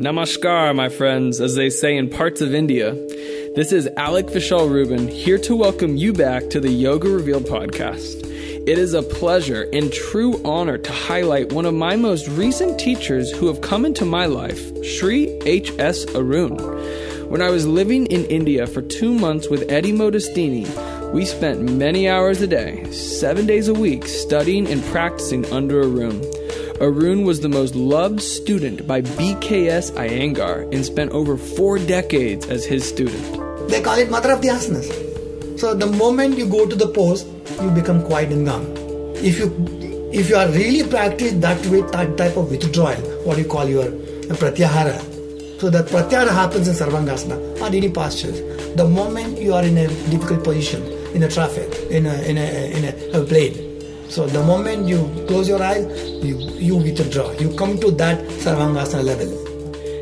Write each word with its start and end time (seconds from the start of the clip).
Namaskar, 0.00 0.74
my 0.74 0.88
friends, 0.88 1.42
as 1.42 1.56
they 1.56 1.68
say 1.68 1.94
in 1.94 2.08
parts 2.08 2.40
of 2.40 2.54
India. 2.54 2.94
This 3.54 3.70
is 3.70 3.86
Alec 3.98 4.28
Vishal 4.28 4.70
Rubin 4.70 5.06
here 5.08 5.36
to 5.36 5.54
welcome 5.54 5.94
you 5.94 6.14
back 6.14 6.48
to 6.48 6.58
the 6.58 6.70
Yoga 6.70 7.10
Revealed 7.10 7.44
podcast. 7.44 8.24
It 8.66 8.78
is 8.78 8.94
a 8.94 9.02
pleasure 9.02 9.68
and 9.74 9.92
true 9.92 10.40
honor 10.42 10.78
to 10.78 10.90
highlight 10.90 11.52
one 11.52 11.66
of 11.66 11.74
my 11.74 11.96
most 11.96 12.28
recent 12.28 12.80
teachers 12.80 13.30
who 13.30 13.46
have 13.48 13.60
come 13.60 13.84
into 13.84 14.06
my 14.06 14.24
life, 14.24 14.72
Sri 14.82 15.38
H.S. 15.44 16.06
Arun. 16.14 16.56
When 17.28 17.42
I 17.42 17.50
was 17.50 17.66
living 17.66 18.06
in 18.06 18.24
India 18.24 18.66
for 18.66 18.80
two 18.80 19.12
months 19.12 19.50
with 19.50 19.70
Eddie 19.70 19.92
Modestini, 19.92 21.12
we 21.12 21.26
spent 21.26 21.60
many 21.60 22.08
hours 22.08 22.40
a 22.40 22.46
day, 22.46 22.90
seven 22.90 23.46
days 23.46 23.68
a 23.68 23.74
week, 23.74 24.06
studying 24.06 24.66
and 24.66 24.82
practicing 24.84 25.44
under 25.52 25.82
Arun. 25.82 26.22
Arun 26.80 27.24
was 27.24 27.40
the 27.40 27.48
most 27.48 27.74
loved 27.74 28.22
student 28.22 28.86
by 28.86 29.02
BKS 29.02 29.92
Iyengar 29.92 30.72
and 30.72 30.82
spent 30.82 31.12
over 31.12 31.36
four 31.36 31.78
decades 31.78 32.46
as 32.46 32.64
his 32.64 32.88
student. 32.88 33.20
They 33.68 33.82
call 33.82 33.98
it 33.98 34.10
mother 34.10 34.32
of 34.32 34.40
the 34.40 34.48
asanas. 34.48 34.88
So 35.60 35.74
the 35.74 35.86
moment 35.86 36.38
you 36.38 36.48
go 36.48 36.66
to 36.66 36.74
the 36.74 36.88
pose, 36.88 37.26
you 37.60 37.70
become 37.70 38.02
quiet 38.02 38.32
and 38.32 38.48
calm. 38.48 38.64
If 39.16 39.38
you 39.38 39.52
if 40.10 40.30
you 40.30 40.36
are 40.36 40.48
really 40.48 40.88
practiced 40.88 41.42
that 41.42 41.60
way, 41.66 41.82
that 41.92 42.16
type 42.16 42.38
of 42.38 42.50
withdrawal, 42.50 42.96
what 43.28 43.36
you 43.36 43.44
call 43.44 43.68
your 43.68 43.84
pratyahara. 44.40 44.98
So 45.60 45.68
that 45.68 45.84
pratyahara 45.84 46.30
happens 46.30 46.66
in 46.66 46.74
Sarvangasana 46.74 47.60
or 47.60 47.66
any 47.66 47.90
postures. 47.90 48.40
The 48.76 48.88
moment 48.88 49.38
you 49.38 49.52
are 49.52 49.62
in 49.62 49.76
a 49.76 49.86
difficult 50.08 50.44
position, 50.44 50.82
in 51.14 51.22
a 51.24 51.28
traffic, 51.28 51.68
in 51.90 52.06
a 52.06 52.14
in 52.22 52.38
a 52.38 52.48
in 52.72 52.84
a, 52.86 53.20
a 53.20 53.26
plane. 53.26 53.69
So 54.10 54.26
the 54.26 54.42
moment 54.42 54.88
you 54.88 55.06
close 55.28 55.48
your 55.48 55.62
eyes, 55.62 55.86
you 56.20 56.36
you 56.58 56.74
withdraw. 56.76 57.30
You 57.38 57.54
come 57.54 57.78
to 57.78 57.92
that 57.92 58.18
Sarvangasana 58.42 59.04
level. 59.04 59.30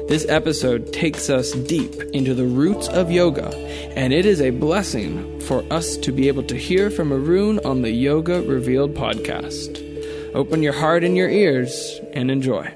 This 0.09 0.25
episode 0.31 0.95
takes 0.95 1.29
us 1.29 1.53
deep 1.53 1.93
into 2.15 2.33
the 2.33 2.47
roots 2.47 2.89
of 2.89 3.11
yoga, 3.11 3.55
and 3.95 4.15
it 4.15 4.25
is 4.25 4.41
a 4.41 4.49
blessing 4.49 5.39
for 5.41 5.63
us 5.71 5.99
to 5.99 6.11
be 6.11 6.27
able 6.27 6.43
to 6.45 6.57
hear 6.57 6.91
from 6.91 7.13
Arun 7.13 7.61
on 7.67 7.83
the 7.83 7.91
Yoga 7.91 8.41
Revealed 8.41 8.95
podcast. 8.95 9.85
Open 10.35 10.63
your 10.63 10.73
heart 10.73 11.05
and 11.05 11.15
your 11.15 11.29
ears 11.29 12.01
and 12.15 12.31
enjoy. 12.31 12.73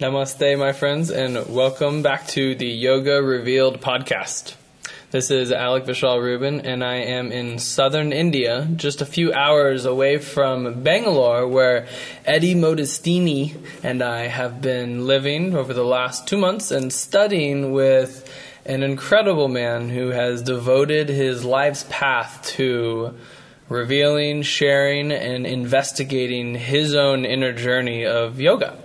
Namaste, 0.00 0.58
my 0.58 0.72
friends, 0.72 1.10
and 1.12 1.46
welcome 1.46 2.02
back 2.02 2.26
to 2.34 2.56
the 2.56 2.66
Yoga 2.66 3.22
Revealed 3.22 3.80
podcast. 3.80 4.56
This 5.12 5.30
is 5.30 5.52
Alec 5.52 5.84
Vishal 5.84 6.22
Rubin, 6.22 6.62
and 6.62 6.82
I 6.82 6.94
am 6.94 7.32
in 7.32 7.58
southern 7.58 8.14
India, 8.14 8.66
just 8.76 9.02
a 9.02 9.04
few 9.04 9.30
hours 9.30 9.84
away 9.84 10.16
from 10.16 10.82
Bangalore, 10.82 11.46
where 11.46 11.86
Eddie 12.24 12.54
Modestini 12.54 13.54
and 13.82 14.00
I 14.00 14.28
have 14.28 14.62
been 14.62 15.06
living 15.06 15.54
over 15.54 15.74
the 15.74 15.84
last 15.84 16.26
two 16.26 16.38
months 16.38 16.70
and 16.70 16.90
studying 16.90 17.72
with 17.72 18.26
an 18.64 18.82
incredible 18.82 19.48
man 19.48 19.90
who 19.90 20.08
has 20.08 20.40
devoted 20.40 21.10
his 21.10 21.44
life's 21.44 21.84
path 21.90 22.46
to 22.56 23.14
revealing, 23.68 24.40
sharing, 24.40 25.12
and 25.12 25.46
investigating 25.46 26.54
his 26.54 26.94
own 26.94 27.26
inner 27.26 27.52
journey 27.52 28.06
of 28.06 28.40
yoga. 28.40 28.78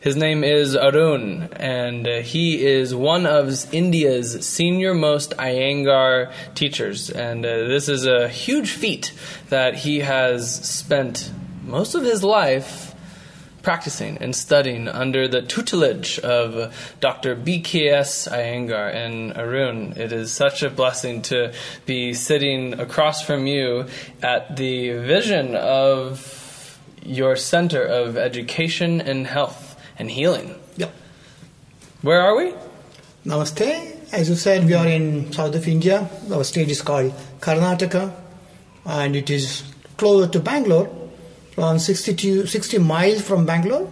His 0.00 0.14
name 0.14 0.44
is 0.44 0.76
Arun, 0.76 1.48
and 1.54 2.06
uh, 2.06 2.20
he 2.20 2.64
is 2.64 2.94
one 2.94 3.26
of 3.26 3.74
India's 3.74 4.46
senior 4.46 4.94
most 4.94 5.36
Iyengar 5.36 6.30
teachers. 6.54 7.10
And 7.10 7.44
uh, 7.44 7.66
this 7.66 7.88
is 7.88 8.06
a 8.06 8.28
huge 8.28 8.70
feat 8.70 9.12
that 9.48 9.74
he 9.74 9.98
has 9.98 10.54
spent 10.64 11.32
most 11.64 11.96
of 11.96 12.04
his 12.04 12.22
life 12.22 12.94
practicing 13.62 14.18
and 14.18 14.36
studying 14.36 14.86
under 14.86 15.26
the 15.26 15.42
tutelage 15.42 16.20
of 16.20 16.72
Dr. 17.00 17.34
BKS 17.34 18.30
Iyengar 18.30 18.94
and 18.94 19.36
Arun. 19.36 19.94
It 19.96 20.12
is 20.12 20.30
such 20.30 20.62
a 20.62 20.70
blessing 20.70 21.22
to 21.22 21.52
be 21.86 22.14
sitting 22.14 22.78
across 22.78 23.20
from 23.20 23.48
you 23.48 23.86
at 24.22 24.56
the 24.56 24.92
vision 24.92 25.56
of 25.56 26.78
your 27.02 27.34
center 27.34 27.82
of 27.82 28.16
education 28.16 29.00
and 29.00 29.26
health 29.26 29.67
and 29.98 30.10
healing. 30.10 30.54
Yep. 30.76 30.94
Where 32.02 32.20
are 32.20 32.36
we? 32.36 32.54
Namaste. 33.24 33.96
As 34.12 34.28
you 34.28 34.36
said, 34.36 34.64
we 34.64 34.74
are 34.74 34.86
in 34.86 35.32
south 35.32 35.54
of 35.54 35.66
India. 35.68 36.08
Our 36.32 36.44
state 36.44 36.70
is 36.70 36.80
called 36.82 37.12
Karnataka, 37.40 38.12
and 38.86 39.14
it 39.16 39.28
is 39.28 39.62
closer 39.96 40.30
to 40.30 40.40
Bangalore, 40.40 40.88
around 41.58 41.80
60, 41.80 42.14
to, 42.14 42.46
60 42.46 42.78
miles 42.78 43.20
from 43.20 43.44
Bangalore. 43.44 43.90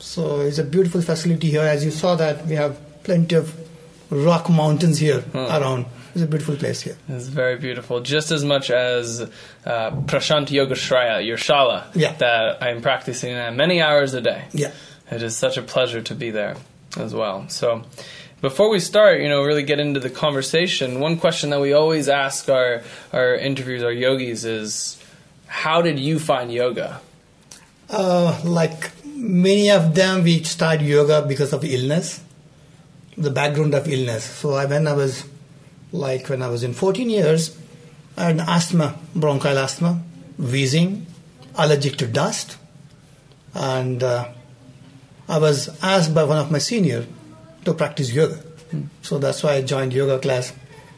So 0.00 0.40
it's 0.40 0.58
a 0.58 0.64
beautiful 0.64 1.00
facility 1.00 1.50
here. 1.50 1.62
As 1.62 1.84
you 1.84 1.90
saw 1.90 2.14
that, 2.16 2.46
we 2.46 2.54
have 2.56 2.78
plenty 3.04 3.36
of 3.36 3.54
rock 4.10 4.50
mountains 4.50 4.98
here 4.98 5.24
around. 5.34 5.86
It's 6.14 6.22
a 6.24 6.26
beautiful 6.26 6.56
place 6.56 6.80
here. 6.82 6.96
It's 7.08 7.26
very 7.28 7.56
beautiful. 7.56 8.00
Just 8.00 8.30
as 8.30 8.44
much 8.44 8.70
as 8.70 9.20
uh, 9.20 9.28
Prashant 10.06 10.48
Yogashraya, 10.48 11.24
your 11.24 11.36
shala, 11.36 11.84
Yeah. 11.94 12.12
that 12.14 12.62
I'm 12.62 12.80
practicing 12.82 13.32
at 13.32 13.54
many 13.54 13.80
hours 13.80 14.14
a 14.14 14.20
day. 14.20 14.44
Yeah. 14.52 14.72
It 15.10 15.22
is 15.22 15.36
such 15.36 15.56
a 15.56 15.62
pleasure 15.62 16.02
to 16.02 16.14
be 16.14 16.30
there 16.30 16.56
as 16.96 17.14
well. 17.14 17.48
So, 17.48 17.84
before 18.40 18.70
we 18.70 18.78
start, 18.78 19.20
you 19.20 19.28
know, 19.28 19.42
really 19.42 19.62
get 19.62 19.80
into 19.80 20.00
the 20.00 20.10
conversation, 20.10 21.00
one 21.00 21.18
question 21.18 21.50
that 21.50 21.60
we 21.60 21.72
always 21.72 22.08
ask 22.08 22.48
our, 22.48 22.82
our 23.12 23.34
interviews, 23.34 23.82
our 23.82 23.92
yogis, 23.92 24.44
is 24.44 25.02
how 25.46 25.82
did 25.82 25.98
you 25.98 26.18
find 26.18 26.52
yoga? 26.52 27.00
Uh, 27.90 28.40
like 28.44 28.92
many 29.04 29.70
of 29.70 29.94
them, 29.94 30.22
we 30.22 30.42
started 30.44 30.86
yoga 30.86 31.24
because 31.26 31.52
of 31.52 31.64
illness, 31.64 32.22
the 33.16 33.30
background 33.30 33.74
of 33.74 33.88
illness. 33.88 34.24
So 34.24 34.52
I, 34.52 34.66
when 34.66 34.86
I 34.86 34.92
was 34.92 35.24
like 35.90 36.28
when 36.28 36.42
I 36.42 36.48
was 36.48 36.62
in 36.62 36.74
14 36.74 37.10
years, 37.10 37.56
I 38.16 38.24
had 38.24 38.40
asthma, 38.40 38.98
bronchial 39.14 39.58
asthma, 39.58 40.02
wheezing, 40.36 41.06
allergic 41.54 41.96
to 41.96 42.06
dust, 42.06 42.56
and 43.54 44.02
uh, 44.02 44.28
I 45.28 45.38
was 45.38 45.68
asked 45.82 46.14
by 46.14 46.24
one 46.24 46.38
of 46.38 46.50
my 46.50 46.58
senior 46.58 47.06
to 47.64 47.74
practice 47.74 48.12
yoga. 48.12 48.42
So 49.02 49.18
that's 49.18 49.42
why 49.42 49.54
I 49.54 49.62
joined 49.62 49.92
yoga 49.92 50.18
class 50.18 50.52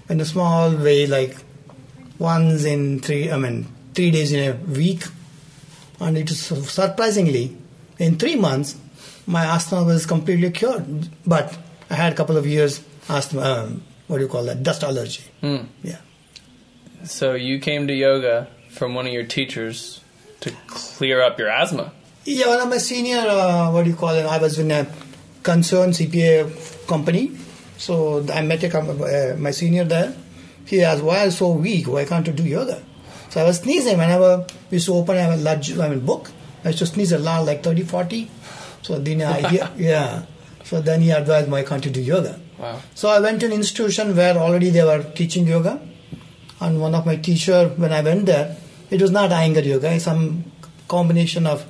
in 0.09 0.21
a 0.21 0.25
small 0.25 0.75
way, 0.75 1.07
like 1.07 1.37
once 2.19 2.65
in 2.65 3.01
three, 3.01 3.31
I 3.31 3.37
mean, 3.37 3.67
three 3.95 4.11
days 4.11 4.33
in 4.33 4.51
a 4.51 4.55
week. 4.55 5.05
And 6.01 6.17
it 6.17 6.31
is 6.31 6.41
surprisingly, 6.41 7.57
in 7.99 8.17
three 8.19 8.37
months, 8.37 8.77
my 9.27 9.45
asthma 9.45 9.85
was 9.85 10.07
completely 10.07 10.51
cured. 10.51 11.09
But 11.27 11.57
I 11.89 11.95
had 11.95 12.13
a 12.13 12.17
couple 12.17 12.37
of 12.37 12.47
years 12.47 12.83
asthma, 13.09 13.43
um, 13.43 13.83
what 14.07 14.17
do 14.19 14.23
you 14.23 14.29
call 14.29 14.45
that, 14.45 14.63
dust 14.63 14.83
allergy. 14.83 15.25
Yeah. 15.43 15.99
So 17.05 17.35
you 17.35 17.59
came 17.59 17.87
to 17.87 17.95
yoga 17.95 18.49
from 18.71 18.95
one 18.95 19.07
of 19.07 19.13
your 19.13 19.25
teachers 19.25 20.01
to 20.41 20.53
clear 20.67 21.23
up 21.23 21.39
your 21.39 21.49
asthma. 21.49 21.93
Yeah, 22.25 22.49
one 22.49 22.61
of 22.61 22.69
my 22.69 22.79
senior, 22.79 23.25
uh, 23.27 23.71
what 23.73 23.85
do 23.85 23.91
you 23.91 23.97
call 23.97 24.11
it? 24.11 24.27
I 24.27 24.39
was 24.39 24.59
in 24.59 24.71
a 24.71 24.87
concerned 25.43 25.95
CPA 25.95 26.87
company. 26.87 27.33
So 27.79 28.27
I 28.33 28.43
met 28.43 28.63
a, 28.63 28.69
com- 28.69 29.01
uh, 29.03 29.37
my 29.39 29.51
senior 29.53 29.85
there. 29.85 30.15
He 30.67 30.83
asked, 30.83 31.03
why 31.03 31.21
are 31.21 31.25
you 31.27 31.31
so 31.31 31.53
weak? 31.53 31.89
Why 31.89 32.05
can't 32.05 32.27
you 32.27 32.33
do 32.33 32.45
yoga? 32.45 32.83
So 33.31 33.41
I 33.41 33.45
was 33.45 33.59
sneezing 33.61 33.97
whenever 33.97 34.45
we 34.71 34.77
used 34.77 34.87
to 34.87 34.95
open 34.95 35.17
a 35.17 35.37
large 35.37 35.79
I 35.79 35.89
mean, 35.89 36.01
book. 36.01 36.31
I 36.63 36.69
used 36.69 36.81
to 36.81 36.87
sneeze 36.87 37.13
a 37.13 37.19
lot, 37.19 37.47
like 37.47 37.63
30, 37.63 37.85
40. 37.85 38.31
So 38.83 38.99
then 38.99 39.23
I, 39.23 39.71
yeah. 39.77 40.25
So 40.65 40.81
then 40.83 41.01
he 41.01 41.11
advised, 41.11 41.51
why 41.51 41.63
can't 41.63 41.85
you 41.85 41.91
do 41.91 42.03
yoga? 42.03 42.39
Wow. 42.59 42.81
So 42.95 43.09
I 43.09 43.19
went 43.21 43.41
to 43.41 43.47
an 43.47 43.53
institution 43.53 44.15
where 44.15 44.37
already 44.37 44.69
they 44.69 44.85
were 44.85 45.03
teaching 45.03 45.47
yoga. 45.47 45.81
And 46.61 46.81
one 46.83 46.95
of 46.95 47.07
my 47.07 47.17
teacher, 47.17 47.69
when 47.77 47.93
I 47.93 48.03
went 48.03 48.27
there, 48.27 48.57
it 48.91 49.01
was 49.01 49.11
not 49.11 49.31
Iyengar 49.31 49.65
yoga, 49.65 49.91
it's 49.95 50.05
some 50.05 50.45
combination 50.87 51.47
of 51.47 51.65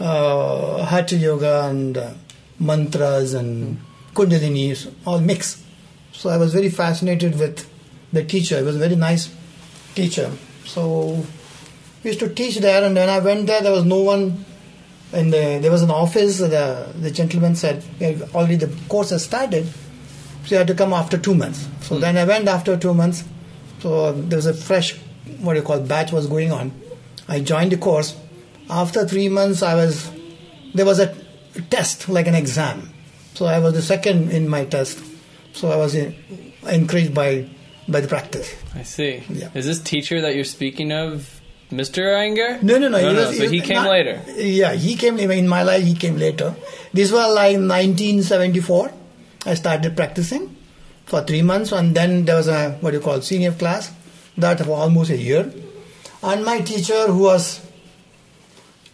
uh, 0.00 0.84
Hatha 0.84 1.16
yoga 1.16 1.66
and 1.68 1.96
uh, 1.96 2.12
mantras 2.58 3.34
and 3.34 3.80
kundalini, 4.14 4.74
so 4.76 4.92
all 5.06 5.20
mix. 5.20 5.62
So 6.12 6.30
I 6.30 6.36
was 6.36 6.52
very 6.54 6.70
fascinated 6.70 7.38
with 7.38 7.68
the 8.12 8.24
teacher. 8.24 8.58
He 8.58 8.64
was 8.64 8.76
a 8.76 8.78
very 8.78 8.96
nice 8.96 9.34
teacher. 9.94 10.30
So 10.64 11.24
we 12.02 12.10
used 12.10 12.20
to 12.20 12.32
teach 12.32 12.56
there, 12.58 12.84
and 12.84 12.94
when 12.94 13.08
I 13.08 13.18
went 13.18 13.46
there, 13.46 13.60
there 13.60 13.72
was 13.72 13.84
no 13.84 14.02
one. 14.02 14.44
In 15.12 15.30
the, 15.30 15.58
there 15.62 15.70
was 15.70 15.82
an 15.82 15.90
office. 15.90 16.38
The, 16.38 16.92
the 17.00 17.10
gentleman 17.10 17.54
said 17.54 17.84
already 18.34 18.56
the 18.56 18.74
course 18.88 19.10
has 19.10 19.24
started, 19.24 19.66
so 20.44 20.54
you 20.54 20.56
had 20.56 20.66
to 20.66 20.74
come 20.74 20.92
after 20.92 21.16
two 21.16 21.34
months. 21.34 21.68
So 21.82 21.98
then 21.98 22.16
I 22.16 22.24
went 22.24 22.48
after 22.48 22.76
two 22.76 22.92
months. 22.92 23.24
So 23.80 24.12
there 24.12 24.36
was 24.36 24.46
a 24.46 24.54
fresh, 24.54 24.96
what 25.40 25.52
do 25.52 25.60
you 25.60 25.64
call, 25.64 25.80
batch 25.80 26.10
was 26.10 26.26
going 26.26 26.50
on. 26.50 26.72
I 27.28 27.40
joined 27.40 27.72
the 27.72 27.76
course. 27.76 28.16
After 28.68 29.06
three 29.06 29.28
months, 29.28 29.62
I 29.62 29.74
was 29.74 30.10
there 30.74 30.86
was 30.86 30.98
a 30.98 31.14
test 31.70 32.08
like 32.08 32.26
an 32.26 32.34
exam. 32.34 32.90
So 33.34 33.46
I 33.46 33.58
was 33.58 33.74
the 33.74 33.82
second 33.82 34.30
in 34.32 34.48
my 34.48 34.64
test. 34.64 34.98
So 35.52 35.70
I 35.70 35.76
was 35.76 35.94
uh, 35.94 36.12
encouraged 36.68 37.14
by 37.14 37.48
by 37.88 38.00
the 38.00 38.08
practice. 38.08 38.54
I 38.74 38.82
see. 38.82 39.22
Yeah. 39.28 39.50
Is 39.54 39.66
this 39.66 39.80
teacher 39.80 40.20
that 40.20 40.34
you're 40.34 40.44
speaking 40.44 40.92
of 40.92 41.40
Mr. 41.70 42.02
Iyengar? 42.04 42.62
No, 42.62 42.78
no, 42.78 42.88
no. 42.88 43.00
No, 43.00 43.08
he 43.08 43.14
no. 43.14 43.28
was- 43.28 43.36
so 43.38 43.48
he 43.48 43.60
came 43.60 43.76
not- 43.82 43.90
later. 43.90 44.22
Yeah, 44.36 44.72
he 44.72 44.96
came 44.96 45.18
in 45.18 45.48
my 45.48 45.62
life. 45.62 45.84
He 45.84 45.94
came 45.94 46.16
later. 46.18 46.54
This 46.92 47.12
was 47.12 47.34
like 47.34 47.56
1974. 47.56 48.92
I 49.46 49.54
started 49.54 49.96
practicing 49.96 50.56
for 51.04 51.22
three 51.22 51.42
months, 51.42 51.70
and 51.72 51.94
then 51.94 52.24
there 52.24 52.36
was 52.36 52.48
a 52.48 52.72
what 52.80 52.92
you 52.92 53.00
call 53.00 53.20
senior 53.20 53.52
class 53.52 53.92
that 54.36 54.60
for 54.64 54.76
almost 54.76 55.10
a 55.10 55.16
year. 55.16 55.52
And 56.22 56.44
my 56.44 56.60
teacher, 56.60 57.06
who 57.06 57.22
was 57.24 57.60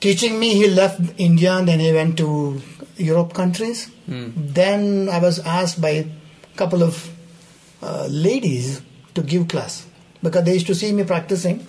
teaching 0.02 0.38
me, 0.38 0.54
he 0.54 0.68
left 0.68 1.00
India 1.16 1.52
and 1.54 1.68
then 1.68 1.80
he 1.80 1.92
went 1.92 2.18
to 2.18 2.60
Europe 2.96 3.32
countries. 3.32 3.88
Hmm. 4.06 4.30
Then 4.36 5.08
I 5.08 5.18
was 5.18 5.38
asked 5.38 5.80
by 5.80 5.90
a 5.90 6.06
couple 6.56 6.82
of 6.82 7.08
uh, 7.80 8.06
ladies 8.10 8.82
to 9.14 9.22
give 9.22 9.48
class 9.48 9.86
because 10.22 10.44
they 10.44 10.54
used 10.54 10.66
to 10.66 10.74
see 10.74 10.92
me 10.92 11.04
practicing. 11.04 11.64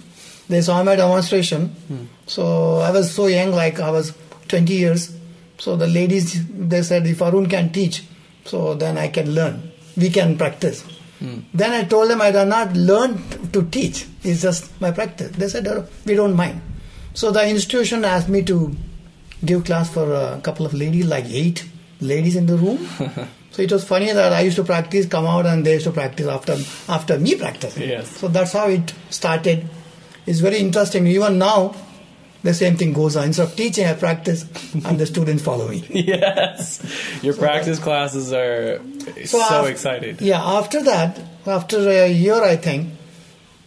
They 0.50 0.62
saw 0.62 0.84
my 0.84 0.96
demonstration. 0.96 1.68
Hmm. 1.68 2.06
So 2.26 2.78
I 2.78 2.92
was 2.92 3.14
so 3.14 3.28
young, 3.28 3.52
like 3.52 3.80
I 3.80 3.92
was 3.92 4.14
20 4.48 4.74
years. 4.74 5.16
So 5.60 5.78
the 5.78 5.88
ladies, 5.88 6.46
they 6.50 6.82
said, 6.82 7.06
if 7.06 7.22
Arun 7.22 7.48
can 7.48 7.72
teach, 7.72 8.04
so 8.46 8.74
then 8.74 8.98
I 8.98 9.08
can 9.10 9.32
learn. 9.34 9.72
We 9.96 10.10
can 10.10 10.38
practice. 10.40 10.82
Hmm. 11.20 11.42
Then 11.54 11.72
I 11.72 11.84
told 11.84 12.10
them 12.10 12.20
I 12.20 12.32
did 12.32 12.46
not 12.46 12.74
learn 12.74 13.24
to 13.52 13.64
teach. 13.70 14.08
It's 14.24 14.42
just 14.42 14.82
my 14.82 14.92
practice. 14.92 15.32
They 15.38 15.48
said, 15.48 15.68
"Oh, 15.68 15.86
we 16.06 16.16
don't 16.16 16.36
mind. 16.36 16.62
So 17.14 17.32
the 17.32 17.48
institution 17.48 18.06
asked 18.06 18.30
me 18.30 18.42
to 18.44 18.76
give 19.46 19.66
class 19.66 19.90
for 19.94 20.12
a 20.14 20.40
couple 20.42 20.66
of 20.66 20.74
ladies, 20.74 21.06
like 21.06 21.26
eight 21.26 21.66
ladies 22.02 22.36
in 22.36 22.46
the 22.48 22.58
room. 22.58 22.78
so 23.52 23.62
it 23.62 23.72
was 23.72 23.84
funny 23.88 24.12
that 24.12 24.34
I 24.34 24.42
used 24.42 24.56
to 24.58 24.64
practice, 24.64 25.06
come 25.06 25.26
out, 25.26 25.46
and 25.46 25.66
they 25.66 25.74
used 25.74 25.86
to 25.86 25.92
practice 25.92 26.28
after 26.28 26.58
after 26.90 27.20
me 27.20 27.36
practicing. 27.36 27.88
Yes. 27.90 28.18
So 28.18 28.28
that's 28.28 28.54
how 28.54 28.68
it 28.70 28.94
started. 29.10 29.68
It's 30.26 30.40
very 30.40 30.58
interesting. 30.58 31.06
Even 31.08 31.38
now, 31.38 31.76
the 32.44 32.54
same 32.54 32.78
thing 32.78 32.94
goes 32.94 33.16
on. 33.16 33.26
Instead 33.26 33.48
of 33.50 33.56
teaching, 33.56 33.86
I 33.86 33.94
practice, 33.94 34.44
and 34.86 34.98
the 35.00 35.06
students 35.06 35.44
follow 35.44 35.68
me. 35.68 35.86
yes. 35.90 36.82
Your 37.22 37.36
practice 37.36 37.80
classes 37.80 38.34
are 38.34 38.82
so, 39.26 39.40
af- 39.64 39.70
excited. 39.70 40.22
Yeah, 40.22 40.42
after 40.44 40.82
that, 40.84 41.20
after 41.46 41.78
a 41.90 42.12
year, 42.12 42.42
I 42.44 42.56
think, 42.56 42.90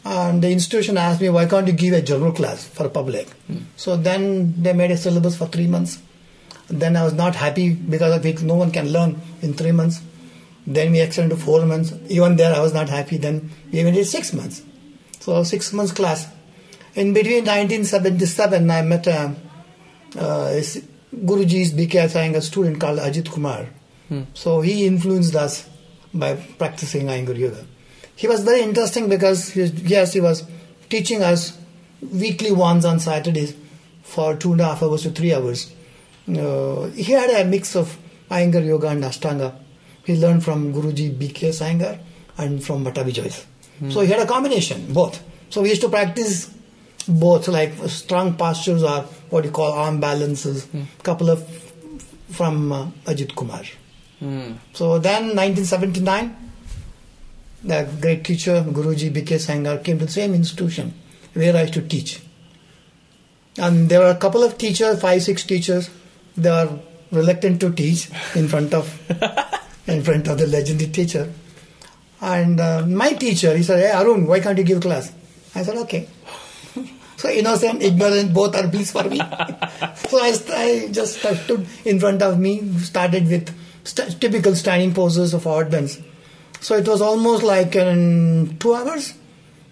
and 0.09 0.41
the 0.41 0.51
institution 0.53 0.97
asked 0.97 1.21
me, 1.21 1.29
why 1.31 1.47
can't 1.47 1.67
you 1.67 1.73
give 1.73 1.93
a 1.93 2.01
general 2.01 2.33
class 2.33 2.65
for 2.65 2.89
public? 2.89 3.29
Hmm. 3.49 3.59
So 3.77 3.97
then 3.97 4.55
they 4.63 4.73
made 4.73 4.93
a 4.93 4.97
syllabus 4.97 5.37
for 5.37 5.47
three 5.49 5.67
months. 5.67 5.99
Then 6.69 6.97
I 6.97 7.03
was 7.03 7.13
not 7.13 7.35
happy 7.35 7.75
because 7.75 8.13
I 8.13 8.21
think 8.21 8.41
no 8.43 8.55
one 8.55 8.71
can 8.71 8.89
learn 8.93 9.21
in 9.43 9.55
three 9.55 9.73
months. 9.73 10.01
Then 10.65 10.93
we 10.93 11.01
extended 11.01 11.37
to 11.37 11.43
four 11.43 11.67
months. 11.67 11.93
Even 12.09 12.37
there, 12.37 12.55
I 12.55 12.61
was 12.61 12.73
not 12.73 12.89
happy. 12.89 13.17
Then 13.17 13.51
we 13.73 13.81
even 13.81 13.95
did 13.95 14.07
six 14.07 14.33
months. 14.33 14.63
So 15.19 15.43
six 15.43 15.73
months 15.73 15.93
class. 15.93 16.29
In 16.95 17.13
between 17.13 17.45
1977, 17.45 18.71
I 18.71 18.83
met 18.83 19.07
a, 19.09 19.35
uh, 20.17 20.21
uh 20.21 20.49
is- 20.53 20.85
Guruji's 21.15 21.73
BK 21.73 21.95
Iyengar 22.09 22.43
student 22.43 22.79
called 22.79 22.99
Ajit 23.01 23.31
Kumar. 23.31 23.67
Hmm. 24.09 24.23
So 24.35 24.61
he 24.61 24.87
influenced 24.87 25.35
us 25.35 25.69
by 26.15 26.35
practicing 26.35 27.07
Iyengar 27.07 27.37
Yoga. 27.37 27.67
He 28.17 28.27
was 28.27 28.43
very 28.43 28.63
interesting 28.63 29.09
because, 29.09 29.51
he, 29.51 29.63
yes, 29.65 30.13
he 30.15 30.21
was 30.21 30.45
teaching 30.89 31.23
us 31.23 31.57
weekly 32.01 32.51
once 32.51 32.85
on 32.85 32.99
Saturdays 32.99 33.55
for 34.03 34.35
two 34.37 34.53
and 34.53 34.61
a 34.61 34.65
half 34.65 34.83
hours 34.83 35.03
to 35.03 35.11
three 35.11 35.33
hours. 35.35 35.73
Uh, 36.29 36.87
he 36.89 37.13
had 37.13 37.31
a 37.31 37.45
mix 37.45 37.77
of 37.77 37.97
Iyengar 38.31 38.65
Yoga 38.67 38.89
and 38.89 39.05
Ashtanga. 39.05 39.55
He 40.05 40.17
learned 40.17 40.43
from 40.45 40.73
Guruji 40.73 41.15
BK 41.17 41.51
Iyengar 41.51 41.99
and 42.39 42.63
from 42.65 42.85
Pattabhi 42.85 43.13
Jois. 43.13 43.47
So 43.91 44.01
he 44.01 44.09
had 44.09 44.21
a 44.21 44.27
combination, 44.27 44.93
both. 44.93 45.23
So 45.51 45.61
we 45.63 45.69
used 45.69 45.83
to 45.83 45.89
practice 45.91 46.51
both, 47.07 47.47
like 47.49 47.73
strong 47.89 48.35
postures 48.37 48.83
or 48.83 49.03
what 49.31 49.45
you 49.45 49.51
call 49.51 49.73
arm 49.73 50.01
balances, 50.01 50.67
couple 51.03 51.29
of 51.31 51.47
from 52.31 52.73
uh, 52.73 52.87
Ajit 53.05 53.35
Kumar. 53.37 53.63
So 54.73 54.99
then 54.99 55.37
1979, 55.37 56.37
the 57.63 57.89
great 58.01 58.25
teacher 58.25 58.65
Guruji 58.67 59.13
B.K.S. 59.13 59.47
Iyengar 59.47 59.83
came 59.83 59.99
to 59.99 60.07
the 60.07 60.13
same 60.13 60.35
institution 60.35 60.95
where 61.35 61.57
I 61.57 61.63
used 61.63 61.75
to 61.75 61.83
teach. 61.83 62.23
And 63.59 63.89
there 63.89 64.01
were 64.01 64.11
a 64.11 64.17
couple 64.17 64.43
of 64.43 64.59
teachers, 64.59 65.01
five, 65.01 65.23
six 65.23 65.43
teachers, 65.45 65.91
they 66.37 66.51
were 66.51 66.79
reluctant 67.11 67.61
to 67.61 67.73
teach 67.73 68.11
in 68.35 68.49
front 68.49 68.75
of 68.75 68.87
in 69.87 70.03
front 70.03 70.29
of 70.29 70.39
the 70.39 70.47
legendary 70.47 70.91
teacher. 70.91 71.33
And 72.21 72.61
uh, 72.61 72.85
my 72.87 73.13
teacher, 73.13 73.57
he 73.57 73.63
said, 73.63 73.79
Hey 73.81 73.91
Arun, 73.99 74.27
why 74.27 74.41
can't 74.41 74.59
you 74.59 74.65
give 74.65 74.81
class? 74.83 75.13
I 75.55 75.63
said, 75.63 75.77
Okay. 75.79 76.09
So 77.17 77.31
innocent, 77.31 77.83
ignorant, 77.83 78.35
both 78.35 78.55
are 78.55 78.69
bliss 78.69 78.93
for 78.93 79.05
me. 79.05 79.17
so 79.97 80.19
I, 80.21 80.37
I 80.51 80.89
just 80.91 81.19
stood 81.19 81.67
in 81.87 81.99
front 81.99 82.21
of 82.21 82.39
me, 82.39 82.61
started 82.81 83.27
with 83.27 83.57
st- 83.85 84.21
typical 84.21 84.55
standing 84.55 84.93
poses 84.93 85.33
of 85.33 85.47
odd 85.47 85.71
bends. 85.71 85.99
So 86.61 86.77
it 86.77 86.87
was 86.89 87.01
almost 87.01 87.43
like 87.43 87.77
in 87.77 88.57
two 88.59 88.75
hours. 88.75 89.15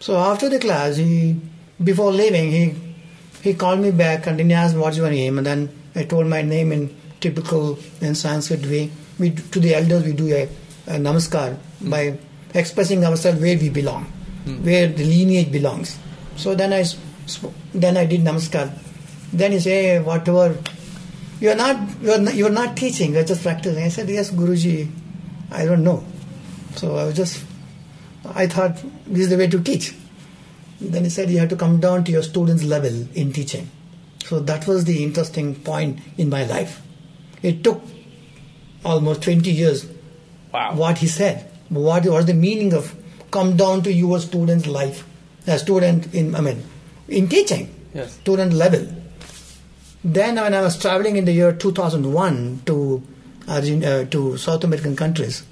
So 0.01 0.17
after 0.17 0.49
the 0.49 0.59
class, 0.59 0.97
he 0.97 1.41
before 1.83 2.13
leaving, 2.13 2.51
he 2.51 2.75
he 3.43 3.55
called 3.55 3.81
me 3.81 3.91
back 3.91 4.27
and 4.27 4.39
then 4.39 4.49
he 4.49 4.55
asked 4.55 4.77
what's 4.77 4.97
your 4.97 5.11
name, 5.11 5.39
and 5.39 5.47
then 5.47 5.69
I 5.95 6.05
told 6.05 6.27
my 6.27 6.43
name 6.43 6.73
in 6.73 6.95
typical 7.21 7.79
in 8.01 8.15
Sanskrit 8.15 8.67
way. 8.67 8.91
We 9.19 9.31
to 9.31 9.61
the 9.61 9.75
elders 9.75 10.05
we 10.05 10.13
do 10.13 10.33
a, 10.35 10.43
a 10.87 10.99
namaskar 10.99 11.55
hmm. 11.55 11.91
by 11.91 12.19
expressing 12.53 13.05
ourselves 13.05 13.41
where 13.41 13.57
we 13.59 13.69
belong, 13.69 14.05
hmm. 14.45 14.65
where 14.65 14.89
the 14.89 15.05
lineage 15.05 15.51
belongs. 15.53 15.99
So 16.37 16.55
then 16.55 16.73
I 16.73 16.85
then 17.75 17.97
I 17.97 18.07
did 18.07 18.21
namaskar. 18.23 18.71
Then 19.33 19.53
he 19.53 19.61
say 19.61 20.01
whatever 20.01 20.57
you 21.41 21.51
are 21.51 21.55
not 21.57 21.77
you 22.03 22.13
are 22.13 22.19
not, 22.19 22.35
you 22.35 22.47
are 22.47 22.51
not 22.51 22.77
teaching, 22.77 23.15
you 23.15 23.21
are 23.21 23.25
just 23.25 23.43
practicing. 23.43 23.83
I 23.83 23.89
said 23.89 24.09
yes, 24.09 24.31
Guruji, 24.31 24.91
I 25.51 25.65
don't 25.65 25.85
know. 25.85 26.05
So 26.77 26.97
I 26.97 27.05
was 27.05 27.17
just 27.17 27.45
I 28.35 28.47
thought 28.47 28.77
this 29.07 29.25
is 29.25 29.29
the 29.31 29.37
way 29.37 29.47
to 29.49 29.61
teach. 29.61 29.95
Then 30.81 31.05
he 31.05 31.11
said 31.11 31.31
you 31.31 31.39
have 31.39 31.49
to 31.51 31.57
come 31.57 31.81
down 31.81 32.05
to 32.05 32.13
your 32.13 32.23
students' 32.23 32.65
level 32.65 33.07
in 33.15 33.33
teaching. 33.33 33.71
So 34.27 34.41
that 34.41 34.67
was 34.67 34.85
the 34.85 35.03
interesting 35.05 35.55
point 35.57 36.01
in 36.19 36.31
my 36.31 36.45
life. 36.45 36.81
It 37.43 37.63
took 37.63 37.83
almost 38.85 39.23
20 39.23 39.51
years 39.51 39.87
Wow. 40.53 40.75
what 40.75 40.99
he 40.99 41.07
said. 41.07 41.51
What 41.69 42.05
was 42.07 42.27
the 42.27 42.35
meaning 42.35 42.73
of 42.75 42.95
come 43.31 43.57
down 43.57 43.83
to 43.83 43.93
your 43.93 44.21
student's 44.21 44.67
life, 44.67 45.05
a 45.47 45.59
student 45.59 46.15
in 46.15 46.35
I 46.35 46.41
mean, 46.41 46.63
in 47.09 47.29
teaching, 47.29 47.69
Yes. 47.95 48.13
student 48.15 48.53
level. 48.53 48.87
Then 50.05 50.37
when 50.37 50.55
I 50.55 50.61
was 50.63 50.79
traveling 50.79 51.17
in 51.17 51.25
the 51.25 51.33
year 51.33 51.53
2001 51.53 52.61
to 52.67 53.03
Argent- 53.49 53.85
uh, 53.85 54.05
to 54.07 54.37
South 54.39 54.65
American 54.65 54.97
countries, 54.97 55.43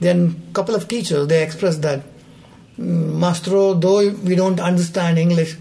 then 0.00 0.46
a 0.50 0.54
couple 0.54 0.74
of 0.74 0.88
teachers 0.88 1.26
they 1.28 1.42
expressed 1.42 1.82
that 1.82 2.02
"Mm, 2.78 3.14
Mastro, 3.18 3.74
though 3.74 4.08
we 4.10 4.34
don't 4.34 4.60
understand 4.60 5.18
English, 5.18 5.56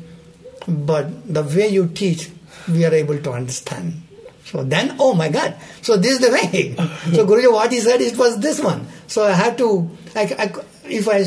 but 0.68 1.34
the 1.34 1.44
way 1.44 1.68
you 1.68 1.88
teach, 1.88 2.30
we 2.68 2.86
are 2.86 2.94
able 2.94 3.18
to 3.20 3.32
understand. 3.32 4.02
So 4.46 4.64
then, 4.64 4.96
oh 5.00 5.14
my 5.14 5.30
God! 5.30 5.56
So 5.82 5.98
this 5.98 6.14
is 6.14 6.20
the 6.20 6.32
way. 6.32 6.76
so 7.16 7.26
Guruji, 7.26 7.52
what 7.52 7.72
he 7.72 7.80
said, 7.80 8.02
it 8.02 8.18
was 8.18 8.40
this 8.40 8.60
one. 8.60 8.88
So 9.08 9.24
I 9.26 9.32
had 9.32 9.58
to, 9.58 9.90
I, 10.16 10.22
I, 10.38 10.54
if 10.86 11.08
I, 11.10 11.24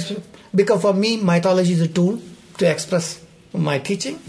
because 0.54 0.82
for 0.82 0.92
me, 0.94 1.16
mythology 1.16 1.72
is 1.72 1.80
a 1.80 1.88
tool 1.88 2.20
to 2.58 2.70
express 2.70 3.20
my 3.52 3.78
teaching. 3.78 4.20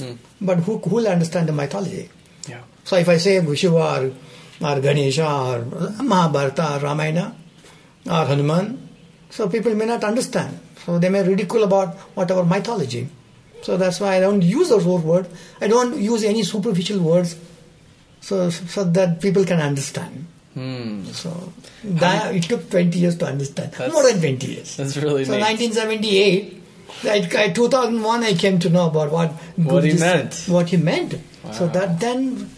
But 0.41 0.59
who 0.59 0.77
who 0.79 0.95
will 0.95 1.07
understand 1.07 1.49
the 1.49 1.53
mythology? 1.53 2.09
Yeah. 2.47 2.61
So 2.83 2.95
if 2.95 3.07
I 3.09 3.17
say 3.17 3.43
Shiva 3.55 3.75
or, 3.75 4.11
or 4.67 4.79
Ganesha 4.79 5.27
or 5.29 5.59
Mahabharata 6.01 6.77
or 6.77 6.79
Ramayana 6.79 7.35
or 8.05 8.25
Hanuman, 8.25 8.89
so 9.29 9.49
people 9.49 9.75
may 9.75 9.85
not 9.85 10.03
understand. 10.03 10.59
So 10.85 10.97
they 10.99 11.09
may 11.09 11.23
ridicule 11.23 11.63
about 11.63 11.95
whatever 12.15 12.43
mythology. 12.45 13.07
So 13.61 13.77
that's 13.77 13.99
why 13.99 14.15
I 14.15 14.19
don't 14.19 14.41
use 14.41 14.69
those 14.69 14.85
words. 14.85 15.29
I 15.59 15.67
don't 15.67 15.99
use 15.99 16.23
any 16.23 16.43
superficial 16.43 16.99
words 16.99 17.35
so, 18.21 18.49
so 18.49 18.83
that 18.83 19.21
people 19.21 19.45
can 19.45 19.59
understand. 19.59 20.25
Hmm. 20.53 21.03
So 21.05 21.53
that, 21.83 22.35
it 22.35 22.43
took 22.43 22.69
20 22.69 22.97
years 22.97 23.17
to 23.17 23.25
understand. 23.27 23.77
More 23.77 24.03
than 24.03 24.19
20 24.19 24.47
years. 24.47 24.77
That's 24.77 24.97
really 24.97 25.25
So 25.25 25.33
neat. 25.33 25.41
1978, 25.41 26.63
I, 27.03 27.45
I, 27.45 27.49
2001, 27.49 28.23
I 28.23 28.33
came 28.33 28.59
to 28.59 28.69
know 28.69 28.87
about 28.87 29.11
what 29.11 29.31
What 29.57 29.83
he 29.83 29.93
meant. 29.93 30.45
What 30.47 30.69
he 30.69 30.77
meant. 30.77 31.15
So 31.53 31.67
that 31.67 31.99
then, 31.99 32.49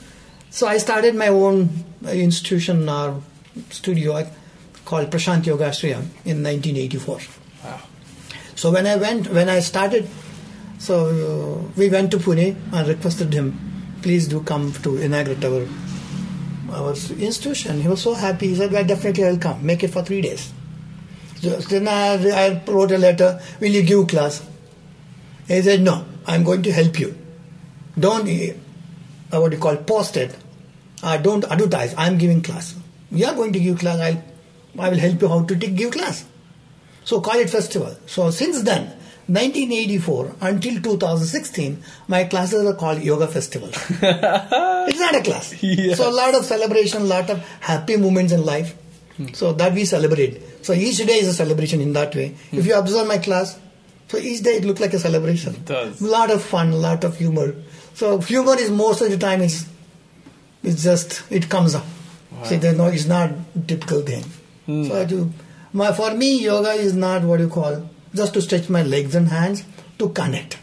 so 0.50 0.68
I 0.68 0.78
started 0.78 1.16
my 1.16 1.28
own 1.28 1.70
institution 2.08 2.90
or 2.90 3.22
studio 3.70 4.14
uh, 4.16 4.26
called 4.92 5.10
Prashant 5.10 5.46
Yoga 5.46 5.70
Ashram 5.70 6.04
in 6.26 6.44
1984. 6.44 7.20
Wow. 7.64 7.80
So 8.56 8.72
when 8.72 8.86
I 8.86 8.98
went, 8.98 9.30
when 9.32 9.48
I 9.48 9.60
started, 9.62 10.10
so 10.80 10.96
uh, 11.08 11.72
we 11.78 11.88
went 11.90 12.12
to 12.12 12.18
Pune 12.18 12.58
and 12.74 12.88
requested 12.88 13.32
him, 13.34 13.48
please 14.02 14.28
do 14.28 14.42
come 14.44 14.74
to 14.88 14.98
inaugurate 14.98 15.46
our 15.46 15.66
our 16.80 16.92
institution. 17.30 17.80
He 17.82 17.88
was 17.88 18.02
so 18.02 18.14
happy. 18.14 18.50
He 18.50 18.56
said, 18.56 18.72
well, 18.72 18.84
definitely 18.84 19.26
I'll 19.26 19.38
come. 19.38 19.66
Make 19.66 19.84
it 19.84 19.92
for 19.96 20.04
three 20.04 20.22
days. 20.22 20.52
So 21.42 21.56
then 21.72 21.88
I, 21.88 22.14
I 22.44 22.62
wrote 22.68 22.92
a 22.92 22.98
letter, 22.98 23.42
will 23.60 23.72
you 23.72 23.84
give 23.84 24.08
class? 24.08 24.42
He 25.48 25.62
said, 25.62 25.82
no, 25.82 26.06
I'm 26.26 26.44
going 26.44 26.64
to 26.64 26.72
help 26.72 27.00
you. 27.00 27.18
Don't, 28.00 28.30
uh, 28.30 29.40
what 29.42 29.50
do 29.50 29.58
you 29.58 29.62
call, 29.62 29.78
post 29.78 30.16
it. 30.18 30.36
Uh, 31.04 31.18
don't 31.18 31.44
advertise. 31.46 31.94
I'm 31.98 32.18
giving 32.18 32.42
class. 32.42 32.76
You 33.12 33.26
are 33.26 33.36
going 33.36 33.52
to 33.54 33.60
give 33.60 33.80
class. 33.80 34.00
I'll, 34.00 34.24
I 34.78 34.90
will 34.90 34.98
help 34.98 35.22
you 35.22 35.28
how 35.28 35.44
to 35.44 35.56
take, 35.56 35.76
give 35.76 35.92
class. 35.92 36.26
So 37.04 37.22
call 37.22 37.36
it 37.36 37.50
festival. 37.50 37.96
So 38.06 38.30
since 38.32 38.62
then, 38.62 38.88
1984 39.28 40.36
until 40.42 40.82
2016, 40.82 41.84
my 42.08 42.26
classes 42.26 42.66
are 42.66 42.74
called 42.76 43.02
Yoga 43.02 43.28
Festival. 43.28 43.70
it's 43.74 45.00
not 45.00 45.16
a 45.16 45.22
class. 45.22 45.62
Yes. 45.64 45.98
So 45.98 46.10
a 46.10 46.12
lot 46.12 46.36
of 46.36 46.46
celebration, 46.46 47.04
a 47.04 47.06
lot 47.06 47.30
of 47.30 47.40
happy 47.60 47.98
moments 47.98 48.34
in 48.34 48.44
life. 48.46 48.76
Hmm. 49.18 49.28
So 49.34 49.54
that 49.54 49.74
we 49.74 49.86
celebrate. 49.86 50.66
So 50.66 50.74
each 50.74 50.98
day 50.98 51.20
is 51.20 51.28
a 51.28 51.34
celebration 51.34 51.82
in 51.82 51.94
that 51.94 52.16
way. 52.16 52.30
Hmm. 52.30 52.58
If 52.60 52.66
you 52.66 52.76
observe 52.76 53.08
my 53.08 53.18
class, 53.18 53.60
so 54.08 54.18
each 54.18 54.42
day 54.44 54.58
it 54.58 54.66
looks 54.66 54.82
like 54.82 54.94
a 54.94 55.00
celebration. 55.00 55.56
It 55.56 55.66
does. 55.66 56.02
lot 56.02 56.32
of 56.32 56.44
fun, 56.44 56.72
a 56.72 56.76
lot 56.76 57.04
of 57.04 57.18
humor. 57.18 57.56
So 57.94 58.20
humor 58.20 58.58
is 58.60 58.70
most 58.70 59.02
of 59.02 59.10
the 59.10 59.18
time 59.18 59.42
it's 59.42 59.66
it's 60.64 60.84
just 60.84 61.24
it 61.32 61.50
comes 61.50 61.76
up. 61.76 61.86
See, 62.44 62.56
there's 62.56 62.78
no, 62.78 62.88
it's 62.88 63.06
not 63.06 63.32
typical 63.68 64.02
thing. 64.02 64.24
Hmm. 64.72 64.84
So 64.88 65.02
I 65.02 65.06
do, 65.06 65.32
my 65.74 65.92
for 65.92 66.14
me, 66.14 66.42
yoga 66.42 66.72
is 66.72 66.94
not 66.96 67.24
what 67.24 67.40
you 67.42 67.50
call 67.50 67.90
just 68.16 68.34
to 68.36 68.42
stretch 68.42 68.70
my 68.70 68.84
legs 68.84 69.16
and 69.16 69.28
hands 69.28 69.64
to 70.00 70.10
connect. 70.10 70.58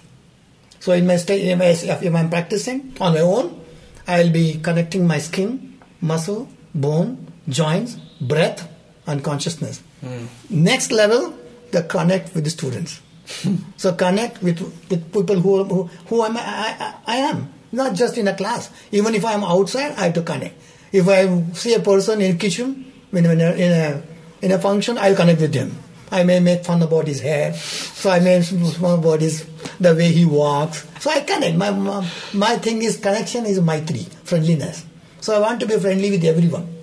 So 0.81 0.93
in 0.93 1.07
my 1.07 1.17
state, 1.17 1.47
in 1.47 1.59
my, 1.59 1.67
if 1.67 2.15
I'm 2.15 2.31
practicing 2.31 2.97
on 3.01 3.15
my 3.15 3.21
own, 3.21 3.61
I'll 4.07 4.31
be 4.31 4.61
connecting 4.63 5.07
my 5.07 5.19
skin, 5.19 5.79
muscle, 6.01 6.49
bone, 6.75 7.27
joints, 7.49 7.97
breath, 8.21 8.67
and 9.07 9.23
consciousness. 9.23 9.83
Hmm. 10.01 10.27
Next 10.49 10.91
level, 10.93 11.35
the 11.73 11.83
connect 11.83 12.35
with 12.35 12.45
the 12.45 12.51
students. 12.51 13.01
so 13.77 13.93
connect 13.93 14.43
with 14.43 14.61
with 14.89 15.13
people 15.13 15.39
who 15.41 15.65
who, 15.65 15.85
who 16.07 16.25
am 16.25 16.37
I, 16.39 16.41
I, 16.41 16.95
I 17.07 17.17
am 17.17 17.53
not 17.73 17.95
just 17.95 18.17
in 18.17 18.29
a 18.29 18.35
class. 18.35 18.71
Even 18.91 19.15
if 19.15 19.25
I 19.25 19.33
am 19.35 19.45
outside, 19.45 19.93
I 19.93 20.05
have 20.05 20.15
to 20.15 20.23
connect. 20.23 20.55
If 20.93 21.09
I 21.09 21.53
see 21.53 21.75
a 21.75 21.81
person 21.81 22.23
in 22.23 22.39
kitchen, 22.39 22.88
when 23.11 23.27
in 23.27 23.41
a, 23.41 23.49
uh, 23.49 23.53
in 23.55 23.73
a 23.73 24.03
in 24.41 24.53
a 24.53 24.59
function, 24.59 24.99
I'll 24.99 25.17
connect 25.17 25.41
with 25.41 25.55
him. 25.55 25.77
I 26.11 26.23
may 26.23 26.41
make 26.41 26.65
fun 26.65 26.83
about 26.83 27.07
his 27.07 27.21
hair, 27.21 27.53
so 27.55 28.11
I 28.11 28.21
may 28.21 28.39
make 28.39 28.75
fun 28.75 28.99
about 28.99 29.21
his 29.21 29.47
the 29.79 29.95
way 29.95 30.13
he 30.13 30.25
walks. 30.25 30.87
So 31.01 31.11
I 31.11 31.21
connect. 31.21 31.57
My 31.57 31.71
my, 31.71 32.07
my 32.33 32.57
thing 32.57 32.83
is 32.83 32.97
connection 32.97 33.47
is 33.47 33.61
my 33.61 33.81
three 33.81 34.07
friendliness. 34.25 34.87
So 35.21 35.37
I 35.37 35.41
want 35.41 35.61
to 35.61 35.67
be 35.67 35.79
friendly 35.79 36.11
with 36.11 36.25
everyone. 36.25 36.79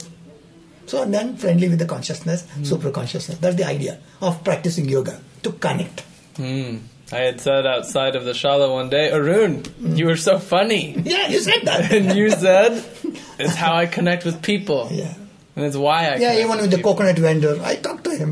So 0.85 1.03
then 1.05 1.35
friendly 1.37 1.69
with 1.69 1.79
the 1.79 1.85
consciousness, 1.85 2.47
hmm. 2.49 2.63
super 2.63 2.91
consciousness. 2.91 3.39
That's 3.39 3.55
the 3.55 3.65
idea 3.65 3.99
of 4.21 4.43
practicing 4.43 4.87
yoga 4.87 5.19
to 5.43 5.51
connect. 5.53 6.01
Hmm. 6.37 6.77
I 7.11 7.19
had 7.19 7.39
said 7.39 7.65
outside 7.65 8.15
of 8.15 8.25
the 8.25 8.31
shala 8.31 8.71
one 8.71 8.89
day, 8.89 9.11
Arun, 9.11 9.63
hmm. 9.63 9.95
you 9.95 10.05
were 10.05 10.17
so 10.17 10.37
funny. 10.37 10.93
Yeah, 11.03 11.27
you 11.27 11.39
said 11.39 11.61
that. 11.63 11.91
And 11.95 12.15
you 12.15 12.29
said, 12.29 12.83
it's 13.39 13.55
how 13.55 13.75
I 13.75 13.85
connect 13.85 14.25
with 14.25 14.41
people. 14.41 14.89
Yeah. 14.91 15.13
And 15.55 15.65
it's 15.65 15.77
why 15.77 16.09
I 16.11 16.15
Yeah, 16.17 16.39
even 16.43 16.57
with 16.57 16.71
the 16.71 16.81
coconut 16.81 17.17
vendor, 17.17 17.59
I 17.63 17.75
talked 17.75 18.03
to 18.05 18.15
him. 18.15 18.31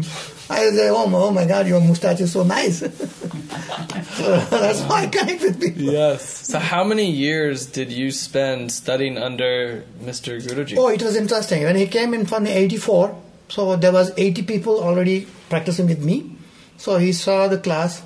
I 0.50 0.70
say, 0.72 0.90
oh, 0.90 1.08
my- 1.08 1.18
oh 1.20 1.32
my 1.32 1.46
God, 1.46 1.68
your 1.68 1.80
mustache 1.80 2.20
is 2.20 2.34
so 2.34 2.44
nice. 2.44 2.80
that's 2.82 4.82
why 4.82 5.04
I 5.04 5.08
connect 5.08 5.42
with 5.42 5.62
people. 5.62 5.82
Yes. 5.82 6.48
So 6.48 6.60
how 6.60 6.84
many 6.84 7.10
years 7.10 7.66
did 7.68 7.92
you 7.92 8.12
spend 8.12 8.72
studying 8.72 9.18
under 9.18 9.84
Mr. 10.04 10.42
Guruji? 10.42 10.76
Oh, 10.78 10.90
it 10.90 11.02
was 11.02 11.16
interesting. 11.16 11.64
When 11.64 11.76
he 11.76 11.88
came 11.88 12.14
in 12.14 12.26
from 12.26 12.46
84, 12.46 13.16
so 13.50 13.76
there 13.76 13.92
was 13.94 14.12
80 14.18 14.44
people 14.44 14.84
already 14.84 15.28
practicing 15.50 15.88
with 15.88 16.04
me. 16.04 16.36
So 16.78 16.98
he 16.98 17.14
saw 17.14 17.48
the 17.48 17.58
class. 17.58 18.04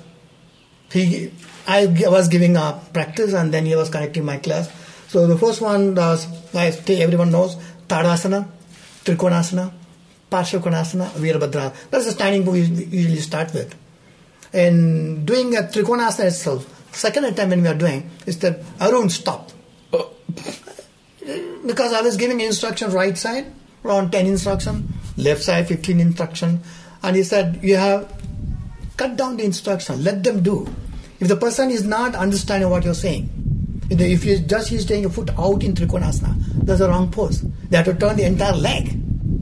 He, 0.92 1.32
I 1.66 1.86
was 1.86 2.28
giving 2.28 2.56
a 2.56 2.80
practice 2.92 3.34
and 3.34 3.52
then 3.52 3.66
he 3.66 3.74
was 3.76 3.90
connecting 3.90 4.24
my 4.24 4.38
class. 4.38 4.70
So 5.08 5.26
the 5.26 5.36
first 5.38 5.60
one 5.60 5.94
was, 5.94 6.26
I 6.54 6.70
think 6.70 7.00
everyone 7.00 7.30
knows, 7.32 7.56
Tadasana, 7.88 8.48
Trikonasana, 9.08 9.72
Parsvakonasana, 10.30 11.08
Virabhadra. 11.12 11.74
That's 11.90 12.04
the 12.04 12.12
standing 12.12 12.44
we 12.44 12.60
usually 12.60 13.20
start 13.20 13.54
with. 13.54 13.74
And 14.52 15.26
doing 15.26 15.56
a 15.56 15.62
Trikonasana 15.62 16.26
itself, 16.26 16.94
second 16.94 17.24
attempt 17.24 17.50
when 17.50 17.62
we 17.62 17.68
are 17.68 17.74
doing, 17.74 18.10
is 18.26 18.38
that 18.40 18.60
Arun, 18.80 19.08
stop 19.08 19.50
Oh, 19.92 20.14
because 21.66 21.92
I 21.94 22.02
was 22.02 22.16
giving 22.16 22.40
instruction 22.40 22.90
right 22.90 23.16
side, 23.16 23.46
around 23.84 24.12
10 24.12 24.26
instruction, 24.26 24.92
left 25.16 25.42
side 25.42 25.66
15 25.68 26.00
instruction, 26.00 26.60
and 27.02 27.16
he 27.16 27.22
said, 27.22 27.60
you 27.62 27.76
have 27.76 28.12
cut 28.98 29.16
down 29.16 29.38
the 29.38 29.44
instruction, 29.44 30.04
let 30.04 30.22
them 30.24 30.42
do. 30.42 30.68
If 31.20 31.28
the 31.28 31.36
person 31.36 31.70
is 31.70 31.84
not 31.84 32.14
understanding 32.14 32.68
what 32.68 32.84
you're 32.84 32.94
saying, 32.94 33.30
if 33.90 34.24
you 34.24 34.38
just 34.38 34.68
he's 34.68 34.84
taking 34.84 35.06
a 35.06 35.10
foot 35.10 35.30
out 35.38 35.62
in 35.62 35.74
Trikonasana, 35.74 36.34
that's 36.64 36.80
a 36.80 36.88
wrong 36.88 37.10
pose. 37.10 37.42
They 37.70 37.76
have 37.76 37.86
to 37.86 37.94
turn 37.94 38.16
the 38.16 38.24
entire 38.24 38.52
leg. 38.52 39.00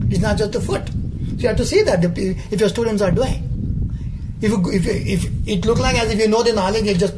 It's 0.09 0.21
not 0.21 0.37
just 0.37 0.53
the 0.53 0.61
foot. 0.61 0.87
So 0.87 1.41
you 1.43 1.47
have 1.49 1.57
to 1.57 1.65
see 1.65 1.81
that 1.83 2.03
if 2.03 2.59
your 2.59 2.69
students 2.69 3.01
are 3.01 3.11
doing. 3.11 3.43
If, 4.39 4.51
you, 4.51 4.71
if, 4.71 4.85
you, 4.85 5.13
if 5.13 5.47
it 5.47 5.65
look 5.65 5.79
like 5.79 5.97
as 5.97 6.11
if 6.11 6.19
you 6.19 6.27
know 6.27 6.43
the 6.43 6.53
knowledge, 6.53 6.85
you're 6.85 6.95
just 6.95 7.15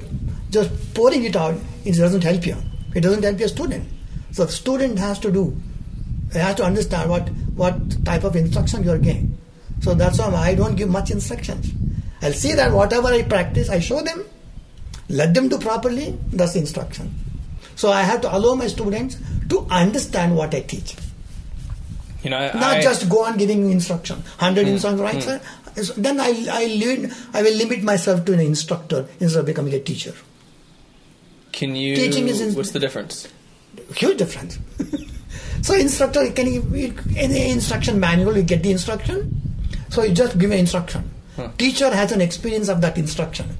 just 0.49 0.93
pouring 0.93 1.23
it 1.25 1.35
out, 1.35 1.55
it 1.85 1.93
doesn't 1.93 2.23
help 2.23 2.45
you. 2.45 2.55
It 2.95 3.01
doesn't 3.01 3.23
help 3.23 3.39
your 3.39 3.49
student. 3.49 3.87
So 4.31 4.45
the 4.45 4.51
student 4.51 4.97
has 4.99 5.19
to 5.19 5.31
do, 5.31 5.55
he 6.31 6.39
has 6.39 6.55
to 6.55 6.63
understand 6.63 7.09
what 7.09 7.29
what 7.55 8.05
type 8.05 8.23
of 8.23 8.35
instruction 8.35 8.83
you're 8.83 8.97
giving. 8.97 9.37
So 9.81 9.93
that's 9.93 10.17
why 10.19 10.33
I 10.33 10.55
don't 10.55 10.75
give 10.75 10.89
much 10.89 11.11
instructions. 11.11 11.71
I'll 12.21 12.33
see 12.33 12.53
that 12.53 12.71
whatever 12.71 13.07
I 13.07 13.23
practice, 13.23 13.69
I 13.69 13.79
show 13.79 14.01
them, 14.01 14.25
let 15.09 15.33
them 15.33 15.49
do 15.49 15.57
properly. 15.57 16.17
That's 16.31 16.53
the 16.53 16.59
instruction. 16.59 17.13
So 17.75 17.91
I 17.91 18.01
have 18.03 18.21
to 18.21 18.35
allow 18.35 18.55
my 18.55 18.67
students 18.67 19.17
to 19.49 19.65
understand 19.69 20.35
what 20.35 20.53
I 20.53 20.61
teach. 20.61 20.95
you 22.23 22.29
know, 22.29 22.37
I, 22.37 22.53
Not 22.53 22.77
I- 22.77 22.81
just 22.81 23.09
go 23.09 23.25
on 23.25 23.37
giving 23.37 23.69
instruction, 23.71 24.23
hundred 24.37 24.67
hmm. 24.67 24.73
instructions, 24.73 25.01
right? 25.01 25.23
Hmm. 25.23 25.81
Sir? 25.81 25.93
Then 25.95 26.19
I 26.19 26.31
I, 26.51 27.11
I 27.33 27.41
will 27.43 27.55
limit 27.55 27.83
myself 27.83 28.25
to 28.25 28.33
an 28.33 28.39
instructor 28.41 29.07
instead 29.19 29.39
of 29.39 29.45
becoming 29.45 29.73
a 29.73 29.79
teacher. 29.79 30.13
Can 31.51 31.75
you? 31.75 31.95
Teaching 31.95 32.27
is 32.27 32.41
in- 32.41 32.53
what's 32.55 32.71
the 32.71 32.79
difference? 32.79 33.27
Huge 33.95 34.17
difference. 34.17 34.59
so 35.61 35.73
instructor 35.75 36.29
can 36.31 36.47
you, 36.47 36.61
in 37.15 37.31
the 37.31 37.49
instruction 37.49 37.99
manual 37.99 38.35
you 38.35 38.43
get 38.43 38.61
the 38.63 38.71
instruction. 38.71 39.41
So 39.89 40.03
you 40.03 40.13
just 40.13 40.37
give 40.37 40.51
an 40.51 40.59
instruction. 40.59 41.09
Teacher 41.57 41.89
has 41.89 42.11
an 42.11 42.19
experience 42.19 42.67
of 42.67 42.81
that 42.81 42.97
instruction. 42.97 43.57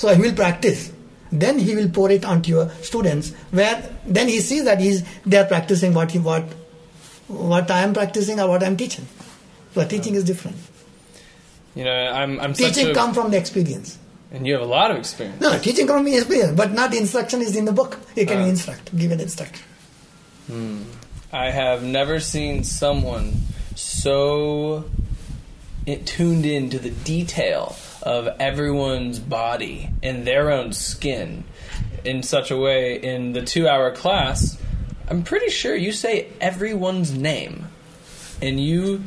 So 0.00 0.14
he 0.14 0.20
will 0.22 0.32
practice. 0.34 0.90
Then 1.30 1.58
he 1.58 1.74
will 1.76 1.88
pour 1.96 2.10
it 2.10 2.24
onto 2.24 2.50
your 2.50 2.70
students, 2.82 3.32
where 3.50 3.74
then 4.06 4.28
he 4.28 4.40
sees 4.40 4.64
that 4.64 4.80
he's 4.80 5.02
they 5.26 5.36
are 5.40 5.44
practicing 5.50 5.92
what 5.98 6.10
he 6.16 6.18
what 6.18 6.44
what 7.28 7.70
I 7.70 7.80
am 7.88 7.92
practicing 7.98 8.40
or 8.40 8.48
what 8.52 8.62
I 8.62 8.66
am 8.66 8.76
teaching. 8.78 9.06
So 9.74 9.84
teaching 9.86 10.14
is 10.20 10.24
different. 10.24 10.56
You 11.74 11.84
know, 11.84 11.92
I'm 12.20 12.40
I'm 12.40 12.54
such 12.54 12.74
Teaching 12.74 12.90
a, 12.92 12.94
comes 12.94 13.14
from 13.20 13.30
the 13.30 13.36
experience. 13.42 13.98
and 14.32 14.46
you 14.46 14.54
have 14.54 14.62
a 14.62 14.70
lot 14.72 14.90
of 14.90 14.96
experience. 15.02 15.40
No, 15.44 15.52
teaching 15.66 15.86
comes 15.86 15.98
from 16.02 16.10
the 16.10 16.16
experience, 16.16 16.56
but 16.62 16.72
not 16.80 16.94
instruction 17.02 17.42
is 17.42 17.54
in 17.62 17.64
the 17.70 17.72
book. 17.82 17.98
You 18.16 18.26
can 18.32 18.42
Ah. 18.46 18.48
instruct, 18.54 18.96
give 19.04 19.12
an 19.18 19.20
instruction. 19.26 19.66
Hmm. 20.48 20.82
I 21.44 21.50
have 21.60 21.84
never 21.98 22.18
seen 22.32 22.64
someone 22.64 23.30
so 23.76 24.84
tuned 26.06 26.46
in 26.56 26.70
to 26.70 26.78
the 26.88 26.90
detail 27.12 27.76
of 28.02 28.28
everyone's 28.40 29.18
body 29.18 29.90
and 30.02 30.26
their 30.26 30.50
own 30.50 30.72
skin 30.72 31.44
in 32.04 32.22
such 32.22 32.50
a 32.50 32.56
way 32.56 33.00
in 33.00 33.32
the 33.32 33.42
two 33.42 33.68
hour 33.68 33.90
class. 33.90 34.60
I'm 35.08 35.22
pretty 35.22 35.50
sure 35.50 35.74
you 35.74 35.92
say 35.92 36.28
everyone's 36.40 37.12
name 37.12 37.66
and 38.40 38.60
you 38.60 39.02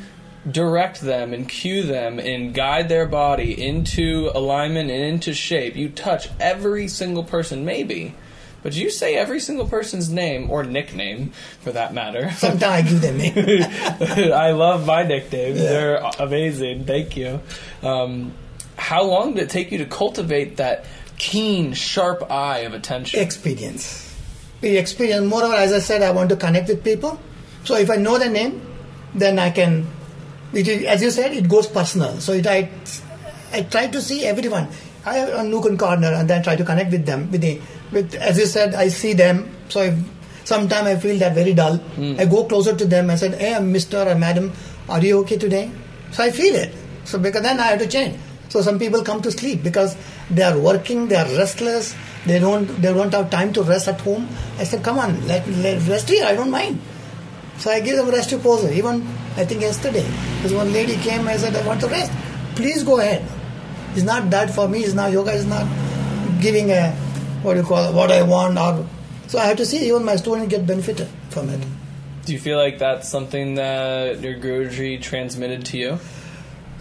direct 0.50 1.02
them 1.02 1.34
and 1.34 1.48
cue 1.48 1.84
them 1.84 2.20
and 2.20 2.54
guide 2.54 2.90
their 2.90 3.06
body 3.06 3.60
into 3.66 4.30
alignment 4.36 4.92
and 4.92 5.04
into 5.04 5.34
shape. 5.34 5.76
You 5.76 5.90
touch 5.90 6.30
every 6.40 6.88
single 6.88 7.24
person, 7.24 7.64
maybe. 7.64 8.16
But 8.62 8.74
you 8.74 8.90
say 8.90 9.16
every 9.16 9.42
single 9.42 9.68
person's 9.68 10.10
name 10.10 10.50
or 10.50 10.64
nickname, 10.64 11.32
for 11.60 11.72
that 11.74 11.94
matter. 11.94 12.32
Sometimes 12.38 12.64
I 12.64 12.82
give 12.82 13.02
them 13.02 13.18
name. 13.18 14.34
I 14.34 14.52
love 14.52 14.86
my 14.86 15.04
nicknames. 15.04 15.60
They're 15.60 15.98
amazing. 16.20 16.86
Thank 16.86 17.18
you. 17.18 17.42
Um, 17.82 18.34
how 18.78 19.04
long 19.04 19.34
did 19.34 19.44
it 19.44 19.50
take 19.50 19.72
you 19.72 19.78
to 19.80 19.86
cultivate 19.86 20.58
that 20.58 20.86
keen, 21.18 21.74
sharp 21.74 22.30
eye 22.32 22.60
of 22.60 22.74
attention? 22.74 23.20
experience. 23.20 24.16
The 24.62 24.78
experience. 24.78 25.26
Moreover, 25.28 25.56
as 25.56 25.74
I 25.74 25.80
said, 25.80 26.02
I 26.02 26.12
want 26.12 26.30
to 26.30 26.36
connect 26.36 26.70
with 26.70 26.84
people. 26.84 27.20
So 27.64 27.76
if 27.76 27.90
I 27.90 27.96
know 27.98 28.18
the 28.18 28.30
name, 28.30 28.62
then 29.14 29.40
I 29.40 29.52
can. 29.52 29.88
It 30.54 30.68
is, 30.68 30.86
as 30.86 31.02
you 31.02 31.12
said, 31.12 31.34
it 31.34 31.50
goes 31.50 31.68
personal. 31.68 32.20
So 32.20 32.34
it, 32.34 32.46
I, 32.48 32.70
I 33.52 33.62
try 33.62 33.88
to 33.88 34.02
see 34.02 34.26
everyone. 34.26 34.68
I 35.06 35.16
have 35.16 35.30
a 35.30 35.44
nook 35.44 35.66
and 35.66 35.78
corner, 35.78 36.14
and 36.14 36.30
then 36.30 36.44
try 36.44 36.56
to 36.56 36.64
connect 36.64 36.92
with 36.92 37.06
them. 37.06 37.30
With 37.32 37.42
the, 37.42 37.60
with 37.92 38.16
as 38.16 38.38
you 38.38 38.46
said, 38.46 38.74
I 38.74 38.88
see 38.88 39.14
them. 39.14 39.50
So 39.70 39.82
if 39.82 39.96
sometime 40.46 40.86
I 40.86 40.96
feel 40.96 41.18
that 41.20 41.34
very 41.34 41.54
dull, 41.54 41.78
hmm. 41.78 42.16
I 42.18 42.26
go 42.26 42.46
closer 42.46 42.76
to 42.76 42.86
them. 42.86 43.10
I 43.10 43.16
said, 43.16 43.36
"Hey, 43.36 43.60
Mister 43.60 44.08
or 44.08 44.16
Madam, 44.16 44.54
are 44.88 45.02
you 45.02 45.20
okay 45.20 45.38
today?" 45.38 45.72
So 46.12 46.24
I 46.24 46.32
feel 46.32 46.56
it. 46.56 46.74
So 47.06 47.20
because 47.20 47.44
then 47.44 47.60
I 47.60 47.64
have 47.64 47.80
to 47.80 47.88
change. 47.88 48.18
So 48.54 48.62
some 48.62 48.78
people 48.78 49.02
come 49.04 49.20
to 49.24 49.32
sleep 49.32 49.64
because 49.64 49.98
they 50.30 50.44
are 50.44 50.56
working, 50.56 51.08
they 51.08 51.16
are 51.16 51.26
restless, 51.38 51.96
they 52.28 52.38
don't 52.38 52.68
they 52.84 52.94
don't 52.94 53.12
have 53.12 53.32
time 53.32 53.52
to 53.54 53.64
rest 53.64 53.88
at 53.88 54.00
home. 54.02 54.28
I 54.60 54.64
said, 54.64 54.84
come 54.84 55.00
on, 55.00 55.28
let, 55.28 55.48
let 55.64 55.88
rest 55.88 56.08
here. 56.08 56.24
I 56.24 56.36
don't 56.36 56.52
mind. 56.52 56.80
So 57.58 57.72
I 57.72 57.80
give 57.80 57.98
them 57.98 58.12
rest 58.12 58.30
proposal. 58.30 58.70
Even 58.70 59.02
I 59.38 59.46
think 59.46 59.62
yesterday, 59.62 60.06
this 60.44 60.54
one 60.54 60.72
lady 60.72 60.98
came. 60.98 61.28
I 61.28 61.38
said, 61.38 61.56
I 61.56 61.66
want 61.66 61.82
to 61.82 61.88
rest. 61.88 62.12
Please 62.54 62.84
go 62.84 63.00
ahead. 63.00 63.28
It's 63.96 64.04
not 64.04 64.30
that 64.30 64.52
for 64.52 64.68
me. 64.70 64.84
It's 64.84 64.94
not 64.94 65.12
yoga. 65.12 65.32
Is 65.32 65.48
not 65.48 65.66
giving 66.40 66.70
a 66.70 66.92
what 67.42 67.58
you 67.58 67.64
call 67.64 67.92
what 67.92 68.12
I 68.12 68.22
want 68.22 68.60
or. 68.60 68.86
So 69.30 69.40
I 69.40 69.46
have 69.46 69.58
to 69.58 69.66
see 69.66 69.88
even 69.88 70.06
my 70.06 70.16
students 70.18 70.50
get 70.56 70.68
benefited 70.68 71.08
from 71.32 71.50
it. 71.50 71.66
Do 72.26 72.34
you 72.34 72.40
feel 72.40 72.60
like 72.60 72.78
that's 72.78 73.10
something 73.10 73.56
that 73.56 74.22
your 74.22 74.36
Guruji 74.36 75.02
transmitted 75.02 75.66
to 75.72 75.78
you? 75.80 76.00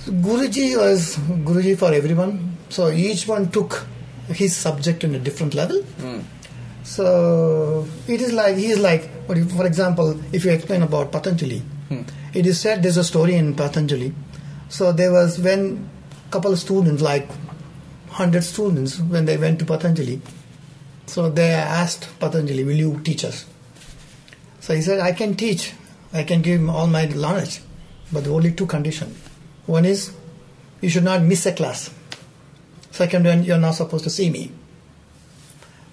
Guruji 0.06 0.76
was 0.76 1.16
Guruji 1.16 1.78
for 1.78 1.92
everyone. 1.92 2.56
So 2.68 2.90
each 2.90 3.28
one 3.28 3.50
took 3.50 3.86
his 4.26 4.56
subject 4.56 5.04
in 5.04 5.14
a 5.14 5.18
different 5.18 5.54
level. 5.54 5.80
Hmm. 5.82 6.20
So 6.82 7.86
it 8.08 8.20
is 8.20 8.32
like 8.32 8.56
he 8.56 8.66
is 8.66 8.80
like, 8.80 9.08
for 9.26 9.66
example, 9.66 10.20
if 10.32 10.44
you 10.44 10.50
explain 10.50 10.82
about 10.82 11.12
Patanjali, 11.12 11.60
hmm. 11.88 12.02
it 12.34 12.46
is 12.46 12.58
said 12.58 12.82
there's 12.82 12.96
a 12.96 13.04
story 13.04 13.36
in 13.36 13.54
Patanjali. 13.54 14.12
So 14.68 14.90
there 14.90 15.12
was 15.12 15.38
when 15.38 15.88
couple 16.32 16.52
of 16.52 16.58
students, 16.58 17.02
like 17.02 17.28
hundred 18.10 18.42
students, 18.42 18.98
when 18.98 19.26
they 19.26 19.36
went 19.36 19.58
to 19.60 19.64
Patanjali, 19.64 20.20
so 21.06 21.28
they 21.28 21.50
asked 21.52 22.08
Patanjali, 22.18 22.64
"Will 22.64 22.76
you 22.76 23.00
teach 23.04 23.24
us?" 23.24 23.44
So 24.60 24.74
he 24.74 24.82
said, 24.82 24.98
"I 24.98 25.12
can 25.12 25.36
teach. 25.36 25.74
I 26.12 26.24
can 26.24 26.42
give 26.42 26.68
all 26.68 26.86
my 26.86 27.04
knowledge, 27.04 27.60
but 28.10 28.26
only 28.26 28.50
two 28.52 28.66
conditions. 28.66 29.21
One 29.66 29.84
is 29.84 30.12
you 30.80 30.88
should 30.88 31.04
not 31.04 31.22
miss 31.22 31.46
a 31.46 31.52
class. 31.52 31.90
Second 32.90 33.24
one, 33.24 33.42
you're 33.44 33.58
not 33.58 33.72
supposed 33.72 34.04
to 34.04 34.10
see 34.10 34.28
me. 34.30 34.50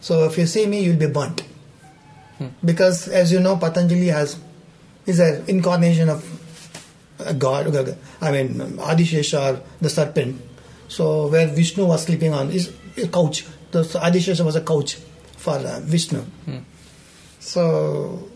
So 0.01 0.25
if 0.25 0.37
you 0.37 0.45
see 0.47 0.65
me, 0.65 0.83
you'll 0.83 0.97
be 0.97 1.07
burnt. 1.07 1.43
Because 2.63 3.07
as 3.09 3.31
you 3.31 3.39
know, 3.39 3.57
Patanjali 3.57 4.07
has 4.07 4.37
is 5.05 5.19
an 5.19 5.43
incarnation 5.47 6.07
of 6.09 6.23
a 7.19 7.33
god. 7.33 7.97
I 8.21 8.31
mean, 8.31 8.55
Adishesha 8.77 9.55
or 9.59 9.63
the 9.81 9.89
serpent. 9.89 10.41
So 10.87 11.27
where 11.27 11.47
Vishnu 11.47 11.85
was 11.85 12.03
sleeping 12.03 12.33
on 12.33 12.49
is 12.51 12.73
a 12.97 13.07
couch. 13.07 13.45
The 13.71 13.83
Adishesha 13.83 14.45
was 14.45 14.55
a 14.55 14.61
couch 14.61 14.95
for 15.37 15.55
uh, 15.55 15.79
Vishnu. 15.83 16.23
So 17.39 18.29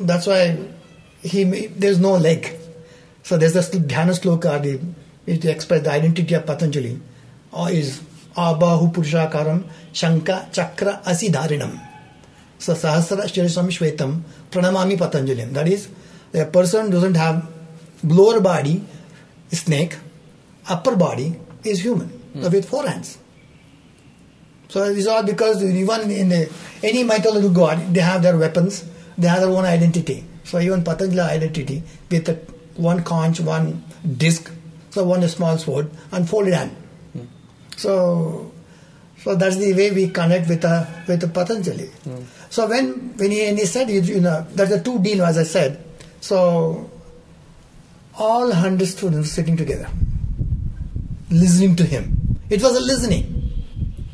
that's 0.00 0.26
why 0.26 0.56
he 1.22 1.44
there's 1.68 2.00
no 2.00 2.16
leg. 2.16 2.58
So 3.24 3.38
there's 3.38 3.54
this 3.54 3.70
dhyana 3.70 4.12
sloka, 4.12 4.62
the, 4.62 4.78
it 5.26 5.44
express 5.46 5.82
the 5.82 5.90
identity 5.90 6.34
of 6.34 6.44
Patanjali, 6.44 7.00
or 7.52 7.70
is 7.70 8.02
Abahu 8.36 8.92
Purushakaram 8.92 9.64
Shanka 9.94 10.52
Chakra 10.52 11.00
Asidharinam. 11.06 11.80
So 12.58 12.74
Sahasra 12.74 13.24
Shirisam 13.24 13.68
Shvetam 13.68 14.20
Pranamami 14.50 14.98
Patanjalim. 14.98 15.52
That 15.54 15.68
is, 15.68 15.88
a 16.34 16.44
person 16.44 16.90
doesn't 16.90 17.14
have 17.14 17.48
lower 18.04 18.40
body, 18.40 18.84
snake, 19.50 19.96
upper 20.68 20.94
body 20.94 21.40
is 21.64 21.80
human 21.80 22.20
with 22.34 22.68
four 22.68 22.86
hands. 22.86 23.16
So 24.68 24.86
this 24.88 24.98
is 24.98 25.06
all 25.06 25.22
because 25.22 25.64
even 25.64 26.10
in 26.10 26.28
the, 26.28 26.52
any 26.82 27.04
mythological 27.04 27.54
god, 27.54 27.94
they 27.94 28.00
have 28.00 28.22
their 28.22 28.36
weapons, 28.36 28.84
they 29.16 29.28
have 29.28 29.40
their 29.40 29.48
own 29.48 29.64
identity. 29.64 30.24
So 30.42 30.58
even 30.58 30.84
Patanjali 30.84 31.30
identity 31.30 31.82
with 32.10 32.28
a, 32.28 32.53
one 32.76 33.02
conch, 33.02 33.40
one 33.40 33.82
disc, 34.16 34.50
so 34.90 35.04
one 35.04 35.26
small 35.28 35.58
sword 35.58 35.90
and 36.12 36.28
folded 36.28 36.54
hand. 36.54 36.76
So, 37.76 38.52
so 39.18 39.34
that's 39.34 39.56
the 39.56 39.72
way 39.74 39.90
we 39.90 40.08
connect 40.08 40.48
with 40.48 40.64
a 40.64 40.86
with 41.08 41.24
a 41.24 41.28
Patanjali. 41.28 41.90
So 42.50 42.68
when 42.68 43.16
when 43.16 43.30
he, 43.30 43.46
and 43.46 43.58
he 43.58 43.66
said, 43.66 43.90
you, 43.90 44.20
know, 44.20 44.46
there's 44.50 44.70
a 44.70 44.82
two 44.82 44.98
deal 45.00 45.24
as 45.24 45.38
I 45.38 45.42
said. 45.42 45.82
So 46.20 46.90
all 48.16 48.52
hundred 48.52 48.86
students 48.86 49.32
sitting 49.32 49.56
together, 49.56 49.88
listening 51.30 51.74
to 51.76 51.84
him. 51.84 52.38
It 52.50 52.62
was 52.62 52.76
a 52.76 52.80
listening. 52.80 53.52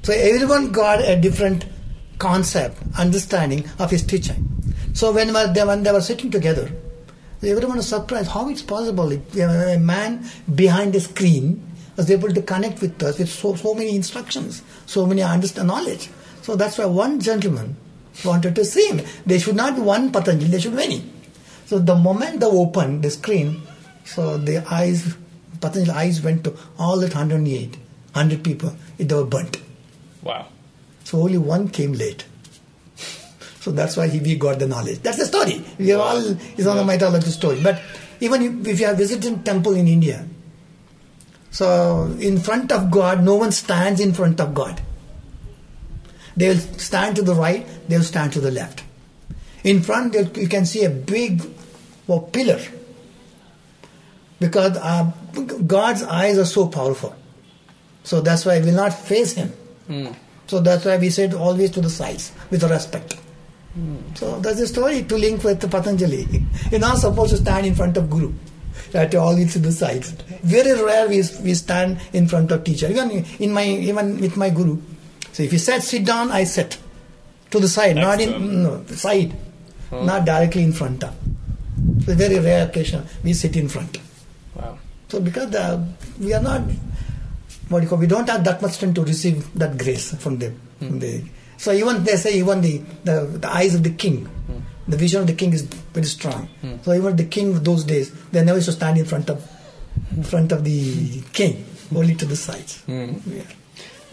So 0.02 0.12
everyone 0.14 0.72
got 0.72 1.04
a 1.04 1.16
different 1.20 1.66
concept, 2.18 2.78
understanding 2.98 3.68
of 3.78 3.90
his 3.90 4.02
teaching. 4.02 4.46
So 4.94 5.12
when 5.12 5.32
when 5.34 5.82
they 5.82 5.92
were 5.92 6.00
sitting 6.00 6.30
together, 6.30 6.70
everyone 7.42 7.78
was 7.78 7.88
surprised 7.88 8.30
how 8.30 8.48
it's 8.48 8.62
possible. 8.62 9.12
A 9.12 9.78
man 9.78 10.28
behind 10.54 10.94
a 10.94 11.00
screen 11.00 11.66
was 11.96 12.10
able 12.10 12.32
to 12.32 12.42
connect 12.42 12.80
with 12.80 13.02
us 13.02 13.18
with 13.18 13.28
so, 13.28 13.54
so 13.54 13.74
many 13.74 13.94
instructions, 13.96 14.62
so 14.86 15.06
many 15.06 15.22
understand 15.22 15.68
knowledge. 15.68 16.10
So 16.42 16.56
that's 16.56 16.78
why 16.78 16.86
one 16.86 17.20
gentleman 17.20 17.76
wanted 18.24 18.54
to 18.56 18.64
see 18.64 18.86
him. 18.88 19.00
They 19.26 19.38
should 19.38 19.56
not 19.56 19.76
be 19.76 19.82
one 19.82 20.10
Patanjali, 20.10 20.50
they 20.50 20.60
should 20.60 20.72
be 20.72 20.78
many. 20.78 21.04
So 21.66 21.78
the 21.78 21.94
moment 21.94 22.40
they 22.40 22.46
opened 22.46 23.02
the 23.02 23.10
screen, 23.10 23.62
so 24.04 24.36
the 24.36 24.64
eyes, 24.72 25.14
Patanjali 25.60 25.98
eyes 25.98 26.20
went 26.20 26.44
to 26.44 26.56
all 26.78 26.98
that 27.00 27.14
108, 27.14 27.76
100 28.12 28.42
people, 28.44 28.74
they 28.98 29.14
were 29.14 29.24
burnt. 29.24 29.58
Wow. 30.22 30.46
So 31.04 31.20
only 31.20 31.38
one 31.38 31.68
came 31.68 31.92
late. 31.92 32.24
So 33.60 33.70
that's 33.70 33.96
why 33.96 34.08
he, 34.08 34.18
we 34.20 34.36
got 34.36 34.58
the 34.58 34.66
knowledge. 34.66 35.00
That's 35.00 35.18
the 35.18 35.26
story. 35.26 35.62
We 35.78 35.92
are 35.92 36.00
all 36.00 36.16
it's 36.18 36.66
on 36.66 36.78
a 36.78 36.84
mythology 36.84 37.30
story. 37.30 37.60
But 37.62 37.80
even 38.20 38.42
if, 38.42 38.66
if 38.66 38.80
you 38.80 38.86
are 38.86 38.94
visiting 38.94 39.42
temple 39.42 39.74
in 39.74 39.86
India, 39.86 40.26
so 41.50 42.04
in 42.18 42.38
front 42.38 42.72
of 42.72 42.90
God, 42.90 43.22
no 43.22 43.34
one 43.36 43.52
stands 43.52 44.00
in 44.00 44.14
front 44.14 44.40
of 44.40 44.54
God. 44.54 44.80
They 46.36 46.48
will 46.48 46.56
stand 46.56 47.16
to 47.16 47.22
the 47.22 47.34
right, 47.34 47.66
they 47.86 47.98
will 47.98 48.04
stand 48.04 48.32
to 48.32 48.40
the 48.40 48.50
left. 48.50 48.82
In 49.62 49.82
front, 49.82 50.14
you 50.14 50.48
can 50.48 50.64
see 50.64 50.84
a 50.84 50.90
big 50.90 51.42
well, 52.06 52.20
pillar 52.20 52.60
because 54.38 54.76
uh, 54.78 55.12
God's 55.66 56.02
eyes 56.02 56.38
are 56.38 56.46
so 56.46 56.66
powerful. 56.66 57.14
So 58.04 58.22
that's 58.22 58.46
why 58.46 58.58
we 58.60 58.66
will 58.66 58.76
not 58.76 58.94
face 58.94 59.32
Him. 59.32 59.52
Mm. 59.86 60.16
So 60.46 60.60
that's 60.60 60.86
why 60.86 60.96
we 60.96 61.10
said 61.10 61.34
always 61.34 61.70
to 61.72 61.82
the 61.82 61.90
sides 61.90 62.32
with 62.50 62.62
respect. 62.64 63.19
Mm. 63.78 64.18
So 64.18 64.40
that's 64.40 64.58
the 64.58 64.66
story 64.66 65.04
to 65.04 65.16
link 65.16 65.44
with 65.44 65.70
Patanjali. 65.70 66.26
You're 66.70 66.80
not 66.80 66.98
supposed 66.98 67.30
to 67.30 67.36
stand 67.36 67.66
in 67.66 67.74
front 67.74 67.96
of 67.96 68.10
Guru. 68.10 68.32
To 68.92 69.20
always 69.20 69.52
to 69.52 69.60
the 69.60 69.70
sides. 69.70 70.10
Very 70.42 70.72
rare 70.82 71.08
we, 71.08 71.22
we 71.42 71.54
stand 71.54 72.00
in 72.12 72.26
front 72.26 72.50
of 72.50 72.64
teacher. 72.64 72.88
Even 72.88 73.24
in 73.38 73.52
my 73.52 73.64
even 73.64 74.20
with 74.20 74.36
my 74.36 74.50
guru. 74.50 74.78
So 75.32 75.44
if 75.44 75.52
he 75.52 75.58
said 75.58 75.82
sit 75.82 76.04
down, 76.04 76.32
I 76.32 76.42
sit 76.42 76.76
to 77.50 77.60
the 77.60 77.68
side, 77.68 77.96
Next 77.96 78.06
not 78.06 78.20
in 78.20 78.62
no 78.62 78.78
the 78.78 78.96
side, 78.96 79.32
not 79.92 80.24
directly 80.24 80.64
in 80.64 80.72
front 80.72 81.04
of. 81.04 81.14
It's 81.98 82.08
a 82.08 82.14
very 82.14 82.40
rare 82.40 82.66
occasion 82.66 83.06
we 83.22 83.32
sit 83.32 83.56
in 83.56 83.68
front. 83.68 83.98
Wow. 84.56 84.78
So 85.08 85.20
because 85.20 85.50
the, 85.50 85.86
we 86.18 86.34
are 86.34 86.42
not 86.42 86.62
what 87.68 87.80
do 87.80 87.84
you 87.84 87.88
call 87.88 87.98
we 87.98 88.08
don't 88.08 88.28
have 88.28 88.42
that 88.42 88.60
much 88.60 88.78
time 88.78 88.92
to 88.94 89.04
receive 89.04 89.52
that 89.54 89.78
grace 89.78 90.14
from 90.16 90.38
them. 90.38 90.60
From 90.78 90.98
the, 90.98 91.22
so 91.60 91.72
even 91.72 92.04
they 92.04 92.16
say 92.16 92.38
even 92.38 92.62
the, 92.62 92.78
the, 93.04 93.26
the 93.38 93.50
eyes 93.52 93.74
of 93.74 93.82
the 93.82 93.90
king, 93.90 94.24
hmm. 94.24 94.60
the 94.88 94.96
vision 94.96 95.20
of 95.20 95.26
the 95.26 95.34
king 95.34 95.52
is 95.52 95.60
very 95.92 96.06
strong. 96.06 96.48
Hmm. 96.62 96.76
So 96.80 96.94
even 96.94 97.16
the 97.16 97.26
king 97.26 97.54
of 97.54 97.62
those 97.64 97.84
days, 97.84 98.10
they 98.32 98.42
never 98.42 98.56
used 98.56 98.68
to 98.68 98.72
stand 98.72 98.96
in 98.96 99.04
front 99.04 99.28
of 99.28 99.46
in 100.16 100.22
front 100.22 100.52
of 100.52 100.64
the 100.64 101.20
king, 101.34 101.66
only 101.94 102.14
to 102.14 102.24
the 102.24 102.34
sides. 102.34 102.82
Yeah. 102.88 103.42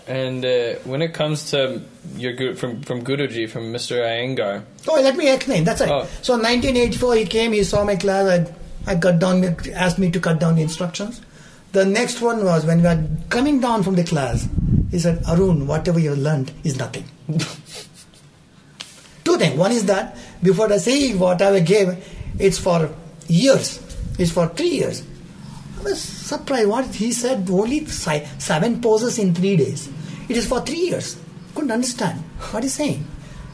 And 0.08 0.44
uh, 0.44 0.76
when 0.84 1.02
it 1.02 1.14
comes 1.14 1.50
to 1.52 1.82
your 2.18 2.34
gu- 2.34 2.56
from 2.56 2.82
from 2.82 3.02
Guruji, 3.06 3.50
from 3.50 3.72
Mr. 3.72 3.96
Iyengar, 4.04 4.64
Oh, 4.90 5.00
let 5.02 5.16
me 5.16 5.32
explain. 5.32 5.64
That's 5.64 5.80
right. 5.80 5.90
Oh. 5.90 6.08
So 6.22 6.34
1984, 6.34 7.16
he 7.16 7.26
came, 7.26 7.54
he 7.54 7.64
saw 7.64 7.86
my 7.86 7.96
class, 7.96 8.28
I, 8.86 8.92
I 8.92 8.98
cut 8.98 9.20
down, 9.20 9.44
asked 9.74 10.00
me 10.00 10.12
to 10.12 10.20
cut 10.20 10.40
down 10.40 10.56
the 10.56 10.64
instructions. 10.64 11.22
The 11.72 11.86
next 11.86 12.20
one 12.22 12.44
was 12.44 12.66
when 12.66 12.80
we 12.80 12.84
were 12.84 13.08
coming 13.30 13.62
down 13.62 13.84
from 13.84 13.96
the 13.96 14.04
class, 14.04 14.48
he 14.92 15.00
said, 15.00 15.24
Arun, 15.28 15.68
whatever 15.68 16.00
you 16.00 16.12
have 16.12 16.20
learned 16.20 16.52
is 16.64 16.78
nothing. 16.78 17.04
Two 19.24 19.38
things. 19.38 19.58
One 19.58 19.72
is 19.72 19.86
that 19.86 20.18
before 20.42 20.72
I 20.72 20.78
say 20.78 21.14
whatever 21.16 21.58
I 21.58 21.60
gave, 21.60 22.06
it's 22.40 22.58
for 22.58 22.90
years. 23.28 23.82
It's 24.18 24.32
for 24.32 24.48
three 24.48 24.70
years. 24.70 25.04
I 25.80 25.84
was 25.84 26.02
surprised. 26.02 26.70
What 26.70 26.86
he 26.96 27.12
said, 27.12 27.50
only 27.50 27.86
seven 27.86 28.82
poses 28.82 29.20
in 29.20 29.36
three 29.36 29.58
days. 29.58 29.90
It 30.30 30.38
is 30.38 30.48
for 30.48 30.62
three 30.62 30.80
years. 30.80 31.18
Couldn't 31.54 31.72
understand 31.72 32.20
what 32.52 32.64
he's 32.64 32.74
saying. 32.74 33.06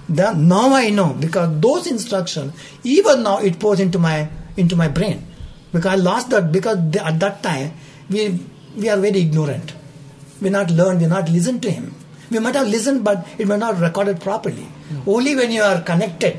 Then 0.08 0.48
now 0.48 0.74
I 0.74 0.90
know 0.90 1.14
because 1.14 1.60
those 1.60 1.88
instructions, 1.88 2.54
even 2.84 3.24
now 3.24 3.40
it 3.40 3.60
pours 3.60 3.80
into 3.80 3.98
my 3.98 4.28
into 4.58 4.76
my 4.76 4.88
brain. 4.90 5.26
Because 5.72 5.94
I 5.94 5.96
lost 5.96 6.30
that 6.30 6.52
because 6.52 6.78
at 6.98 7.20
that 7.20 7.42
time 7.42 7.74
we 8.10 8.40
we 8.76 8.90
are 8.90 8.98
very 8.98 9.22
ignorant. 9.22 9.74
We 10.44 10.50
not 10.50 10.70
learn, 10.70 11.00
we 11.00 11.08
not 11.08 11.30
listen 11.30 11.60
to 11.62 11.72
him. 11.72 11.96
We 12.30 12.40
might 12.40 12.56
have 12.56 12.68
listened, 12.68 13.04
but 13.04 13.28
it 13.38 13.48
may 13.48 13.58
not 13.58 13.80
recorded 13.80 14.20
properly. 14.22 14.68
Only 15.08 15.36
when 15.36 15.52
you 15.52 15.62
are 15.62 15.82
connected 15.82 16.38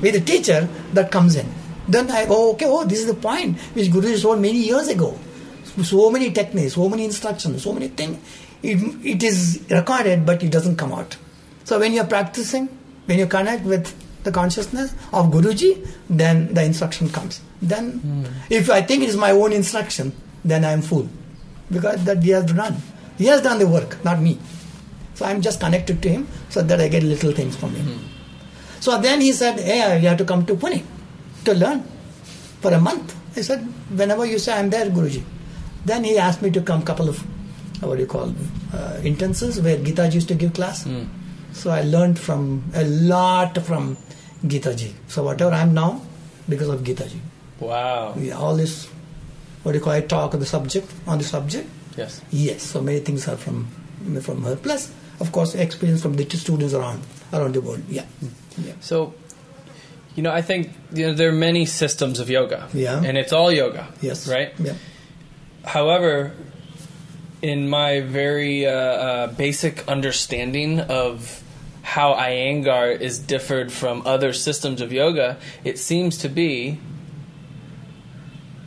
with 0.00 0.14
the 0.14 0.20
teacher 0.20 0.68
that 0.94 1.10
comes 1.10 1.36
in. 1.36 1.46
Then 1.88 2.10
I 2.10 2.26
oh 2.28 2.52
okay 2.52 2.66
oh 2.66 2.84
this 2.84 3.00
is 3.00 3.06
the 3.06 3.14
point 3.14 3.58
which 3.74 3.90
Guru 3.90 4.16
told 4.18 4.40
many 4.40 4.58
years 4.58 4.88
ago. 4.88 5.18
So 5.82 6.10
many 6.10 6.30
techniques, 6.32 6.74
so 6.74 6.88
many 6.88 7.04
instructions, 7.04 7.62
so 7.62 7.72
many 7.72 7.88
things. 7.88 8.18
It, 8.62 8.78
it 9.04 9.22
is 9.22 9.64
recorded, 9.70 10.24
but 10.24 10.42
it 10.42 10.52
doesn't 10.52 10.76
come 10.76 10.92
out. 10.92 11.16
So 11.64 11.78
when 11.78 11.92
you're 11.92 12.06
practicing, 12.06 12.68
when 13.06 13.18
you 13.18 13.26
connect 13.26 13.64
with 13.64 13.92
the 14.24 14.30
consciousness 14.30 14.92
of 15.12 15.32
Guruji, 15.32 15.88
then 16.08 16.54
the 16.54 16.62
instruction 16.62 17.08
comes. 17.08 17.40
Then, 17.60 17.92
hmm. 17.92 18.24
if 18.50 18.70
I 18.70 18.82
think 18.82 19.02
it 19.02 19.08
is 19.08 19.16
my 19.16 19.30
own 19.32 19.52
instruction, 19.52 20.12
then 20.44 20.64
I 20.64 20.72
am 20.72 20.82
fool, 20.82 21.08
because 21.70 22.04
that 22.04 22.22
he 22.22 22.30
has 22.30 22.44
done. 22.44 22.76
He 23.18 23.26
has 23.26 23.42
done 23.42 23.58
the 23.58 23.68
work, 23.68 24.02
not 24.04 24.20
me. 24.20 24.38
So 25.14 25.26
I'm 25.26 25.40
just 25.42 25.60
connected 25.60 26.02
to 26.02 26.08
him, 26.08 26.26
so 26.50 26.62
that 26.62 26.80
I 26.80 26.88
get 26.88 27.02
little 27.02 27.32
things 27.32 27.56
from 27.56 27.74
him. 27.74 27.88
So 28.80 28.98
then 29.00 29.20
he 29.20 29.32
said, 29.32 29.60
"Hey, 29.60 30.00
you 30.02 30.08
have 30.08 30.18
to 30.18 30.24
come 30.24 30.44
to 30.46 30.54
Pune 30.54 30.82
to 31.44 31.54
learn 31.54 31.82
for 32.60 32.72
a 32.72 32.80
month." 32.80 33.14
I 33.36 33.42
said, 33.42 33.66
"Whenever 34.02 34.24
you 34.26 34.38
say 34.38 34.52
I'm 34.54 34.70
there, 34.70 34.86
Guruji." 34.90 35.22
Then 35.84 36.04
he 36.04 36.16
asked 36.18 36.42
me 36.42 36.50
to 36.56 36.62
come 36.70 36.82
couple 36.82 37.08
of 37.08 37.20
uh, 37.82 37.86
what 37.88 37.96
do 37.96 38.02
you 38.02 38.06
call 38.06 38.28
uh, 38.30 38.96
intensives 39.10 39.62
where 39.62 39.76
Gitaji 39.76 40.14
used 40.14 40.28
to 40.28 40.34
give 40.34 40.54
class. 40.54 40.86
So 41.52 41.70
I 41.70 41.82
learned 41.82 42.18
from 42.18 42.64
a 42.74 42.84
lot 42.84 43.58
from 43.68 43.96
Gitaji. 44.46 44.92
So 45.08 45.22
whatever 45.24 45.52
I'm 45.60 45.74
now, 45.74 46.00
because 46.48 46.68
of 46.68 46.82
Gitaji. 46.82 47.20
wow, 47.60 48.14
We 48.16 48.32
all 48.32 48.56
this 48.56 48.88
what 49.62 49.72
do 49.72 49.78
you 49.78 49.84
call 49.84 49.92
it, 49.92 50.08
talk 50.08 50.34
on 50.34 50.40
the 50.40 50.46
subject 50.46 50.90
on 51.06 51.18
the 51.18 51.24
subject. 51.24 51.68
Yes, 51.96 52.20
Yes, 52.30 52.62
so 52.62 52.80
many 52.80 53.00
things 53.00 53.28
are 53.28 53.36
from 53.36 53.68
from 54.20 54.42
her. 54.42 54.56
Plus, 54.56 54.92
of 55.20 55.30
course, 55.32 55.54
experience 55.54 56.02
from 56.02 56.14
the 56.14 56.28
students 56.28 56.74
around 56.74 57.02
around 57.32 57.54
the 57.54 57.60
world. 57.60 57.82
Yeah, 57.88 58.04
yeah. 58.58 58.72
So, 58.80 59.14
you 60.16 60.22
know, 60.22 60.32
I 60.32 60.42
think 60.42 60.70
you 60.92 61.06
know 61.06 61.14
there 61.14 61.28
are 61.28 61.32
many 61.50 61.66
systems 61.66 62.20
of 62.20 62.28
yoga. 62.28 62.68
Yeah. 62.74 63.02
And 63.02 63.16
it's 63.16 63.32
all 63.32 63.52
yoga. 63.52 63.88
Yes. 64.00 64.28
Right. 64.28 64.52
Yeah. 64.58 64.74
However, 65.64 66.32
in 67.40 67.68
my 67.68 68.00
very 68.00 68.66
uh, 68.66 68.72
uh, 68.72 69.26
basic 69.28 69.86
understanding 69.88 70.80
of 70.80 71.42
how 71.82 72.14
Iyengar 72.14 73.00
is 73.00 73.18
differed 73.18 73.72
from 73.72 74.02
other 74.06 74.32
systems 74.32 74.80
of 74.80 74.92
yoga, 74.92 75.38
it 75.64 75.78
seems 75.78 76.18
to 76.18 76.28
be 76.28 76.78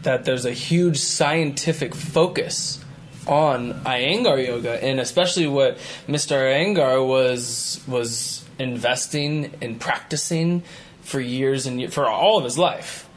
that 0.03 0.25
there's 0.25 0.45
a 0.45 0.51
huge 0.51 0.99
scientific 0.99 1.95
focus 1.95 2.84
on 3.27 3.73
Iyengar 3.85 4.45
yoga, 4.45 4.83
and 4.83 4.99
especially 4.99 5.47
what 5.47 5.77
Mr. 6.07 6.35
Iyengar 6.35 7.05
was 7.05 7.81
was 7.87 8.43
investing 8.59 9.51
and 9.61 9.79
practicing 9.79 10.63
for 11.01 11.19
years 11.19 11.65
and 11.65 11.93
for 11.93 12.07
all 12.07 12.37
of 12.37 12.43
his 12.43 12.57
life. 12.57 13.07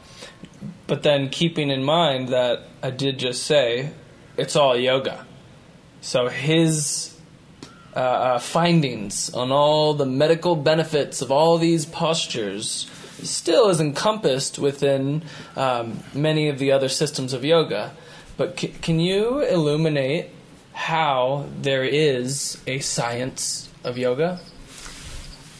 But 0.87 1.03
then 1.03 1.29
keeping 1.29 1.69
in 1.69 1.83
mind 1.83 2.29
that 2.29 2.63
I 2.81 2.89
did 2.89 3.19
just 3.19 3.43
say 3.43 3.91
it's 4.37 4.55
all 4.55 4.75
yoga. 4.75 5.25
So 6.01 6.27
his 6.27 7.15
uh, 7.95 7.99
uh, 7.99 8.39
findings 8.39 9.29
on 9.33 9.51
all 9.51 9.93
the 9.93 10.05
medical 10.05 10.55
benefits 10.55 11.21
of 11.21 11.31
all 11.31 11.57
these 11.57 11.85
postures 11.85 12.89
still 13.23 13.69
is 13.69 13.81
encompassed 13.81 14.59
within 14.59 15.23
um, 15.55 15.99
many 16.13 16.47
of 16.47 16.59
the 16.59 16.71
other 16.71 16.87
systems 16.87 17.33
of 17.33 17.43
yoga. 17.43 17.91
But 18.39 18.57
c- 18.57 18.73
can 18.81 19.01
you 19.01 19.41
illuminate 19.41 20.27
how 20.71 21.47
there 21.61 21.83
is 21.83 22.57
a 22.65 22.79
science 22.79 23.67
of 23.83 23.97
yoga? 23.97 24.39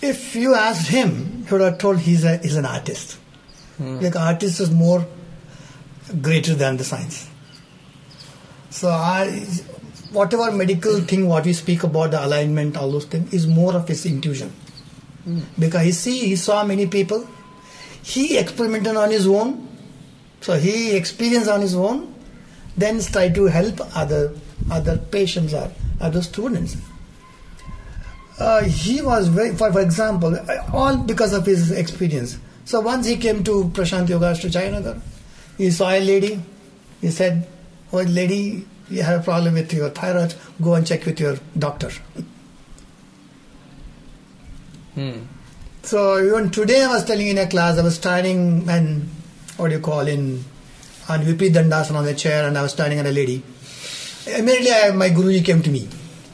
If 0.01 0.33
you 0.33 0.55
asked 0.55 0.87
him, 0.87 1.43
he 1.45 1.51
would 1.51 1.59
have 1.59 1.77
told 1.77 1.99
he's 1.99 2.23
a 2.23 2.37
he's 2.37 2.55
an 2.55 2.65
artist. 2.65 3.17
Hmm. 3.77 3.99
Like 3.99 4.15
artist 4.15 4.61
is 4.61 4.71
more 4.71 5.05
greater 6.21 6.55
than 6.55 6.77
the 6.77 6.85
science. 6.85 7.27
So 8.69 8.87
I, 8.87 9.25
whatever 10.13 10.49
medical 10.53 11.01
thing 11.01 11.27
what 11.27 11.43
we 11.43 11.51
speak 11.51 11.83
about 11.83 12.11
the 12.11 12.25
alignment, 12.25 12.77
all 12.77 12.89
those 12.89 13.05
things 13.05 13.33
is 13.33 13.45
more 13.45 13.73
of 13.75 13.89
his 13.89 14.05
intuition. 14.05 14.53
Hmm. 15.25 15.41
Because 15.65 15.83
he 15.83 15.91
see 15.91 16.19
he 16.29 16.37
saw 16.37 16.63
many 16.63 16.87
people, 16.87 17.27
he 18.03 18.37
experimented 18.37 18.95
on 18.95 19.11
his 19.11 19.27
own, 19.27 19.67
so 20.39 20.57
he 20.57 20.95
experienced 20.95 21.49
on 21.49 21.59
his 21.59 21.75
own, 21.75 22.15
then 22.79 22.99
try 23.01 23.29
to 23.29 23.45
help 23.45 23.79
other 23.95 24.33
other 24.71 24.97
patients 24.97 25.53
or 25.53 25.71
other 25.99 26.21
students. 26.21 26.77
Uh, 28.39 28.63
he 28.63 29.01
was 29.01 29.27
very, 29.27 29.53
for, 29.55 29.71
for 29.71 29.81
example, 29.81 30.33
uh, 30.35 30.63
all 30.73 30.97
because 30.97 31.33
of 31.33 31.45
his 31.45 31.71
experience. 31.71 32.37
So 32.63 32.79
once 32.79 33.05
he 33.05 33.17
came 33.17 33.43
to 33.43 33.65
Prashant 33.73 34.07
Yoga 34.07 34.33
to 34.35 34.47
Jayanagar, 34.47 35.01
he 35.57 35.71
saw 35.71 35.89
a 35.91 35.99
lady. 35.99 36.41
He 37.01 37.09
said, 37.09 37.47
"Oh, 37.91 37.97
lady, 37.97 38.65
you 38.89 39.03
have 39.03 39.21
a 39.21 39.23
problem 39.23 39.55
with 39.55 39.73
your 39.73 39.89
thyroid. 39.89 40.35
Go 40.61 40.75
and 40.75 40.87
check 40.87 41.05
with 41.05 41.19
your 41.19 41.37
doctor." 41.57 41.91
Hmm. 44.95 45.19
So 45.83 46.23
even 46.23 46.49
today, 46.51 46.83
I 46.83 46.93
was 46.93 47.05
telling 47.05 47.27
in 47.27 47.37
a 47.37 47.47
class, 47.47 47.77
I 47.77 47.83
was 47.83 47.95
standing 47.95 48.69
and 48.69 49.09
what 49.57 49.69
do 49.69 49.75
you 49.75 49.81
call 49.81 50.07
in 50.07 50.43
on 51.09 51.21
Vipi 51.21 51.49
Dandasana 51.51 51.95
on 51.95 52.05
the 52.05 52.13
chair, 52.15 52.47
and 52.47 52.57
I 52.57 52.61
was 52.61 52.71
standing 52.71 52.99
at 52.99 53.05
a 53.05 53.11
lady. 53.11 53.41
Immediately, 54.27 54.71
I, 54.71 54.91
my 54.91 55.09
Guruji 55.09 55.43
came 55.43 55.61
to 55.63 55.69
me. 55.69 55.87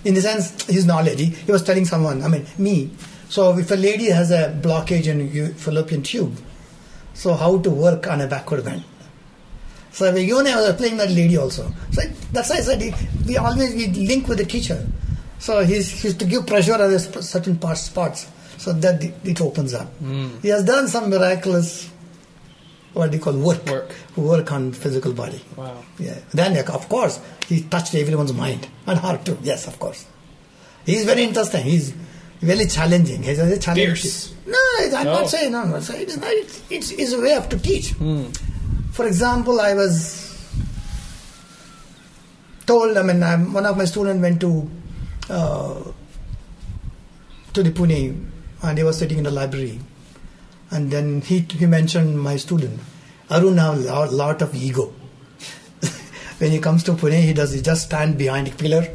In 0.03 0.13
the 0.13 0.21
sense, 0.21 0.65
his 0.67 0.85
knowledge, 0.85 1.19
he, 1.19 1.25
he 1.25 1.51
was 1.51 1.63
telling 1.63 1.85
someone, 1.85 2.21
I 2.23 2.27
mean, 2.27 2.45
me. 2.57 2.91
So 3.29 3.57
if 3.57 3.71
a 3.71 3.75
lady 3.75 4.05
has 4.11 4.31
a 4.31 4.57
blockage 4.61 5.07
in 5.07 5.53
fallopian 5.55 6.03
tube, 6.03 6.35
so 7.13 7.33
how 7.33 7.57
to 7.59 7.69
work 7.69 8.07
on 8.07 8.21
a 8.21 8.27
backward 8.27 8.63
bend. 8.65 8.83
So 9.91 10.13
even 10.15 10.45
I 10.47 10.55
was 10.61 10.75
playing 10.75 10.97
that 10.97 11.09
lady 11.09 11.37
also. 11.37 11.71
So 11.91 12.01
that's 12.33 12.49
why 12.49 12.57
I 12.57 12.61
said 12.61 12.93
we 13.25 13.37
always 13.37 13.73
we 13.73 13.87
link 13.87 14.27
with 14.27 14.37
the 14.39 14.45
teacher. 14.45 14.85
So 15.39 15.63
he's, 15.63 16.01
he's 16.01 16.15
to 16.17 16.25
give 16.25 16.45
pressure 16.45 16.73
on 16.73 16.81
a 16.81 16.99
sp- 16.99 17.21
certain 17.23 17.57
parts, 17.57 17.81
spots 17.81 18.27
so 18.57 18.73
that 18.73 19.03
it- 19.03 19.13
it 19.23 19.41
opens 19.41 19.73
up. 19.73 19.87
Hmm. 19.99 20.27
He 20.41 20.49
has 20.49 20.63
done 20.65 20.87
some 20.87 21.09
miraculous, 21.09 21.89
what 22.95 23.11
do 23.11 23.17
you 23.17 23.23
call 23.23 23.33
work, 23.37 23.63
Work. 23.67 23.93
work 24.15 24.51
on 24.51 24.71
physical 24.71 25.13
body. 25.13 25.41
Wow. 25.55 25.83
Yeah. 25.99 26.17
Then, 26.33 26.57
of 26.57 26.89
course, 26.89 27.19
he 27.47 27.61
touched 27.63 27.93
everyone's 27.95 28.33
mind 28.33 28.67
and 28.87 28.97
heart 28.97 29.25
too. 29.25 29.37
Yes, 29.43 29.67
of 29.67 29.77
course. 29.79 30.05
He's 30.85 31.05
very 31.05 31.23
interesting. 31.23 31.63
He's 31.63 31.93
very 32.41 32.65
challenging. 32.67 33.21
He's 33.23 33.37
very 33.39 33.59
challenging. 33.59 33.87
Fierce. 33.95 34.33
No, 34.47 34.57
I'm 34.79 35.05
No. 35.05 35.13
not 35.21 35.29
saying 35.29 35.51
no. 35.51 35.63
no. 35.65 35.75
It's, 35.77 35.89
not, 35.89 36.29
it's, 36.31 36.61
it's, 36.69 36.91
it's 36.91 37.13
a 37.13 37.19
way 37.21 37.35
of 37.35 37.47
to 37.49 37.59
teach. 37.59 37.93
For 38.91 39.05
example, 39.07 39.59
I 39.59 39.73
was 39.73 40.23
told, 42.65 42.97
I 42.97 43.01
mean, 43.03 43.21
I'm, 43.23 43.53
one 43.53 43.65
of 43.65 43.77
my 43.77 43.85
students 43.85 44.21
went 44.21 44.39
to 44.41 44.69
uh, 45.29 45.83
to 47.53 47.63
the 47.63 47.71
Pune 47.71 48.25
and 48.63 48.77
he 48.77 48.83
was 48.83 48.97
sitting 48.97 49.17
in 49.17 49.23
the 49.23 49.31
library. 49.31 49.79
And 50.75 50.91
then 50.91 51.21
he, 51.21 51.39
he 51.39 51.65
mentioned 51.65 52.21
my 52.21 52.35
student. 52.35 52.81
Arun 53.31 53.57
has 53.57 53.85
a 53.85 54.05
lot 54.07 54.41
of 54.41 54.53
ego. 54.53 54.93
when 56.39 56.51
he 56.51 56.59
comes 56.59 56.83
to 56.83 56.91
Pune, 56.91 57.21
he 57.21 57.33
does 57.33 57.53
he 57.53 57.61
just 57.61 57.83
stand 57.83 58.17
behind 58.17 58.49
a 58.49 58.51
pillar 58.51 58.85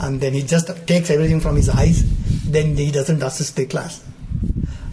and 0.00 0.18
then 0.20 0.32
he 0.32 0.42
just 0.42 0.70
takes 0.86 1.10
everything 1.10 1.40
from 1.40 1.56
his 1.56 1.68
eyes. 1.68 2.02
Then 2.50 2.74
he 2.76 2.90
doesn't 2.90 3.22
assist 3.22 3.56
the 3.56 3.66
class. 3.66 4.02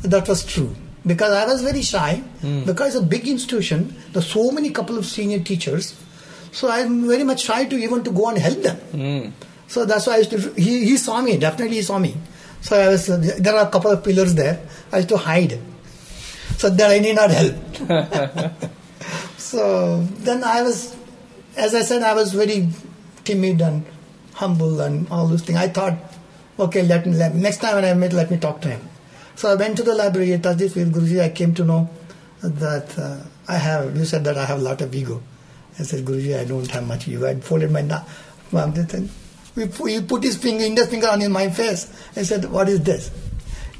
That 0.02 0.28
was 0.28 0.43
true 0.43 0.76
because 1.06 1.32
I 1.32 1.45
was 1.45 1.62
very 1.62 1.82
shy. 1.82 2.15
Hmm. 2.41 2.65
Because 2.65 2.95
it's 2.95 3.04
a 3.04 3.08
big 3.08 3.28
institution, 3.28 3.95
there's 4.12 4.28
so 4.28 4.52
many 4.52 4.71
couple 4.71 4.97
of 4.97 5.06
senior 5.06 5.39
teachers. 5.39 5.97
So 6.52 6.69
I'm 6.69 7.08
very 7.08 7.24
much 7.24 7.43
shy 7.43 7.65
to 7.65 7.78
even 7.78 8.04
to 8.04 8.12
go 8.12 8.28
and 8.28 8.38
help 8.38 8.62
them. 8.62 8.78
Hmm. 8.78 9.30
So 9.67 9.86
that's 9.86 10.08
why 10.08 10.15
I 10.15 10.17
used 10.17 10.32
to. 10.32 10.54
He, 10.56 10.84
he 10.86 10.97
saw 10.97 11.21
me 11.21 11.38
definitely. 11.38 11.78
He 11.78 11.84
saw 11.84 12.00
me. 12.00 12.15
So 12.60 12.78
I 12.78 12.89
was. 12.89 13.08
there 13.08 13.56
are 13.56 13.67
a 13.67 13.71
couple 13.71 13.91
of 13.91 14.04
pillars 14.04 14.36
there. 14.36 14.60
I 14.91 14.97
used 14.97 15.10
to 15.10 15.17
hide, 15.17 15.58
so 16.58 16.70
that 16.70 16.92
I 16.92 17.00
need 17.00 17.16
not 17.16 17.32
help. 17.32 17.56
so 19.38 20.02
then 20.20 20.44
I 20.44 20.62
was, 20.62 20.96
as 21.56 21.76
I 21.76 21.82
said, 21.82 22.04
I 22.04 22.14
was 22.14 22.34
very 22.34 22.70
timid 23.24 23.62
and 23.62 23.86
humble 24.34 24.80
and 24.82 25.08
all 25.10 25.28
those 25.28 25.42
things. 25.44 25.58
I 25.58 25.68
thought, 25.68 25.98
okay, 26.60 26.84
let, 26.84 27.06
me- 27.06 27.14
let 27.16 27.36
next 27.36 27.58
time 27.58 27.76
when 27.76 27.86
I 27.86 27.94
meet, 27.94 28.14
let 28.14 28.32
me 28.32 28.38
talk 28.38 28.62
to 28.62 28.70
him. 28.70 28.88
So 29.36 29.50
I 29.52 29.56
went 29.56 29.78
to 29.78 29.84
the 29.84 29.96
library. 29.96 30.38
Touched 30.40 30.60
this 30.60 30.76
with 30.76 30.94
Guruji. 30.94 31.22
I 31.22 31.30
came 31.30 31.54
to 31.56 31.64
know 31.64 31.90
that 32.44 32.98
uh, 33.00 33.18
I 33.48 33.56
have. 33.58 33.96
You 33.98 34.06
said 34.06 34.24
that 34.26 34.38
I 34.38 34.46
have 34.46 34.60
a 34.60 34.62
lot 34.62 34.82
of 34.82 34.94
ego. 34.94 35.22
I 35.80 35.84
said, 35.84 36.06
Guruji, 36.06 36.38
I 36.38 36.44
don't 36.46 36.70
have 36.70 36.86
much 36.86 37.08
ego. 37.08 37.28
I 37.28 37.36
folded 37.40 37.72
my 37.72 37.82
na- 37.82 38.04
palm. 38.52 38.74
He 38.74 39.68
pu- 39.68 39.86
he 39.86 40.02
put 40.02 40.24
his 40.24 40.38
finger, 40.38 40.64
index 40.64 40.90
finger 40.90 41.08
on 41.08 41.30
my 41.32 41.50
face. 41.50 41.92
I 42.16 42.24
said, 42.24 42.46
what 42.52 42.70
is 42.70 42.82
this? 42.84 43.10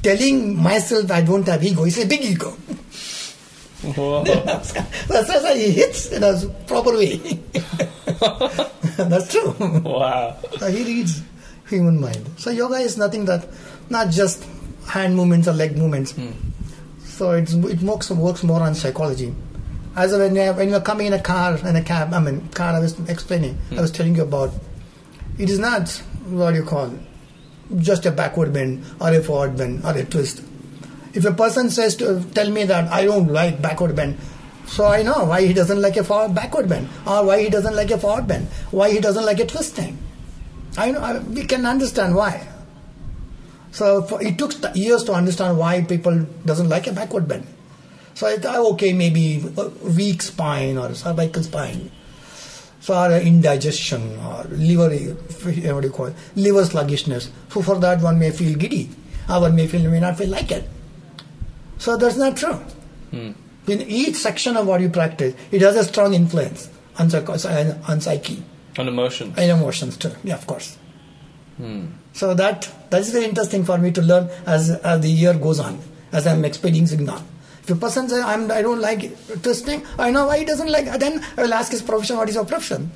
Telling 0.02 0.62
myself 0.62 1.12
I 1.12 1.22
don't 1.22 1.48
have 1.48 1.64
ego. 1.64 1.84
It's 1.84 1.98
a 1.98 2.08
big 2.08 2.22
ego. 2.24 2.52
Whoa. 3.84 4.24
That's 4.24 4.74
why 5.08 5.58
he 5.58 5.72
hits 5.72 6.12
in 6.12 6.24
a 6.24 6.40
proper 6.68 6.94
way. 6.94 7.18
That's 8.98 9.32
true. 9.32 9.56
wow. 9.84 10.38
So 10.58 10.70
he 10.70 10.84
reads 10.84 11.22
human 11.68 12.00
mind. 12.00 12.30
So 12.38 12.52
yoga 12.52 12.76
is 12.76 12.98
nothing 12.98 13.26
that, 13.26 13.48
not 13.90 14.10
just 14.10 14.46
hand 14.88 15.16
movements 15.16 15.48
or 15.48 15.54
leg 15.54 15.78
movements. 15.78 16.12
Hmm. 16.12 16.32
So 17.04 17.32
it's, 17.32 17.54
it 17.54 17.82
works, 17.82 18.12
works 18.12 18.44
more 18.44 18.62
on 18.62 18.76
psychology. 18.76 19.34
As 19.96 20.12
when, 20.14 20.36
you- 20.36 20.54
when 20.54 20.70
you're 20.70 20.82
coming 20.82 21.08
in 21.08 21.14
a 21.14 21.22
car, 21.22 21.58
in 21.58 21.76
a 21.76 21.84
cab, 21.84 22.14
I 22.14 22.20
mean, 22.20 22.48
car 22.50 22.74
I 22.74 22.80
was 22.80 23.00
explaining, 23.10 23.58
I 23.72 23.76
hmm. 23.76 23.82
was 23.82 23.92
telling 23.92 24.16
you 24.16 24.24
about, 24.24 24.52
it 25.38 25.50
is 25.50 25.60
not 25.60 25.90
what 26.30 26.54
you 26.54 26.64
call 26.64 26.94
just 27.78 28.06
a 28.06 28.12
backward 28.12 28.54
bend 28.54 28.84
or 29.00 29.10
a 29.10 29.22
forward 29.22 29.58
bend 29.58 29.84
or 29.86 29.98
a 29.98 30.06
twist. 30.06 30.44
If 31.14 31.26
a 31.26 31.34
person 31.34 31.70
says 31.70 31.96
to 31.98 32.24
tell 32.34 32.50
me 32.50 32.64
that 32.66 32.92
I 32.92 33.06
don't 33.06 33.28
like 33.28 33.62
backward 33.62 33.96
bend, 33.96 34.18
so 34.68 34.86
I 34.86 35.04
know 35.04 35.26
why 35.26 35.46
he 35.46 35.54
doesn't 35.54 35.82
like 35.82 35.98
a 35.98 36.04
forward 36.04 36.34
backward 36.34 36.70
bend, 36.70 36.88
or 37.06 37.26
why 37.26 37.42
he 37.44 37.50
doesn't 37.50 37.76
like 37.76 37.92
a 37.92 37.98
forward 37.98 38.28
bend, 38.28 38.48
why 38.72 38.92
he 38.92 39.00
doesn't 39.02 39.26
like 39.26 39.40
a 39.40 39.46
twisting. 39.46 39.98
I 40.78 40.92
know 40.92 41.02
I, 41.02 41.20
we 41.20 41.44
can 41.46 41.66
understand 41.66 42.16
why. 42.16 42.48
So 43.72 44.04
for, 44.04 44.22
it 44.22 44.38
took 44.38 44.54
years 44.76 45.04
to 45.06 45.14
understand 45.14 45.58
why 45.58 45.82
people 45.82 46.26
doesn't 46.46 46.70
like 46.70 46.88
a 46.88 46.94
backward 46.94 47.28
bend. 47.28 47.48
So 48.14 48.28
I 48.28 48.38
thought, 48.38 48.60
okay, 48.74 48.94
maybe 48.94 49.44
a 49.58 49.68
weak 49.68 50.22
spine 50.22 50.78
or 50.78 50.94
cervical 50.94 51.44
spine, 51.44 51.92
so 52.82 52.94
or 52.96 53.16
indigestion 53.18 54.18
or 54.20 54.44
liver, 54.50 54.90
what 54.90 55.82
do 55.82 55.88
you 55.88 55.94
call 55.94 56.08
it, 56.08 56.16
liver 56.36 56.66
sluggishness. 56.66 57.30
So 57.50 57.62
for 57.62 57.80
that 57.80 58.02
one 58.02 58.20
may 58.20 58.32
feel 58.32 58.58
giddy, 58.58 58.90
or 59.30 59.42
one 59.42 59.56
may 59.56 59.68
feel 59.68 59.90
may 59.90 60.00
not 60.00 60.18
feel 60.18 60.30
like 60.30 60.52
it. 60.52 60.68
So 61.78 61.96
that's 61.96 62.18
not 62.18 62.36
true. 62.38 62.60
Hmm. 63.12 63.32
In 63.68 63.82
each 63.82 64.16
section 64.16 64.58
of 64.58 64.68
what 64.68 64.82
you 64.82 64.90
practice, 64.90 65.36
it 65.52 65.62
has 65.62 65.76
a 65.76 65.84
strong 65.84 66.14
influence 66.16 66.70
on, 66.98 67.14
on 67.14 68.02
psyche 68.02 68.44
On 68.78 68.88
emotions. 68.88 69.38
and 69.38 69.52
emotions 69.52 69.98
too. 69.98 70.12
Yeah, 70.24 70.36
of 70.36 70.48
course. 70.48 70.78
Hmm. 71.58 71.86
So 72.14 72.34
that 72.34 72.68
that 72.90 73.02
is 73.02 73.12
very 73.12 73.26
interesting 73.26 73.64
for 73.64 73.78
me 73.78 73.92
to 73.92 74.02
learn 74.02 74.30
as 74.46 74.72
as 74.72 75.02
the 75.02 75.10
year 75.10 75.34
goes 75.36 75.60
on, 75.60 75.80
as 76.12 76.26
I'm 76.28 76.44
expanding 76.44 76.88
signal. 76.88 77.22
If 77.64 77.70
a 77.70 77.76
person 77.76 78.10
says 78.10 78.24
I'm 78.24 78.50
I 78.52 78.62
don't 78.62 78.82
like 78.82 79.16
twisting, 79.44 79.86
I 80.00 80.10
know 80.10 80.28
why 80.28 80.40
he 80.40 80.46
doesn't 80.46 80.70
like. 80.70 80.86
Then 81.00 81.24
I 81.38 81.44
will 81.44 81.54
ask 81.54 81.72
his 81.72 81.82
profession, 81.82 82.18
what 82.18 82.28
is 82.30 82.36
your 82.36 82.46
profession? 82.46 82.92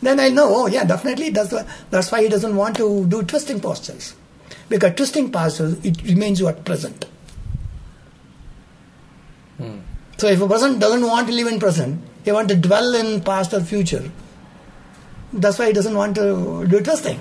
Then 0.00 0.18
I 0.18 0.28
know, 0.28 0.48
oh 0.48 0.66
yeah, 0.66 0.84
definitely 0.84 1.30
that's 1.30 1.52
why, 1.52 1.64
that's 1.90 2.10
why 2.10 2.22
he 2.22 2.28
doesn't 2.28 2.56
want 2.56 2.76
to 2.78 3.06
do 3.06 3.22
twisting 3.22 3.60
postures, 3.60 4.16
because 4.68 4.94
twisting 4.96 5.30
postures 5.30 5.84
it 5.84 6.02
remains 6.02 6.40
you 6.40 6.48
at 6.48 6.64
present. 6.64 7.04
Hmm. 9.58 9.78
So 10.18 10.26
if 10.26 10.40
a 10.40 10.48
person 10.48 10.80
doesn't 10.80 11.06
want 11.06 11.28
to 11.28 11.32
live 11.32 11.46
in 11.46 11.60
present, 11.60 12.02
he 12.24 12.32
want 12.32 12.48
to 12.48 12.56
dwell 12.56 12.94
in 12.94 13.20
past 13.20 13.54
or 13.54 13.60
future. 13.60 14.10
That's 15.32 15.58
why 15.58 15.68
he 15.68 15.72
doesn't 15.72 15.96
want 15.96 16.16
to 16.16 16.66
do 16.68 16.80
twisting. 16.80 17.20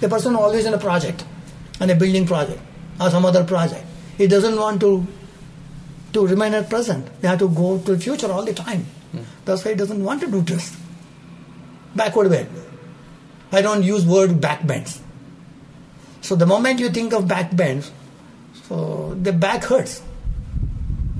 The 0.00 0.08
person 0.08 0.36
always 0.36 0.64
in 0.64 0.74
a 0.74 0.78
project, 0.78 1.24
on 1.80 1.90
a 1.90 1.94
building 1.94 2.26
project 2.26 2.60
or 3.00 3.10
some 3.10 3.24
other 3.24 3.42
project. 3.42 3.85
He 4.16 4.26
doesn't 4.26 4.56
want 4.56 4.80
to 4.80 5.06
to 6.12 6.26
remain 6.26 6.54
at 6.54 6.70
present. 6.70 7.08
They 7.20 7.28
have 7.28 7.38
to 7.40 7.48
go 7.48 7.78
to 7.78 7.94
the 7.94 7.98
future 7.98 8.30
all 8.32 8.44
the 8.44 8.54
time. 8.54 8.86
Hmm. 9.12 9.24
That's 9.44 9.64
why 9.64 9.72
he 9.72 9.76
doesn't 9.76 10.02
want 10.02 10.22
to 10.22 10.30
do 10.30 10.42
twist. 10.42 10.74
Backward 11.94 12.30
bend. 12.30 12.48
I 13.52 13.62
don't 13.62 13.82
use 13.82 14.06
word 14.06 14.40
back 14.40 14.66
bends. 14.66 15.00
So 16.20 16.34
the 16.34 16.46
moment 16.46 16.80
you 16.80 16.90
think 16.90 17.12
of 17.12 17.28
back 17.28 17.54
bends, 17.54 17.92
so 18.64 19.14
the 19.22 19.32
back 19.32 19.64
hurts 19.64 20.02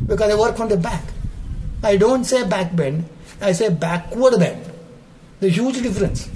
because 0.06 0.30
I 0.30 0.34
work 0.34 0.56
from 0.56 0.68
the 0.68 0.76
back. 0.76 1.02
I 1.82 1.96
don't 1.96 2.24
say 2.24 2.46
back 2.48 2.74
bend, 2.74 3.04
I 3.40 3.52
say 3.52 3.68
backward 3.68 4.38
bend. 4.38 4.64
The 5.40 5.48
huge 5.48 5.82
difference. 5.82 6.28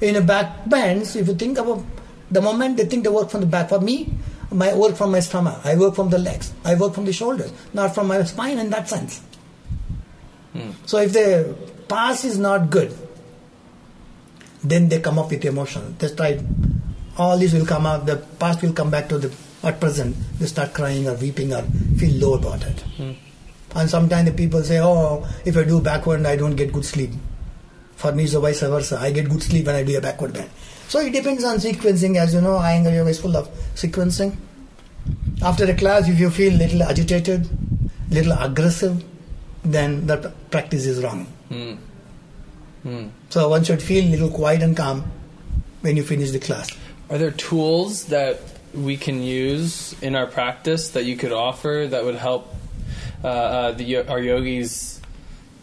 In 0.00 0.16
a 0.16 0.20
back 0.20 0.68
bends, 0.68 1.16
if 1.16 1.26
you 1.26 1.34
think 1.34 1.58
about 1.58 1.84
the 2.30 2.40
moment 2.40 2.76
they 2.76 2.86
think 2.86 3.04
they 3.04 3.10
work 3.10 3.30
from 3.30 3.40
the 3.40 3.46
back, 3.46 3.68
for 3.68 3.80
me, 3.80 4.14
my 4.50 4.74
work 4.74 4.96
from 4.96 5.12
my 5.12 5.20
stomach, 5.20 5.60
I 5.64 5.76
work 5.76 5.94
from 5.94 6.10
the 6.10 6.18
legs, 6.18 6.52
I 6.64 6.74
work 6.74 6.94
from 6.94 7.04
the 7.04 7.12
shoulders, 7.12 7.52
not 7.72 7.94
from 7.94 8.08
my 8.08 8.22
spine 8.24 8.58
in 8.58 8.70
that 8.70 8.88
sense. 8.88 9.20
Hmm. 10.52 10.70
So 10.86 10.98
if 10.98 11.12
the 11.12 11.54
past 11.88 12.24
is 12.24 12.38
not 12.38 12.70
good, 12.70 12.96
then 14.64 14.88
they 14.88 15.00
come 15.00 15.18
up 15.18 15.30
with 15.30 15.44
emotion. 15.44 15.96
They 15.98 16.08
try, 16.08 16.42
all 17.16 17.38
this 17.38 17.52
will 17.52 17.66
come 17.66 17.86
out, 17.86 18.06
the 18.06 18.16
past 18.16 18.62
will 18.62 18.72
come 18.72 18.90
back 18.90 19.08
to 19.10 19.18
the 19.18 19.34
at 19.62 19.80
present. 19.80 20.16
They 20.38 20.46
start 20.46 20.72
crying 20.72 21.08
or 21.08 21.14
weeping 21.14 21.52
or 21.52 21.62
feel 21.96 22.14
low 22.14 22.34
about 22.34 22.64
it. 22.64 22.80
Hmm. 22.96 23.12
And 23.74 23.90
sometimes 23.90 24.30
the 24.30 24.34
people 24.34 24.62
say, 24.62 24.80
oh, 24.80 25.26
if 25.44 25.56
I 25.56 25.64
do 25.64 25.80
backward, 25.80 26.24
I 26.24 26.36
don't 26.36 26.56
get 26.56 26.72
good 26.72 26.84
sleep. 26.84 27.10
For 27.96 28.12
me, 28.12 28.24
it's 28.24 28.32
the 28.32 28.40
vice 28.40 28.60
versa. 28.60 28.98
I 29.00 29.10
get 29.10 29.28
good 29.28 29.42
sleep 29.42 29.66
when 29.66 29.74
I 29.74 29.82
do 29.82 29.98
a 29.98 30.00
backward 30.00 30.32
bend. 30.32 30.48
So 30.88 31.00
it 31.00 31.12
depends 31.12 31.44
on 31.44 31.56
sequencing. 31.58 32.16
As 32.16 32.34
you 32.34 32.40
know, 32.40 32.56
Iyengar 32.58 32.94
yoga 32.94 33.10
is 33.10 33.20
full 33.20 33.36
of 33.36 33.48
sequencing. 33.74 34.36
After 35.42 35.64
a 35.64 35.74
class, 35.74 36.08
if 36.08 36.18
you 36.18 36.30
feel 36.30 36.54
little 36.54 36.82
agitated, 36.82 37.48
little 38.10 38.32
aggressive, 38.32 39.04
then 39.64 40.06
that 40.06 40.50
practice 40.50 40.86
is 40.86 41.02
wrong. 41.04 41.26
So 43.30 43.48
one 43.48 43.64
should 43.64 43.82
feel 43.82 44.04
little 44.04 44.30
quiet 44.30 44.62
and 44.62 44.76
calm 44.76 45.04
when 45.82 45.96
you 45.96 46.02
finish 46.02 46.30
the 46.30 46.38
class. 46.38 46.70
Are 47.10 47.18
there 47.18 47.30
tools 47.30 48.06
that 48.06 48.40
we 48.74 48.96
can 48.96 49.22
use 49.22 49.94
in 50.02 50.14
our 50.14 50.26
practice 50.26 50.90
that 50.90 51.04
you 51.04 51.16
could 51.16 51.32
offer 51.32 51.86
that 51.90 52.04
would 52.04 52.16
help 52.16 52.54
uh, 53.24 53.28
uh, 53.28 53.72
the 53.72 54.08
our 54.08 54.20
yogis 54.20 55.00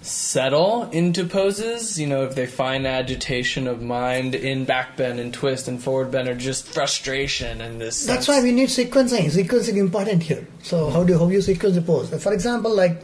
settle 0.05 0.89
into 0.91 1.25
poses? 1.25 1.99
You 1.99 2.07
know, 2.07 2.23
if 2.23 2.35
they 2.35 2.45
find 2.45 2.85
agitation 2.85 3.67
of 3.67 3.81
mind 3.81 4.35
in 4.35 4.65
back 4.65 4.97
bend 4.97 5.19
and 5.19 5.33
twist 5.33 5.67
and 5.67 5.81
forward 5.81 6.11
bend, 6.11 6.27
or 6.27 6.35
just 6.35 6.67
frustration 6.67 7.61
and 7.61 7.81
this. 7.81 8.05
That's 8.05 8.25
sense- 8.25 8.27
why 8.27 8.43
we 8.43 8.51
need 8.51 8.69
sequencing. 8.69 9.25
Sequencing 9.25 9.59
is 9.59 9.77
important 9.77 10.23
here. 10.23 10.47
So 10.61 10.89
how 10.89 11.03
do 11.03 11.13
you, 11.13 11.19
how 11.19 11.27
you 11.27 11.41
sequence 11.41 11.75
the 11.75 11.81
pose? 11.81 12.09
For 12.23 12.33
example, 12.33 12.75
like 12.75 13.03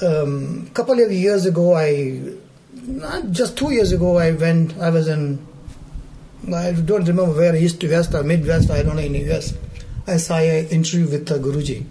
a 0.00 0.22
um, 0.22 0.70
couple 0.72 0.98
of 0.98 1.12
years 1.12 1.44
ago, 1.44 1.74
I 1.74 2.22
not 2.72 3.30
just 3.30 3.58
two 3.58 3.72
years 3.72 3.92
ago, 3.92 4.18
I 4.18 4.32
went. 4.32 4.78
I 4.78 4.90
was 4.90 5.08
in. 5.08 5.46
I 6.54 6.72
don't 6.72 7.04
remember 7.04 7.32
where 7.32 7.54
east 7.54 7.80
to 7.80 7.90
west 7.90 8.14
or 8.14 8.22
midwest. 8.22 8.70
I 8.70 8.82
don't 8.82 8.96
know 8.96 9.02
in 9.02 9.12
the 9.12 9.30
US. 9.32 9.54
I 10.06 10.16
saw 10.16 10.38
an 10.38 10.68
interview 10.68 11.08
with 11.08 11.30
uh, 11.30 11.38
Guruji. 11.38 11.84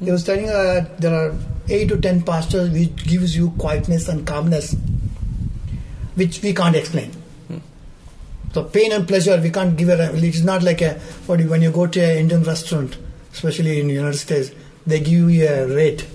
He 0.00 0.10
was 0.10 0.24
telling 0.24 0.48
uh, 0.48 0.52
that 0.52 1.00
there 1.00 1.14
are 1.14 1.34
eight 1.68 1.88
to 1.88 1.96
ten 1.96 2.22
pastures, 2.22 2.70
which 2.70 2.96
gives 3.06 3.36
you 3.36 3.50
quietness 3.58 4.08
and 4.08 4.26
calmness, 4.26 4.76
which 6.14 6.42
we 6.42 6.52
can't 6.52 6.76
explain. 6.76 7.10
So 8.54 8.64
pain 8.64 8.92
and 8.92 9.06
pleasure, 9.06 9.38
we 9.40 9.50
can't 9.50 9.76
give 9.76 9.88
it. 9.90 10.00
A, 10.00 10.14
it's 10.26 10.42
not 10.42 10.62
like 10.62 10.80
a 10.80 10.94
what 11.26 11.38
you- 11.40 11.48
when 11.48 11.62
you 11.62 11.70
go 11.70 11.86
to 11.86 12.00
an 12.00 12.18
Indian 12.18 12.42
restaurant, 12.42 12.96
especially 13.32 13.80
in 13.80 13.88
the 13.88 13.94
United 13.94 14.18
States, 14.18 14.50
they 14.86 15.00
give 15.00 15.30
you 15.30 15.46
a 15.48 15.66
rate, 15.66 16.06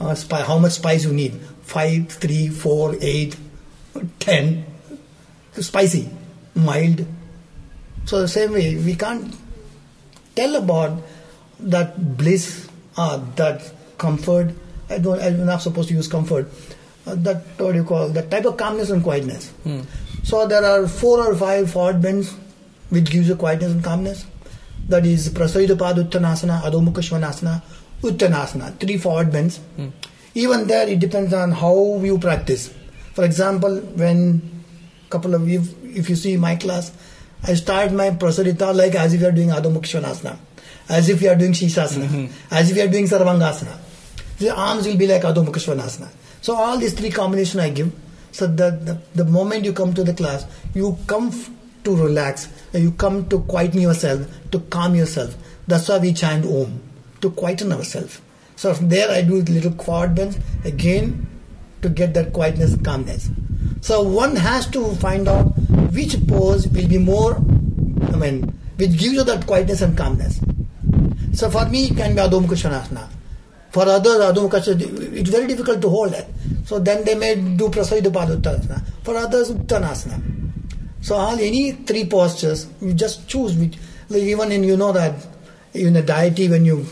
uh, 0.00 0.14
spi- 0.14 0.42
how 0.42 0.58
much 0.58 0.72
spice 0.72 1.04
you 1.04 1.12
need. 1.12 1.38
five, 1.66 2.08
three, 2.08 2.48
four, 2.48 2.94
eight, 3.00 3.36
ten, 4.20 4.64
spicy, 5.60 6.08
mild. 6.54 7.04
So 8.04 8.20
the 8.20 8.28
same 8.28 8.52
way, 8.52 8.76
we 8.76 8.94
can't 8.94 9.34
tell 10.36 10.54
about 10.54 11.02
that 11.58 12.16
bliss, 12.16 12.68
uh, 12.96 13.20
that 13.34 13.72
comfort. 13.98 14.54
I 14.88 14.98
don't. 14.98 15.20
I'm 15.20 15.44
not 15.44 15.62
supposed 15.62 15.88
to 15.88 15.94
use 15.94 16.08
comfort. 16.08 16.48
Uh, 17.06 17.14
that 17.16 17.42
what 17.58 17.72
do 17.72 17.78
you 17.78 17.84
call 17.84 18.08
that 18.08 18.30
type 18.30 18.44
of 18.44 18.56
calmness 18.56 18.90
and 18.90 19.02
quietness. 19.02 19.50
Hmm. 19.62 19.82
So 20.24 20.46
there 20.46 20.64
are 20.64 20.88
four 20.88 21.20
or 21.20 21.34
five 21.36 21.70
forward 21.70 22.02
bends 22.02 22.34
which 22.90 23.10
gives 23.10 23.28
you 23.28 23.36
quietness 23.36 23.72
and 23.72 23.84
calmness. 23.84 24.26
That 24.88 25.06
is 25.06 25.28
Prasarita 25.30 25.76
Uttanasana, 25.76 26.62
Adho 26.62 26.92
Svanasana, 26.92 27.62
Uttanasana, 28.02 28.78
three 28.78 28.98
forward 28.98 29.32
bends. 29.32 29.58
Hmm. 29.76 29.88
Even 30.34 30.66
there, 30.66 30.88
it 30.88 30.98
depends 30.98 31.32
on 31.32 31.52
how 31.52 32.00
you 32.02 32.18
practice. 32.18 32.72
For 33.14 33.24
example, 33.24 33.78
when 33.94 34.64
a 35.06 35.10
couple 35.10 35.34
of 35.34 35.48
if, 35.48 35.74
if 35.84 36.10
you 36.10 36.16
see 36.16 36.36
my 36.36 36.56
class, 36.56 36.92
I 37.42 37.54
start 37.54 37.92
my 37.92 38.10
Prasarita 38.10 38.74
like 38.74 38.94
as 38.94 39.14
if 39.14 39.20
you 39.20 39.28
are 39.28 39.32
doing 39.32 39.50
Adho 39.50 39.72
Svanasana, 39.78 40.36
as 40.88 41.08
if 41.08 41.22
you 41.22 41.28
are 41.28 41.36
doing 41.36 41.52
Shishasana, 41.52 42.06
mm-hmm. 42.06 42.54
as 42.54 42.70
if 42.70 42.76
you 42.76 42.82
are 42.82 42.88
doing 42.88 43.04
Sarvangasana. 43.04 43.76
The 44.38 44.54
arms 44.54 44.86
will 44.86 44.96
be 44.96 45.06
like 45.06 45.22
Adho. 45.22 46.08
So 46.42 46.54
all 46.54 46.78
these 46.78 46.92
three 46.94 47.10
combination 47.10 47.60
I 47.60 47.70
give. 47.70 47.92
So 48.32 48.46
that 48.46 48.84
the, 48.84 49.00
the 49.14 49.24
moment 49.24 49.64
you 49.64 49.72
come 49.72 49.94
to 49.94 50.04
the 50.04 50.12
class, 50.12 50.44
you 50.74 50.98
come 51.06 51.28
f- 51.28 51.50
to 51.84 51.96
relax, 51.96 52.48
you 52.74 52.92
come 52.92 53.26
to 53.30 53.40
quieten 53.40 53.80
yourself, 53.80 54.26
to 54.50 54.60
calm 54.60 54.94
yourself. 54.94 55.34
That's 55.66 55.88
why 55.88 55.98
we 55.98 56.12
chant 56.12 56.44
Om, 56.44 56.80
to 57.22 57.30
quieten 57.30 57.72
ourselves. 57.72 58.20
So 58.56 58.74
from 58.74 58.90
there 58.90 59.10
I 59.10 59.22
do 59.22 59.36
little 59.40 59.72
quad 59.72 60.14
bends 60.14 60.38
again 60.64 61.26
to 61.80 61.88
get 61.88 62.12
that 62.14 62.34
quietness 62.34 62.76
calmness. 62.84 63.30
So 63.80 64.02
one 64.02 64.36
has 64.36 64.66
to 64.70 64.94
find 64.96 65.28
out 65.28 65.44
which 65.94 66.16
pose 66.26 66.68
will 66.68 66.88
be 66.88 66.98
more, 66.98 67.36
I 67.36 68.16
mean, 68.16 68.52
which 68.76 68.98
gives 68.98 69.14
you 69.14 69.24
that 69.24 69.46
quietness 69.46 69.80
and 69.80 69.96
calmness. 69.96 70.40
So 71.32 71.50
for 71.50 71.66
me, 71.66 71.86
it 71.86 71.96
can 71.96 72.14
be 72.14 72.20
Adho 72.20 72.44
Mukha 72.44 72.56
Svanasana. 72.56 73.08
For 73.76 73.86
others, 73.86 74.20
Adho 74.24 74.48
it's 75.18 75.28
very 75.28 75.46
difficult 75.46 75.82
to 75.82 75.90
hold 75.90 76.12
that. 76.12 76.26
So 76.64 76.78
then 76.78 77.04
they 77.04 77.14
may 77.14 77.34
do 77.34 77.68
Prasarita 77.68 78.10
Paduttanasana. 78.10 78.80
For 79.04 79.14
others, 79.14 79.50
Uttanasana. 79.50 80.18
So 81.02 81.14
all 81.14 81.38
any 81.38 81.72
three 81.72 82.06
postures, 82.06 82.68
you 82.80 82.94
just 82.94 83.28
choose 83.28 83.54
which. 83.54 83.76
Like 84.08 84.22
even 84.22 84.50
in 84.50 84.64
you 84.64 84.78
know 84.78 84.92
that 84.92 85.12
in 85.74 85.94
a 85.94 86.00
deity 86.00 86.48
when 86.48 86.64
you 86.64 86.86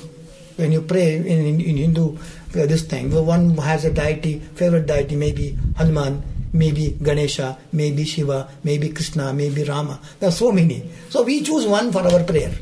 when 0.56 0.72
you 0.72 0.82
pray 0.82 1.16
in, 1.16 1.24
in, 1.26 1.60
in 1.62 1.76
Hindu 1.78 2.18
uh, 2.18 2.66
this 2.66 2.82
thing, 2.82 3.08
the 3.08 3.22
one 3.22 3.56
has 3.56 3.86
a 3.86 3.90
deity, 3.90 4.40
favorite 4.40 4.84
deity, 4.84 5.16
maybe 5.16 5.56
Hanuman, 5.78 6.22
maybe 6.52 6.98
Ganesha, 7.02 7.56
maybe 7.72 8.04
Shiva, 8.04 8.50
maybe 8.62 8.90
Krishna, 8.90 9.32
maybe 9.32 9.64
Rama. 9.64 9.98
There 10.20 10.28
are 10.28 10.32
so 10.32 10.52
many. 10.52 10.86
So 11.08 11.22
we 11.22 11.40
choose 11.40 11.66
one 11.66 11.90
for 11.92 12.00
our 12.00 12.22
prayer. 12.24 12.52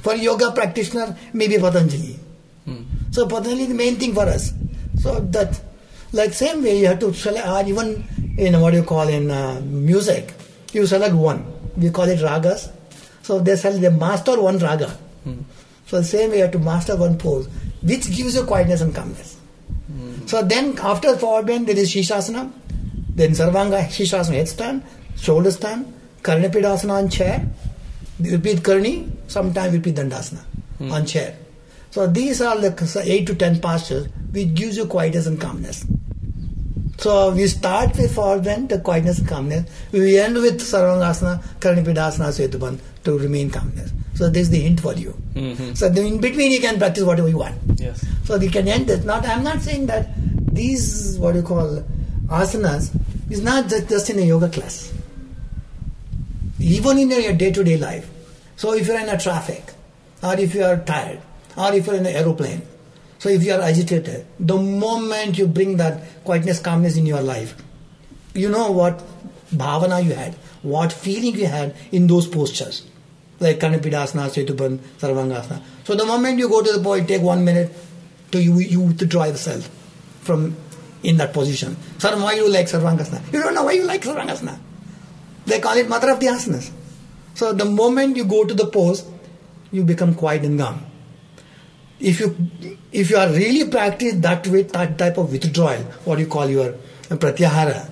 For 0.00 0.14
yoga 0.14 0.52
practitioner, 0.52 1.14
maybe 1.34 1.58
Patanjali. 1.58 2.29
Hmm. 2.70 2.82
So 3.10 3.26
Patanjali 3.26 3.62
is 3.62 3.68
the 3.68 3.74
main 3.74 3.96
thing 3.96 4.14
for 4.14 4.22
us. 4.22 4.52
So 5.00 5.18
that, 5.18 5.60
like 6.12 6.32
same 6.32 6.62
way, 6.62 6.78
you 6.78 6.86
have 6.86 7.00
to 7.00 7.12
select, 7.12 7.46
or 7.46 7.64
even 7.66 8.04
in 8.38 8.60
what 8.60 8.74
you 8.74 8.82
call 8.82 9.08
in 9.08 9.30
uh, 9.30 9.60
music, 9.64 10.32
you 10.72 10.86
select 10.86 11.14
one. 11.14 11.44
We 11.76 11.90
call 11.90 12.04
it 12.04 12.20
ragas. 12.20 12.70
So 13.22 13.38
they 13.40 13.56
select, 13.56 13.80
they 13.80 13.90
master 13.90 14.40
one 14.40 14.58
raga. 14.58 14.88
Hmm. 15.24 15.40
So 15.86 15.98
the 15.98 16.04
same 16.04 16.30
way 16.30 16.36
you 16.36 16.42
have 16.42 16.52
to 16.52 16.58
master 16.58 16.96
one 16.96 17.18
pose, 17.18 17.48
which 17.82 18.10
gives 18.16 18.36
you 18.36 18.44
quietness 18.44 18.80
and 18.80 18.94
calmness. 18.94 19.36
Hmm. 19.86 20.26
So 20.26 20.42
then 20.42 20.78
after 20.78 21.16
forward 21.16 21.46
bend, 21.46 21.66
there 21.66 21.76
is 21.76 21.92
Shishasana, 21.92 22.52
then 23.14 23.32
Sarvanga 23.32 23.84
Shishasana 23.86 24.36
headstand, 24.36 24.82
shoulder 25.16 25.50
stand, 25.50 25.92
Karnapidasana 26.22 26.92
on 26.92 27.08
chair, 27.08 27.44
repeat 28.20 28.58
Karni, 28.58 29.10
sometimes 29.26 29.72
repeat 29.74 29.96
Dandasana 29.96 30.44
on 30.92 31.06
chair. 31.06 31.36
So 31.90 32.06
these 32.06 32.40
are 32.40 32.58
the 32.58 33.02
8 33.04 33.26
to 33.26 33.34
10 33.34 33.60
postures 33.60 34.06
which 34.32 34.54
gives 34.54 34.76
you 34.76 34.86
quietness 34.86 35.26
and 35.26 35.40
calmness. 35.40 35.84
So 36.98 37.32
we 37.32 37.46
start 37.46 37.96
with 37.96 38.14
forward 38.14 38.44
bend, 38.44 38.68
the 38.68 38.78
quietness 38.78 39.18
and 39.20 39.28
calmness. 39.28 39.70
We 39.90 40.18
end 40.18 40.34
with 40.34 40.60
Sarvangasana, 40.60 41.42
Karnapidasana, 41.58 42.28
Setuban 42.28 42.78
to 43.04 43.18
remain 43.18 43.50
calmness. 43.50 43.90
So 44.14 44.28
this 44.28 44.42
is 44.42 44.50
the 44.50 44.60
hint 44.60 44.80
for 44.80 44.92
you. 44.92 45.16
Mm-hmm. 45.32 45.74
So 45.74 45.86
in 45.86 46.20
between 46.20 46.50
you 46.50 46.60
can 46.60 46.78
practice 46.78 47.04
whatever 47.04 47.28
you 47.28 47.38
want. 47.38 47.56
Yes. 47.76 48.04
So 48.24 48.36
we 48.36 48.50
can 48.50 48.68
end 48.68 48.90
it. 48.90 49.04
Not 49.04 49.26
I'm 49.26 49.42
not 49.42 49.62
saying 49.62 49.86
that 49.86 50.10
these 50.54 51.18
what 51.18 51.34
you 51.34 51.42
call 51.42 51.82
asanas 52.26 52.94
is 53.30 53.42
not 53.42 53.68
just, 53.68 53.88
just 53.88 54.10
in 54.10 54.18
a 54.18 54.22
yoga 54.22 54.48
class. 54.50 54.92
Even 56.58 56.98
in 56.98 57.10
your 57.10 57.32
day 57.32 57.50
to 57.50 57.64
day 57.64 57.78
life. 57.78 58.10
So 58.56 58.74
if 58.74 58.86
you're 58.86 59.00
in 59.00 59.08
a 59.08 59.18
traffic, 59.18 59.72
or 60.22 60.34
if 60.38 60.54
you 60.54 60.64
are 60.64 60.76
tired, 60.76 61.22
or 61.56 61.72
if 61.72 61.86
you're 61.86 61.96
in 61.96 62.06
an 62.06 62.14
aeroplane, 62.14 62.62
so 63.18 63.28
if 63.28 63.44
you 63.44 63.52
are 63.52 63.60
agitated, 63.60 64.26
the 64.38 64.56
moment 64.56 65.36
you 65.36 65.46
bring 65.46 65.76
that 65.76 66.24
quietness, 66.24 66.58
calmness 66.58 66.96
in 66.96 67.06
your 67.06 67.20
life, 67.20 67.54
you 68.34 68.48
know 68.48 68.70
what 68.70 69.02
bhavana 69.54 70.02
you 70.02 70.12
had, 70.14 70.34
what 70.62 70.92
feeling 70.92 71.34
you 71.34 71.46
had 71.46 71.74
in 71.92 72.06
those 72.06 72.26
postures, 72.26 72.86
like 73.40 73.58
Karnapidasana, 73.58 74.30
Setuban, 74.30 74.78
Sarvangasana. 74.98 75.60
So 75.84 75.94
the 75.94 76.06
moment 76.06 76.38
you 76.38 76.48
go 76.48 76.62
to 76.62 76.72
the 76.72 76.82
point, 76.82 77.08
take 77.08 77.22
one 77.22 77.44
minute 77.44 77.72
to 78.32 78.42
you, 78.42 78.58
you 78.58 78.80
withdraw 78.80 79.24
yourself 79.24 79.68
from 80.22 80.56
in 81.02 81.16
that 81.16 81.32
position. 81.32 81.76
Sir, 81.98 82.16
why 82.16 82.34
you 82.34 82.48
like 82.48 82.66
Sarvangasana? 82.66 83.32
You 83.32 83.42
don't 83.42 83.54
know 83.54 83.64
why 83.64 83.72
you 83.72 83.84
like 83.84 84.02
Sarvangasana. 84.02 84.58
They 85.46 85.60
call 85.60 85.76
it 85.76 85.88
mother 85.88 86.10
of 86.10 86.20
the 86.20 86.26
asanas. 86.26 86.70
So 87.34 87.52
the 87.52 87.64
moment 87.64 88.16
you 88.16 88.24
go 88.24 88.44
to 88.44 88.54
the 88.54 88.66
pose, 88.66 89.04
you 89.72 89.84
become 89.84 90.14
quiet 90.14 90.44
and 90.44 90.58
calm. 90.58 90.84
If 92.00 92.20
you 92.20 92.36
if 92.92 93.10
you 93.10 93.16
are 93.16 93.28
really 93.28 93.70
practice 93.70 94.14
that 94.14 94.46
way, 94.46 94.62
that 94.62 94.96
type 94.98 95.18
of 95.18 95.30
withdrawal, 95.30 95.78
what 96.04 96.18
you 96.18 96.26
call 96.26 96.48
your 96.48 96.74
pratyahara. 97.08 97.88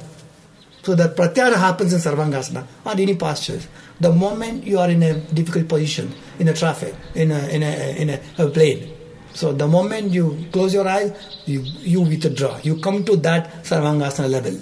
So 0.82 0.94
that 0.94 1.14
pratyahara 1.14 1.54
happens 1.56 1.92
in 1.92 2.00
Sarvangasana 2.00 2.66
or 2.84 2.92
any 2.92 3.14
postures. 3.16 3.68
The 4.00 4.12
moment 4.12 4.64
you 4.64 4.78
are 4.78 4.88
in 4.88 5.02
a 5.02 5.14
difficult 5.14 5.68
position, 5.68 6.12
in 6.38 6.48
a 6.48 6.54
traffic, 6.54 6.94
in 7.14 7.30
a 7.32 7.48
in 7.48 7.62
a 7.62 8.00
in 8.00 8.10
a, 8.10 8.20
a 8.38 8.48
plane. 8.48 8.94
So 9.34 9.52
the 9.52 9.68
moment 9.68 10.10
you 10.10 10.46
close 10.52 10.72
your 10.72 10.88
eyes, 10.88 11.12
you 11.44 11.60
you 11.60 12.00
withdraw. 12.00 12.58
You 12.62 12.80
come 12.80 13.04
to 13.04 13.16
that 13.16 13.62
Sarvangasana 13.64 14.30
level. 14.30 14.58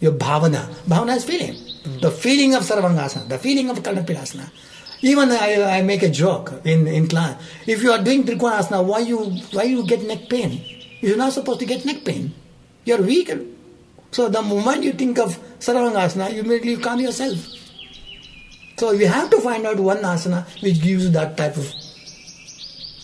Your 0.00 0.12
bhavana. 0.12 0.66
Bhavana 0.88 1.16
is 1.16 1.24
feeling. 1.24 1.54
The 2.00 2.10
feeling 2.10 2.54
of 2.54 2.62
Sarvangasana, 2.62 3.28
the 3.28 3.38
feeling 3.38 3.68
of 3.70 3.78
Karnapidasana. 3.80 4.50
Even 5.02 5.30
I, 5.32 5.78
I 5.78 5.82
make 5.82 6.02
a 6.02 6.08
joke 6.08 6.60
in, 6.64 6.86
in 6.86 7.08
class. 7.08 7.40
If 7.66 7.82
you 7.82 7.90
are 7.90 8.02
doing 8.02 8.22
Trikonasana, 8.24 8.84
why 8.84 9.00
you 9.00 9.18
why 9.52 9.64
you 9.64 9.84
get 9.84 10.02
neck 10.06 10.28
pain? 10.28 10.64
You're 11.00 11.16
not 11.16 11.32
supposed 11.32 11.58
to 11.60 11.66
get 11.66 11.84
neck 11.84 12.04
pain. 12.04 12.32
You're 12.84 13.02
weak. 13.02 13.30
So 14.12 14.28
the 14.28 14.42
moment 14.42 14.84
you 14.84 14.92
think 14.92 15.18
of 15.18 15.36
Sarvangasana, 15.58 16.32
you 16.32 16.42
immediately 16.42 16.76
calm 16.76 17.00
yourself. 17.00 17.48
So 18.76 18.92
you 18.92 19.06
have 19.06 19.28
to 19.30 19.40
find 19.40 19.66
out 19.66 19.78
one 19.80 19.98
asana 19.98 20.44
which 20.62 20.80
gives 20.80 21.04
you 21.04 21.10
that 21.10 21.36
type 21.36 21.56
of 21.56 21.72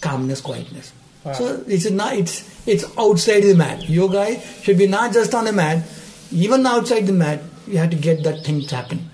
calmness, 0.00 0.40
quietness. 0.40 0.92
So 1.34 1.62
it's 1.66 1.90
not 1.90 2.14
it's 2.14 2.66
it's 2.66 2.84
outside 2.96 3.40
the 3.40 3.54
mat. 3.54 3.88
Yoga 3.88 4.40
should 4.62 4.78
be 4.78 4.86
not 4.86 5.12
just 5.12 5.34
on 5.34 5.44
the 5.44 5.52
mat, 5.52 5.84
even 6.30 6.64
outside 6.66 7.06
the 7.06 7.12
mat. 7.12 7.42
You 7.66 7.78
have 7.78 7.90
to 7.90 7.96
get 7.96 8.22
that 8.22 8.44
thing 8.44 8.62
to 8.62 8.76
happen. 8.76 9.07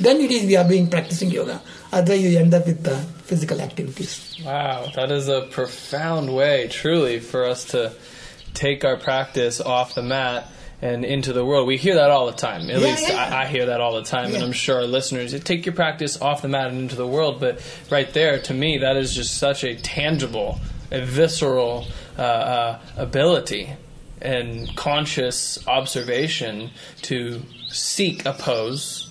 Then 0.00 0.20
it 0.20 0.30
is 0.30 0.46
we 0.46 0.56
are 0.56 0.66
being 0.66 0.88
practicing 0.88 1.30
yoga. 1.30 1.60
Otherwise, 1.92 2.22
you 2.24 2.38
end 2.38 2.54
up 2.54 2.66
with 2.66 2.86
uh, 2.88 2.96
physical 3.24 3.60
activities. 3.60 4.36
Wow, 4.44 4.86
that 4.94 5.10
is 5.12 5.28
a 5.28 5.42
profound 5.42 6.34
way, 6.34 6.68
truly, 6.68 7.20
for 7.20 7.44
us 7.44 7.66
to 7.66 7.92
take 8.54 8.84
our 8.84 8.96
practice 8.96 9.60
off 9.60 9.94
the 9.94 10.02
mat 10.02 10.48
and 10.82 11.04
into 11.04 11.34
the 11.34 11.44
world. 11.44 11.66
We 11.66 11.76
hear 11.76 11.96
that 11.96 12.10
all 12.10 12.26
the 12.26 12.32
time. 12.32 12.62
At 12.62 12.68
Yeah, 12.68 12.78
least 12.78 13.08
yeah. 13.08 13.16
I, 13.16 13.42
I 13.42 13.46
hear 13.46 13.66
that 13.66 13.82
all 13.82 13.94
the 13.96 14.02
time, 14.04 14.34
and 14.34 14.42
I'm 14.42 14.52
sure 14.52 14.76
our 14.76 14.84
listeners 14.86 15.38
take 15.44 15.66
your 15.66 15.74
practice 15.74 16.18
off 16.22 16.40
the 16.40 16.48
mat 16.48 16.68
and 16.70 16.78
into 16.78 16.96
the 16.96 17.06
world. 17.06 17.38
But 17.38 17.60
right 17.90 18.10
there, 18.14 18.38
to 18.40 18.54
me, 18.54 18.78
that 18.78 18.96
is 18.96 19.14
just 19.14 19.36
such 19.36 19.64
a 19.64 19.74
tangible, 19.74 20.58
a 20.90 21.04
visceral 21.04 21.86
uh, 22.18 22.22
uh, 22.22 22.78
ability 22.96 23.68
and 24.22 24.74
conscious 24.76 25.66
observation 25.68 26.70
to 27.02 27.42
seek 27.68 28.24
a 28.24 28.32
pose 28.32 29.09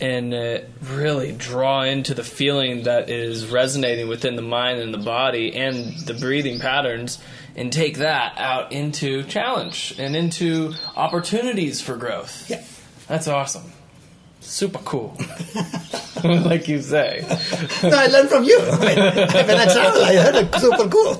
and 0.00 0.32
uh, 0.34 0.60
really 0.94 1.32
draw 1.32 1.82
into 1.82 2.14
the 2.14 2.24
feeling 2.24 2.84
that 2.84 3.10
is 3.10 3.46
resonating 3.46 4.08
within 4.08 4.36
the 4.36 4.42
mind 4.42 4.80
and 4.80 4.92
the 4.94 4.98
body 4.98 5.54
and 5.54 5.96
the 6.06 6.14
breathing 6.14 6.58
patterns 6.58 7.18
and 7.56 7.72
take 7.72 7.98
that 7.98 8.38
out 8.38 8.72
into 8.72 9.22
challenge 9.24 9.94
and 9.98 10.16
into 10.16 10.72
opportunities 10.96 11.80
for 11.80 11.96
growth. 11.96 12.48
Yeah. 12.48 12.62
That's 13.08 13.28
awesome. 13.28 13.72
Super 14.40 14.78
cool. 14.78 15.16
like 16.24 16.66
you 16.68 16.80
say. 16.80 17.24
No, 17.82 17.90
I 17.90 18.06
learned 18.06 18.30
from 18.30 18.44
you. 18.44 18.58
When 18.70 18.78
I 19.58 19.64
travel, 19.72 20.02
I 20.02 20.16
heard 20.16 20.34
it 20.36 20.54
super 20.54 20.88
cool. 20.88 21.14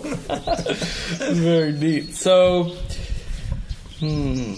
Very 1.35 1.73
neat. 1.73 2.15
So, 2.15 2.77
Hmm. 4.01 4.55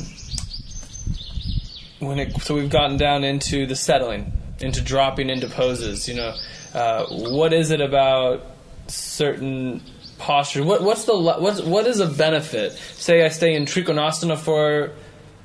When 2.03 2.19
it, 2.19 2.43
so 2.43 2.57
we've 2.57 2.69
gotten 2.69 2.97
down 2.97 3.23
into 3.23 3.65
the 3.65 3.77
settling, 3.77 4.33
into 4.59 4.81
dropping 4.81 5.31
into 5.31 5.47
poses. 5.47 6.09
You 6.09 6.17
know, 6.17 6.35
uh, 6.75 7.07
what 7.07 7.53
is 7.53 7.71
it 7.71 7.81
about 7.81 8.45
certain 8.89 9.81
posture? 10.19 10.65
What, 10.65 10.83
what's 10.83 11.05
the 11.05 11.17
what's, 11.17 11.61
what 11.63 11.87
is 11.87 12.01
a 12.01 12.09
benefit? 12.09 12.73
Say 12.73 13.25
I 13.25 13.29
stay 13.29 13.55
in 13.55 13.67
Trikonasana 13.67 14.37
for 14.37 14.91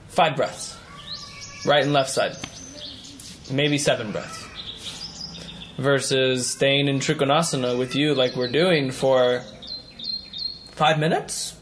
five 0.07 0.35
breaths, 0.35 0.75
right 1.63 1.83
and 1.83 1.93
left 1.93 2.09
side, 2.09 2.35
maybe 3.51 3.77
seven 3.77 4.11
breaths, 4.11 4.43
versus 5.77 6.49
staying 6.49 6.87
in 6.87 6.97
Trikonasana 6.97 7.77
with 7.77 7.95
you 7.95 8.15
like 8.15 8.35
we're 8.35 8.51
doing 8.51 8.89
for 8.89 9.43
five 10.71 10.97
minutes, 10.97 11.55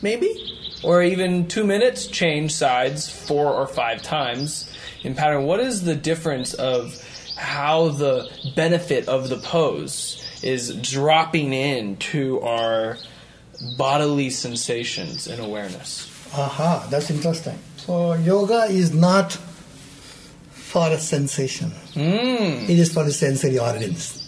maybe, 0.00 0.61
or 0.82 1.02
even 1.02 1.48
two 1.48 1.64
minutes. 1.64 2.06
Change 2.06 2.52
sides 2.52 3.08
four 3.10 3.52
or 3.52 3.66
five 3.66 4.02
times 4.02 4.70
in 5.02 5.14
pattern. 5.14 5.44
What 5.44 5.60
is 5.60 5.82
the 5.84 5.94
difference 5.94 6.54
of 6.54 6.96
how 7.36 7.88
the 7.88 8.28
benefit 8.56 9.08
of 9.08 9.28
the 9.28 9.36
pose 9.38 10.18
is 10.42 10.74
dropping 10.76 11.52
into 11.52 12.40
our 12.40 12.98
bodily 13.76 14.30
sensations 14.30 15.26
and 15.26 15.40
awareness? 15.42 16.08
Aha, 16.34 16.86
that's 16.90 17.10
interesting. 17.10 17.58
So 17.76 18.14
yoga 18.14 18.64
is 18.70 18.94
not 18.94 19.32
for 20.52 20.88
a 20.88 20.98
sensation. 20.98 21.70
Mm, 21.94 22.68
It 22.68 22.78
is 22.78 22.92
for 22.92 23.04
the 23.04 23.12
sensory 23.12 23.58
organs. 23.58 24.18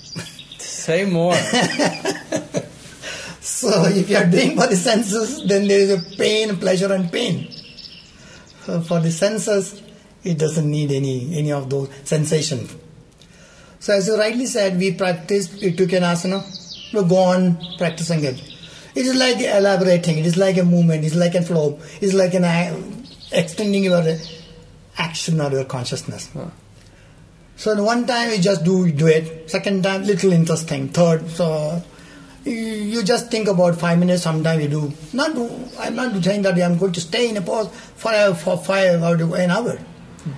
say 0.59 1.05
more. 1.07 1.35
So 3.55 3.85
if 3.85 4.11
you 4.11 4.17
are 4.17 4.27
doing 4.27 4.57
for 4.57 4.67
the 4.67 4.77
senses, 4.77 5.47
then 5.47 5.69
there 5.69 5.79
is 5.79 5.91
a 5.91 6.17
pain, 6.17 6.57
pleasure, 6.57 6.93
and 6.93 7.11
pain. 7.11 7.49
So 8.65 8.81
for 8.81 8.99
the 8.99 9.13
senses, 9.13 9.81
it 10.25 10.39
doesn't 10.39 10.69
need 10.69 10.91
any 10.91 11.37
any 11.39 11.53
of 11.53 11.71
those 11.71 11.89
sensations. 12.03 12.75
So 13.79 13.93
as 13.95 14.09
you 14.09 14.19
rightly 14.19 14.47
said, 14.47 14.77
we 14.77 14.93
practice. 14.95 15.61
We 15.63 15.73
took 15.73 15.93
an 15.93 16.03
asana. 16.03 16.43
We 16.93 17.09
go 17.09 17.17
on 17.17 17.59
practicing 17.79 18.25
it. 18.25 18.43
It 18.97 19.07
is 19.07 19.15
like 19.15 19.39
elaborating. 19.39 20.19
It 20.19 20.27
is 20.27 20.37
like 20.37 20.57
a 20.57 20.65
movement. 20.65 21.05
It's 21.05 21.15
like 21.15 21.37
a 21.37 21.43
flow. 21.43 21.79
It's 22.01 22.13
like 22.13 22.35
an 22.35 23.07
extending 23.31 23.85
your 23.85 24.03
action 24.99 25.41
or 25.41 25.51
your 25.53 25.65
consciousness. 25.65 26.29
So 27.57 27.83
one 27.85 28.05
time 28.07 28.31
you 28.31 28.39
just 28.39 28.65
do 28.65 28.91
do 28.91 29.07
it. 29.07 29.49
Second 29.49 29.85
time, 29.85 30.03
little 30.03 30.33
interesting. 30.33 30.89
Third, 30.89 31.29
so 31.31 31.83
you, 32.45 32.53
you 32.53 33.03
just 33.03 33.31
think 33.31 33.49
about 33.49 33.77
five 33.77 33.99
minutes. 33.99 34.23
Sometimes 34.23 34.63
you 34.63 34.69
do. 34.69 34.93
Not 35.13 35.35
do, 35.35 35.51
I'm 35.79 35.95
not 35.95 36.23
saying 36.23 36.43
that 36.43 36.61
I'm 36.61 36.79
going 36.79 36.93
to 36.93 37.01
stay 37.01 37.29
in 37.29 37.37
a 37.37 37.43
pose 37.43 37.69
for 37.97 38.35
for 38.35 38.59
five 38.59 39.03
or 39.03 39.15
an 39.37 39.51
hour. 39.51 39.79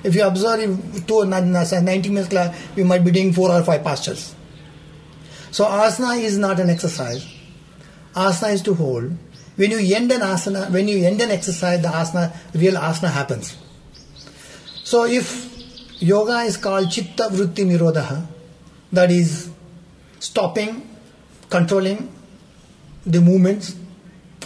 If 0.02 0.14
you 0.14 0.24
observe 0.24 0.60
if 0.96 1.06
two 1.06 1.24
ninety 1.24 2.08
minutes 2.08 2.28
class, 2.28 2.56
we 2.74 2.82
might 2.82 3.04
be 3.04 3.10
doing 3.10 3.32
four 3.32 3.50
or 3.50 3.62
five 3.62 3.82
postures. 3.84 4.34
So 5.50 5.64
asana 5.64 6.20
is 6.20 6.38
not 6.38 6.60
an 6.60 6.70
exercise. 6.70 7.26
Asana 8.14 8.52
is 8.54 8.62
to 8.62 8.74
hold. 8.74 9.12
When 9.56 9.70
you 9.70 9.94
end 9.94 10.12
an 10.12 10.20
asana, 10.20 10.70
when 10.70 10.86
you 10.88 11.04
end 11.04 11.20
an 11.20 11.30
exercise, 11.30 11.80
the 11.82 11.88
asana, 11.88 12.36
real 12.54 12.74
asana 12.74 13.10
happens. 13.10 13.56
So 14.84 15.04
if 15.04 16.02
yoga 16.02 16.40
is 16.40 16.56
called 16.56 16.90
chitta 16.90 17.28
vritti 17.30 17.64
nirodha, 17.64 18.26
that 18.92 19.10
is 19.10 19.50
stopping, 20.18 20.85
controlling 21.50 22.12
the 23.04 23.20
movements 23.20 23.76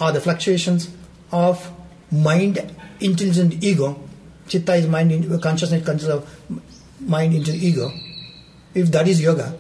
or 0.01 0.13
the 0.13 0.21
fluctuations 0.21 0.91
of 1.33 1.71
mind, 2.11 2.59
intelligent 3.01 3.63
ego. 3.63 4.03
Chitta 4.49 4.75
is 4.75 4.87
mind, 4.87 5.43
consciousness 5.43 5.85
consists 5.85 6.13
of 6.13 6.29
mind 7.01 7.35
into 7.35 7.53
ego. 7.53 7.93
If 8.75 8.91
that 8.93 9.09
is 9.09 9.21
yoga, 9.21 9.57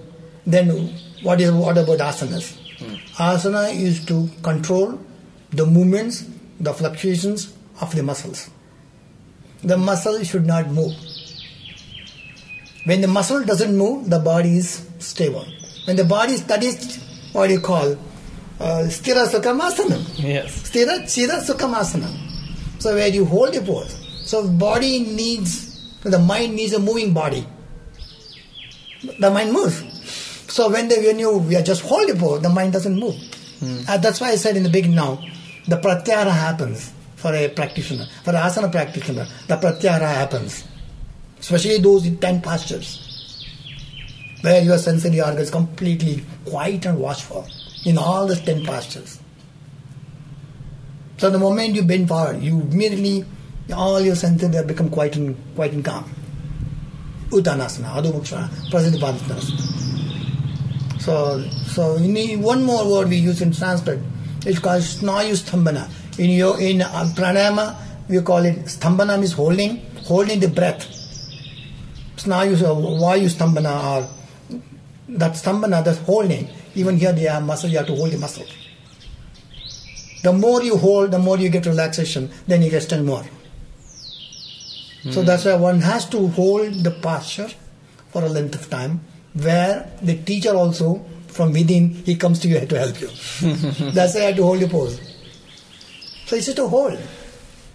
then 0.47 0.69
what 1.23 1.41
is 1.41 1.51
what 1.53 1.79
about 1.79 1.99
asanas? 1.99 2.57
Hmm. 2.79 2.95
Asana 3.23 3.75
is 3.75 4.05
to 4.07 4.29
control 4.43 4.99
the 5.51 5.67
movements, 5.67 6.27
the 6.59 6.73
fluctuations 6.73 7.55
of 7.81 7.95
the 7.95 8.03
muscles. 8.03 8.51
The 9.63 9.77
muscle 9.77 10.23
should 10.25 10.47
not 10.47 10.69
move. 10.71 10.95
When 12.85 13.03
the 13.03 13.09
muscle 13.09 13.45
doesn't 13.45 13.77
move, 13.77 14.09
the 14.09 14.19
body 14.19 14.57
is 14.57 14.89
stable. 14.99 15.47
When 15.85 15.97
the 15.97 16.05
body 16.05 16.33
is, 16.35 16.45
that 16.47 16.63
is 16.63 16.99
what 17.33 17.47
do 17.49 17.55
you 17.55 17.61
call 17.61 17.93
uh, 18.61 18.85
sthira 18.89 19.27
sukhamasana. 19.27 19.99
yes. 20.19 20.71
Sthira, 20.71 21.03
sthira 21.05 21.41
sukhamasana. 21.41 22.09
So 22.81 22.95
where 22.95 23.09
you 23.09 23.25
hold 23.25 23.55
the 23.55 23.61
pose. 23.61 23.97
So 24.25 24.49
body 24.49 25.01
needs, 25.01 26.01
the 26.03 26.19
mind 26.19 26.55
needs 26.55 26.73
a 26.73 26.79
moving 26.79 27.13
body. 27.13 27.47
The 29.19 29.31
mind 29.31 29.53
moves. 29.53 29.83
So 30.53 30.71
when, 30.71 30.89
they, 30.89 30.99
when 30.99 31.19
you 31.19 31.39
we 31.39 31.57
are 31.57 31.63
just 31.63 31.83
hold 31.83 32.09
the 32.09 32.15
pose, 32.15 32.43
the 32.43 32.49
mind 32.49 32.73
doesn't 32.73 32.99
move. 32.99 33.17
Uh, 33.89 33.99
that's 33.99 34.21
why 34.21 34.31
I 34.31 34.37
said 34.37 34.57
in 34.57 34.63
the 34.63 34.71
beginning 34.71 34.97
now, 34.97 35.23
the 35.67 35.77
pratyahara 35.77 36.31
happens 36.31 36.93
for 37.17 37.35
a 37.35 37.49
practitioner, 37.49 38.07
for 38.25 38.31
an 38.31 38.37
asana 38.37 38.73
practitioner. 38.73 39.27
The 39.47 39.57
pratyahara 39.57 40.15
happens, 40.15 40.65
especially 41.39 41.79
those 41.79 42.07
in 42.07 42.17
ten 42.17 42.41
postures, 42.41 43.10
where 44.43 44.63
your 44.63 44.79
sensory 44.79 45.21
organ 45.21 45.39
is 45.39 45.51
completely 45.51 46.25
quiet 46.47 46.87
and 46.87 46.99
watchful 46.99 47.47
in 47.85 47.99
all 47.99 48.27
the 48.27 48.37
ten 48.37 48.65
postures. 48.65 49.21
So 51.19 51.29
the 51.31 51.39
moment 51.39 51.75
you 51.75 51.83
bend 51.83 52.09
forward, 52.09 52.43
you 52.43 52.61
immediately 52.61 53.27
all 53.73 54.01
your 54.01 54.17
senses 54.17 54.55
have 54.55 54.67
become 54.67 54.91
quiet 54.91 55.17
and 55.17 55.37
quiet 55.55 55.73
and 55.73 55.85
calm. 55.85 56.11
Uttanasana, 57.29 57.93
Adho 57.93 58.13
Mukha, 58.13 58.49
Prasiddhipadasana. 58.71 61.01
So, 61.01 61.43
so 61.67 61.97
in 61.97 62.43
one 62.43 62.65
more 62.65 62.91
word 62.91 63.09
we 63.09 63.17
use 63.17 63.43
in 63.43 63.53
Sanskrit. 63.53 64.01
It's 64.47 64.59
called 64.59 64.83
Snayu 64.83 65.37
Stambhana. 65.37 65.89
In 66.19 66.31
your 66.31 66.59
in 66.61 66.79
pranayama, 66.79 67.77
we 68.09 68.21
call 68.23 68.45
it 68.45 68.57
Stambhana 68.65 69.17
means 69.17 69.33
holding, 69.33 69.87
holding 70.05 70.41
the 70.41 70.49
breath. 70.49 70.87
Snayu 72.17 72.57
Vayu 72.57 73.29
or 73.31 74.20
that 75.19 75.33
Stambhana, 75.33 75.85
that's 75.85 75.99
holding. 75.99 76.49
Even 76.75 76.97
here, 76.97 77.13
they 77.13 77.23
have 77.23 77.43
muscle. 77.45 77.69
You 77.69 77.79
have 77.79 77.87
to 77.87 77.95
hold 77.95 78.11
the 78.11 78.19
muscle. 78.19 78.47
The 80.23 80.33
more 80.33 80.63
you 80.63 80.77
hold, 80.77 81.11
the 81.11 81.19
more 81.19 81.39
you 81.39 81.49
get 81.49 81.67
relaxation. 81.67 82.31
Then 82.47 82.63
you 82.63 82.71
extend 82.71 83.07
more. 83.07 83.25
So 85.11 85.21
hmm. 85.21 85.27
that's 85.27 85.45
why 85.47 85.55
one 85.55 85.81
has 85.81 86.09
to 86.11 86.29
hold 86.29 86.75
the 86.85 86.91
posture 86.91 87.49
for 88.11 88.23
a 88.23 88.29
length 88.29 88.55
of 88.55 88.69
time, 88.69 89.01
where 89.33 89.91
the 90.03 90.17
teacher 90.17 90.55
also 90.55 91.05
from 91.29 91.53
within 91.53 91.91
he 92.05 92.17
comes 92.17 92.39
to 92.41 92.49
you 92.49 92.67
to 92.67 92.79
help 92.79 93.01
you. 93.01 93.09
that's 93.93 94.15
why 94.15 94.21
you 94.21 94.27
have 94.27 94.37
to 94.37 94.43
hold 94.43 94.61
your 94.61 94.69
pose. 94.69 95.01
So 96.27 96.37
it's 96.37 96.47
just 96.47 96.57
to 96.59 96.69
hold, 96.69 96.99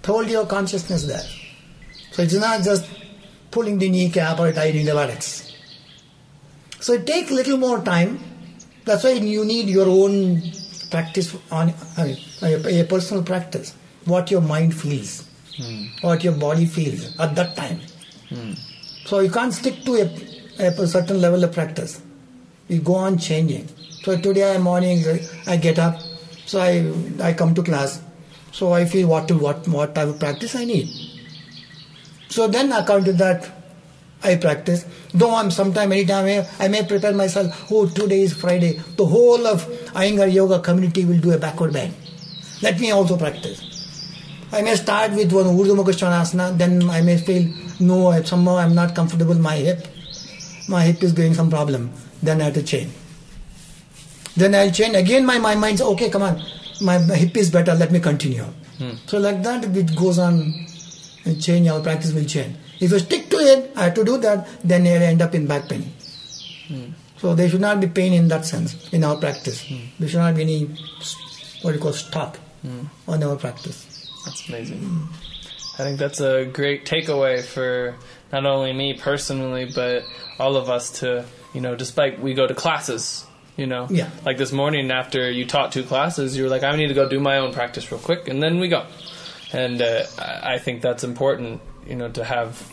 hold 0.05 0.29
your 0.29 0.45
consciousness 0.45 1.05
there. 1.05 1.23
So 2.11 2.21
it's 2.21 2.33
not 2.35 2.63
just 2.63 2.87
pulling 3.49 3.79
the 3.79 3.89
kneecap 3.89 4.39
or 4.39 4.51
tightening 4.51 4.85
the 4.85 4.93
buttocks. 4.93 5.54
So 6.85 6.93
it 6.93 7.07
takes 7.07 7.31
little 7.31 7.57
more 7.57 7.81
time. 7.81 8.19
That's 8.83 9.03
why 9.03 9.13
you 9.13 9.43
need 9.43 9.67
your 9.67 9.87
own 9.87 10.43
practice 10.91 11.35
on 11.51 11.73
I 11.97 12.03
mean, 12.03 12.17
a, 12.43 12.81
a 12.81 12.83
personal 12.83 13.23
practice. 13.23 13.73
What 14.05 14.29
your 14.29 14.41
mind 14.41 14.75
feels, 14.79 15.27
hmm. 15.57 15.85
what 16.01 16.23
your 16.23 16.33
body 16.33 16.67
feels 16.67 17.19
at 17.19 17.33
that 17.37 17.55
time. 17.55 17.79
Hmm. 18.29 18.51
So 19.05 19.21
you 19.21 19.31
can't 19.31 19.51
stick 19.51 19.83
to 19.85 19.95
a, 19.95 20.67
a 20.67 20.87
certain 20.87 21.19
level 21.19 21.43
of 21.43 21.53
practice. 21.53 22.03
You 22.67 22.81
go 22.81 22.93
on 22.93 23.17
changing. 23.17 23.67
So 24.03 24.15
today 24.21 24.55
morning 24.59 25.03
I 25.47 25.57
get 25.57 25.79
up, 25.79 25.99
so 26.45 26.59
I 26.59 26.71
I 27.29 27.33
come 27.33 27.55
to 27.55 27.63
class. 27.63 27.99
So 28.51 28.73
I 28.73 28.85
feel 28.85 29.07
what 29.07 29.27
to 29.29 29.39
what 29.47 29.67
what 29.67 29.95
type 29.95 30.09
of 30.09 30.19
practice 30.19 30.55
I 30.55 30.65
need. 30.65 30.87
So 32.29 32.47
then 32.47 32.71
according 32.71 33.05
to 33.05 33.13
that, 33.23 33.51
I 34.25 34.35
practice. 34.45 34.85
Though 35.13 35.33
I'm 35.35 35.51
sometime, 35.51 35.91
anytime 35.91 36.25
I- 36.33 36.65
I 36.65 36.67
may 36.67 36.81
prepare 36.91 37.13
myself. 37.13 37.71
Oh, 37.71 37.85
today 37.99 38.21
is 38.27 38.33
Friday. 38.33 38.71
The 38.97 39.05
whole 39.13 39.47
of 39.53 39.65
Iyengar 40.03 40.27
Yoga 40.33 40.59
community 40.67 41.05
will 41.05 41.21
do 41.27 41.31
a 41.31 41.37
backward 41.45 41.73
bend. 41.73 41.93
Let 42.61 42.79
me 42.79 42.91
also 42.91 43.17
practice. 43.23 43.61
I 44.51 44.61
may 44.61 44.75
start 44.75 45.13
with 45.13 45.31
one 45.31 45.45
Urdhva 45.45 46.57
then 46.57 46.89
I 46.89 47.01
may 47.01 47.17
feel 47.17 47.47
no, 47.79 48.21
somehow 48.23 48.57
I'm 48.57 48.75
not 48.75 48.95
comfortable. 48.95 49.35
My 49.35 49.55
hip, 49.55 49.87
my 50.67 50.83
hip 50.83 51.03
is 51.03 51.11
giving 51.11 51.33
some 51.33 51.49
problem. 51.49 51.89
Then 52.23 52.41
I 52.41 52.45
have 52.45 52.53
to 52.55 52.63
change. 52.63 52.91
Then 54.37 54.55
I'll 54.55 54.71
change 54.71 54.95
again. 54.95 55.25
My 55.25 55.39
my 55.39 55.55
mind 55.55 55.79
says, 55.79 55.87
okay, 55.87 56.09
come 56.09 56.23
on, 56.23 56.41
my 56.81 56.97
hip 57.23 57.35
is 57.37 57.51
better. 57.51 57.75
Let 57.75 57.91
me 57.91 57.99
continue. 57.99 58.47
Hmm. 58.77 58.95
So 59.07 59.19
like 59.19 59.43
that, 59.43 59.65
it 59.83 59.95
goes 59.95 60.19
on. 60.19 60.39
and 61.25 61.41
change 61.41 61.67
our 61.67 61.81
practice 61.81 62.11
will 62.13 62.25
change. 62.25 62.55
If 62.79 62.91
you 62.91 62.99
stick 62.99 63.29
to 63.29 63.37
it, 63.37 63.71
I 63.75 63.85
have 63.85 63.93
to 63.95 64.03
do 64.03 64.17
that. 64.19 64.47
Then 64.63 64.85
you'll 64.85 65.01
end 65.01 65.21
up 65.21 65.33
in 65.35 65.47
back 65.47 65.69
pain. 65.69 65.83
Hmm. 66.67 66.85
So 67.17 67.33
there 67.33 67.49
should 67.49 67.61
not 67.61 67.79
be 67.79 67.87
pain 67.87 68.13
in 68.13 68.27
that 68.27 68.45
sense 68.45 68.91
in 68.93 69.03
our 69.03 69.15
practice. 69.17 69.61
Hmm. 69.65 69.85
There 69.99 70.09
should 70.09 70.19
not 70.19 70.35
be 70.35 70.41
any 70.41 70.69
what 71.61 71.73
you 71.73 71.79
call 71.79 71.93
stop 71.93 72.37
hmm. 72.61 72.85
on 73.07 73.23
our 73.23 73.35
practice. 73.35 74.09
That's 74.25 74.47
amazing. 74.49 75.07
I 75.77 75.83
think 75.83 75.99
that's 75.99 76.21
a 76.21 76.45
great 76.45 76.85
takeaway 76.85 77.43
for 77.43 77.95
not 78.31 78.45
only 78.45 78.73
me 78.73 78.93
personally, 78.93 79.71
but 79.73 80.03
all 80.39 80.55
of 80.55 80.69
us 80.69 80.99
to, 80.99 81.25
you 81.53 81.61
know, 81.61 81.75
despite 81.75 82.19
we 82.21 82.33
go 82.33 82.47
to 82.47 82.53
classes, 82.53 83.25
you 83.57 83.67
know, 83.67 83.87
Yeah. 83.89 84.09
like 84.25 84.37
this 84.37 84.51
morning 84.51 84.91
after 84.91 85.29
you 85.29 85.45
taught 85.45 85.71
two 85.71 85.83
classes, 85.83 86.37
you 86.37 86.43
were 86.43 86.49
like, 86.49 86.63
I 86.63 86.75
need 86.75 86.87
to 86.87 86.93
go 86.93 87.07
do 87.09 87.19
my 87.19 87.37
own 87.37 87.53
practice 87.53 87.91
real 87.91 87.99
quick, 87.99 88.27
and 88.27 88.41
then 88.41 88.59
we 88.59 88.67
go. 88.67 88.85
And 89.53 89.81
uh, 89.81 90.03
I 90.17 90.57
think 90.59 90.81
that's 90.81 91.03
important, 91.03 91.61
you 91.87 91.95
know, 91.95 92.09
to 92.11 92.23
have 92.23 92.71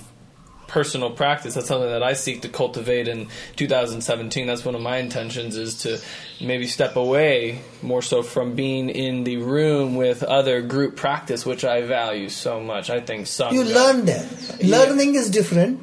personal 0.73 1.11
practice. 1.11 1.53
That's 1.55 1.69
something 1.69 1.91
that 1.91 2.03
I 2.03 2.15
seek 2.15 2.41
to 2.43 2.49
cultivate 2.49 3.07
in 3.07 3.29
2017. 3.57 4.47
That's 4.47 4.65
one 4.65 4.75
of 4.75 4.81
my 4.81 4.97
intentions 4.97 5.57
is 5.57 5.83
to 5.83 6.01
maybe 6.41 6.67
step 6.67 6.97
away 6.97 7.61
more 7.83 8.01
so 8.01 8.23
from 8.23 8.55
being 8.55 8.89
in 8.89 9.25
the 9.25 9.37
room 9.37 9.97
with 9.97 10.23
other 10.23 10.63
group 10.63 10.97
practice, 10.97 11.45
which 11.45 11.63
I 11.63 11.83
value 11.83 12.31
so 12.31 12.59
much. 12.61 12.89
I 12.89 13.01
think 13.01 13.27
sangha. 13.27 13.53
You 13.53 13.65
learn 13.65 14.07
there. 14.07 14.27
Learning 14.63 15.15
is 15.15 15.29
different. 15.31 15.79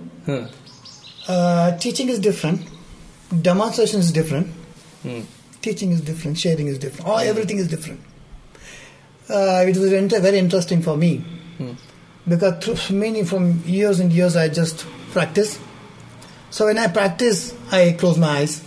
Uh, 1.28 1.78
teaching 1.78 2.10
is 2.10 2.20
different. 2.20 2.68
Demonstration 3.42 4.00
is 4.00 4.12
different. 4.12 4.48
Teaching 5.62 5.92
is 5.92 6.02
different. 6.02 6.38
Sharing 6.38 6.68
is 6.68 6.80
different. 6.80 7.08
Oh, 7.08 7.18
everything 7.18 7.60
is 7.60 7.68
different. 7.68 8.00
Uh, 9.30 9.66
it 9.68 9.78
was 9.78 9.94
inter- 9.94 10.20
very 10.20 10.40
interesting 10.40 10.82
for 10.82 10.98
me 10.98 11.24
because 12.30 12.64
through 12.64 12.98
many 12.98 13.24
from 13.24 13.64
years 13.66 14.00
and 14.00 14.14
years 14.14 14.36
I 14.36 14.48
just 14.48 14.86
practice. 15.12 15.60
So 16.52 16.66
when 16.66 16.78
I 16.78 16.88
practice, 16.88 17.56
I 17.72 17.96
close 17.98 18.18
my 18.18 18.28
eyes. 18.28 18.64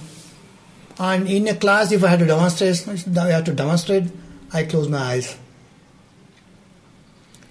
And 0.98 1.28
in 1.28 1.48
a 1.48 1.54
class, 1.54 1.92
if 1.92 2.04
I 2.04 2.08
had 2.08 2.18
to 2.18 2.26
demonstrate, 2.26 2.88
I 3.16 3.28
have 3.28 3.44
to 3.44 3.54
demonstrate. 3.54 4.04
I 4.52 4.64
close 4.64 4.88
my 4.88 4.98
eyes 4.98 5.38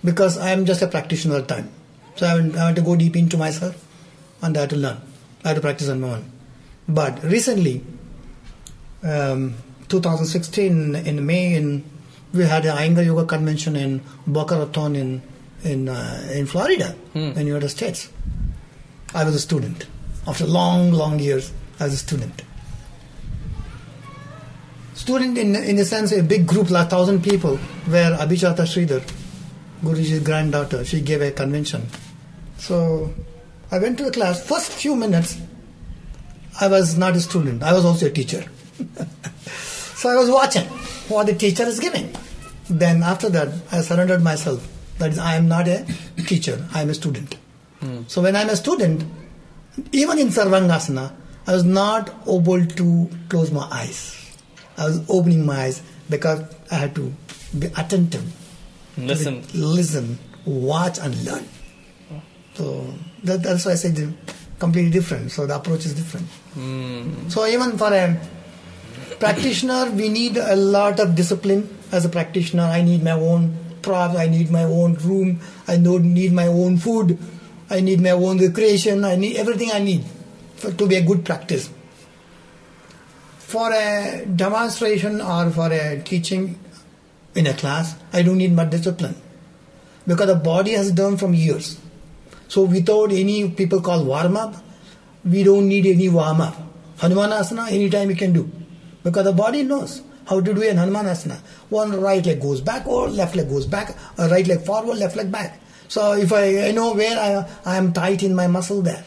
because 0.03 0.37
I 0.37 0.51
am 0.51 0.65
just 0.65 0.81
a 0.81 0.87
practitioner 0.87 1.37
at 1.37 1.47
the 1.47 1.55
time. 1.55 1.71
So 2.15 2.27
I 2.27 2.29
have, 2.29 2.55
I 2.55 2.67
have 2.67 2.75
to 2.75 2.81
go 2.81 2.95
deep 2.95 3.15
into 3.15 3.37
myself 3.37 3.83
and 4.41 4.55
I 4.55 4.61
have 4.61 4.69
to 4.69 4.75
learn. 4.75 5.01
I 5.43 5.49
have 5.49 5.57
to 5.57 5.61
practice 5.61 5.89
on 5.89 6.01
my 6.01 6.09
own. 6.09 6.31
But 6.87 7.23
recently, 7.23 7.83
um, 9.03 9.55
2016 9.89 10.95
in 10.95 11.25
May, 11.25 11.55
in 11.55 11.83
we 12.33 12.45
had 12.45 12.65
an 12.65 12.77
Iyengar 12.77 13.05
Yoga 13.05 13.25
convention 13.25 13.75
in 13.75 14.01
Boca 14.25 14.57
Raton 14.57 14.95
in 14.95 15.21
in 15.63 15.89
uh, 15.89 16.29
in 16.33 16.45
Florida, 16.45 16.95
in 17.13 17.33
the 17.33 17.43
United 17.43 17.69
States. 17.69 18.09
I 19.13 19.23
was 19.23 19.35
a 19.35 19.39
student. 19.39 19.85
After 20.27 20.45
long, 20.45 20.91
long 20.91 21.19
years, 21.19 21.51
I 21.79 21.85
was 21.85 21.93
a 21.93 21.97
student. 21.97 22.43
Student 24.93 25.37
in 25.37 25.55
in 25.55 25.75
the 25.75 25.85
sense 25.85 26.11
a 26.11 26.23
big 26.23 26.47
group, 26.47 26.69
like 26.69 26.89
thousand 26.89 27.23
people, 27.23 27.57
where 27.87 28.11
Abhijata 28.17 28.65
Sridhar, 28.65 29.01
Guruji's 29.83 30.19
granddaughter, 30.19 30.85
she 30.85 31.01
gave 31.01 31.21
a 31.21 31.31
convention. 31.31 31.87
So 32.57 33.13
I 33.71 33.79
went 33.79 33.97
to 33.97 34.03
the 34.05 34.11
class. 34.11 34.45
First 34.45 34.71
few 34.71 34.95
minutes, 34.95 35.39
I 36.59 36.67
was 36.67 36.97
not 36.97 37.15
a 37.15 37.21
student. 37.21 37.63
I 37.63 37.73
was 37.73 37.85
also 37.85 38.07
a 38.07 38.09
teacher. 38.11 38.43
so 39.95 40.09
I 40.09 40.15
was 40.15 40.29
watching 40.29 40.65
what 41.09 41.27
the 41.27 41.33
teacher 41.33 41.63
is 41.63 41.79
giving. 41.79 42.13
Then 42.69 43.01
after 43.03 43.29
that, 43.29 43.49
I 43.71 43.81
surrendered 43.81 44.21
myself. 44.21 44.67
That 45.01 45.11
is, 45.13 45.17
I 45.17 45.35
am 45.35 45.47
not 45.47 45.67
a 45.67 45.83
teacher. 46.27 46.63
I 46.73 46.83
am 46.83 46.89
a 46.91 46.93
student. 46.93 47.35
Hmm. 47.79 48.03
So 48.07 48.21
when 48.21 48.35
I'm 48.35 48.49
a 48.49 48.55
student, 48.55 49.03
even 49.91 50.19
in 50.19 50.27
Sarvangasana, 50.27 51.11
I 51.47 51.53
was 51.53 51.63
not 51.63 52.09
able 52.27 52.63
to 52.65 53.09
close 53.29 53.51
my 53.51 53.67
eyes. 53.71 53.99
I 54.77 54.85
was 54.85 55.01
opening 55.09 55.43
my 55.45 55.55
eyes 55.63 55.81
because 56.07 56.43
I 56.69 56.75
had 56.75 56.93
to 56.95 57.11
be 57.57 57.67
attentive 57.77 58.23
Listen. 58.97 59.43
listen, 59.55 60.19
watch, 60.45 60.99
and 60.99 61.17
learn. 61.25 61.47
So 62.53 62.93
that, 63.23 63.41
that's 63.41 63.65
why 63.65 63.71
I 63.71 63.75
say 63.75 63.89
the 63.89 64.13
completely 64.59 64.91
different. 64.91 65.31
So 65.31 65.47
the 65.47 65.55
approach 65.55 65.85
is 65.87 65.95
different. 65.95 66.27
Hmm. 66.53 67.27
So 67.29 67.47
even 67.47 67.77
for 67.77 67.91
a 67.91 68.19
practitioner, 69.19 69.89
we 69.89 70.09
need 70.09 70.37
a 70.37 70.55
lot 70.55 70.99
of 70.99 71.15
discipline. 71.15 71.77
As 71.91 72.05
a 72.05 72.09
practitioner, 72.09 72.63
I 72.63 72.83
need 72.83 73.03
my 73.03 73.11
own 73.11 73.57
props. 73.81 74.15
I 74.15 74.27
need 74.27 74.51
my 74.51 74.63
own 74.63 74.95
room. 74.95 75.39
I 75.67 75.77
don't 75.77 76.13
need 76.13 76.33
my 76.33 76.47
own 76.47 76.77
food. 76.77 77.17
I 77.69 77.79
need 77.81 78.01
my 78.01 78.11
own 78.11 78.37
recreation. 78.37 79.05
I 79.05 79.15
need 79.15 79.37
everything 79.37 79.71
I 79.71 79.79
need 79.79 80.03
for, 80.55 80.71
to 80.71 80.87
be 80.87 80.95
a 80.95 81.01
good 81.01 81.25
practice. 81.25 81.69
For 83.39 83.71
a 83.71 84.25
demonstration 84.25 85.21
or 85.21 85.49
for 85.51 85.71
a 85.71 86.01
teaching 86.01 86.57
in 87.35 87.47
a 87.47 87.53
class, 87.53 87.95
I 88.13 88.21
don't 88.21 88.37
need 88.37 88.53
much 88.53 88.69
discipline 88.69 89.15
because 90.07 90.27
the 90.27 90.35
body 90.35 90.71
has 90.71 90.91
done 90.91 91.17
from 91.17 91.33
years. 91.33 91.79
So 92.47 92.63
without 92.63 93.11
any 93.11 93.49
people 93.49 93.81
call 93.81 94.03
warm 94.03 94.35
up, 94.35 94.55
we 95.23 95.43
don't 95.43 95.67
need 95.67 95.85
any 95.85 96.09
warm 96.09 96.41
up. 96.41 96.55
Hanumanasana 96.97 97.71
anytime 97.71 98.09
you 98.09 98.15
can 98.15 98.33
do 98.33 98.49
because 99.03 99.23
the 99.25 99.31
body 99.31 99.63
knows 99.63 100.01
how 100.27 100.39
to 100.39 100.53
do 100.53 100.61
an 100.63 100.77
Hanumanasana. 100.77 101.37
One 101.69 101.99
right 101.99 102.25
leg 102.25 102.41
goes 102.41 102.61
back 102.61 102.87
or 102.87 103.09
left 103.09 103.35
leg 103.35 103.49
goes 103.49 103.65
back, 103.65 103.95
right 104.17 104.47
leg 104.47 104.61
forward, 104.61 104.97
left 104.97 105.15
leg 105.15 105.31
back. 105.31 105.59
So 105.87 106.13
if 106.13 106.31
I, 106.31 106.67
I 106.67 106.71
know 106.71 106.93
where 106.93 107.19
I, 107.19 107.49
I 107.65 107.77
am 107.77 107.91
tight 107.93 108.23
in 108.23 108.33
my 108.33 108.47
muscle 108.47 108.81
there, 108.81 109.03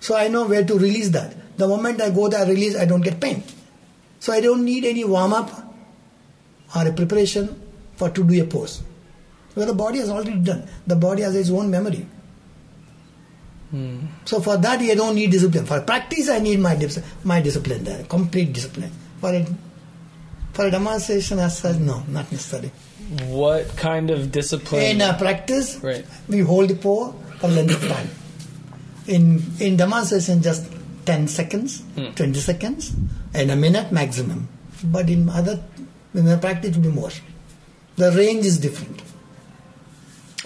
so 0.00 0.16
I 0.16 0.28
know 0.28 0.46
where 0.46 0.64
to 0.64 0.78
release 0.78 1.10
that. 1.10 1.56
The 1.56 1.68
moment 1.68 2.00
I 2.00 2.10
go 2.10 2.28
there, 2.28 2.44
release, 2.46 2.76
I 2.76 2.84
don't 2.84 3.00
get 3.00 3.20
pain. 3.20 3.42
So 4.18 4.32
I 4.32 4.40
don't 4.40 4.64
need 4.64 4.84
any 4.84 5.04
warm 5.04 5.32
up 5.32 5.50
or 6.74 6.88
a 6.88 6.92
preparation 6.92 7.60
for 7.96 8.10
to 8.10 8.24
do 8.24 8.42
a 8.42 8.46
pose. 8.46 8.82
Because 9.50 9.66
the 9.66 9.74
body 9.74 10.00
has 10.00 10.08
already 10.10 10.34
done. 10.40 10.66
The 10.86 10.96
body 10.96 11.22
has 11.22 11.36
its 11.36 11.50
own 11.50 11.70
memory. 11.70 12.06
Hmm. 13.70 14.06
So 14.24 14.40
for 14.40 14.56
that, 14.56 14.80
you 14.80 14.94
don't 14.96 15.14
need 15.14 15.30
discipline. 15.30 15.64
For 15.64 15.80
practice, 15.80 16.28
I 16.28 16.38
need 16.40 16.58
my 16.58 16.74
dis- 16.74 17.00
my 17.22 17.40
discipline 17.40 17.84
there, 17.84 18.04
complete 18.04 18.52
discipline. 18.52 18.90
For 19.20 19.30
a, 19.32 19.46
for 20.54 20.66
a 20.66 20.70
demonstration 20.70 21.38
as 21.40 21.58
such, 21.58 21.76
no, 21.76 22.02
not 22.08 22.30
necessary. 22.32 22.70
What 23.26 23.76
kind 23.76 24.10
of 24.10 24.32
discipline? 24.32 24.82
In 24.82 25.02
uh, 25.02 25.16
practice, 25.18 25.76
Right. 25.82 26.04
we 26.28 26.40
hold 26.40 26.70
the 26.70 26.76
pose 26.76 27.12
for 27.38 27.48
length 27.48 27.74
of 27.82 27.88
time. 27.88 28.08
In 29.06 29.42
in 29.60 29.76
demonstration, 29.76 30.40
just 30.42 30.64
10 31.04 31.28
seconds, 31.28 31.82
20 32.16 32.40
seconds, 32.40 32.92
and 33.34 33.50
a 33.50 33.56
minute 33.56 33.92
maximum. 33.92 34.48
But 34.82 35.10
in 35.10 35.28
other, 35.28 35.62
in 36.14 36.24
the 36.24 36.38
practice, 36.38 36.70
it 36.70 36.76
will 36.76 36.90
be 36.90 36.94
more. 37.00 37.10
The 37.96 38.10
range 38.12 38.46
is 38.46 38.58
different. 38.58 39.02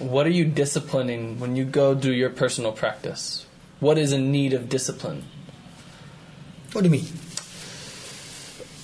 What 0.01 0.27
are 0.27 0.31
you 0.31 0.45
disciplining 0.45 1.39
when 1.41 1.55
you 1.57 1.65
go 1.65 1.95
do 1.95 2.13
your 2.13 2.31
personal 2.31 2.73
practice? 2.73 3.47
What 3.81 3.99
is 3.99 4.13
in 4.13 4.33
need 4.33 4.53
of 4.53 4.69
discipline? 4.69 5.25
What 6.73 6.83
do 6.83 6.89
you 6.89 6.93
mean? 6.99 7.07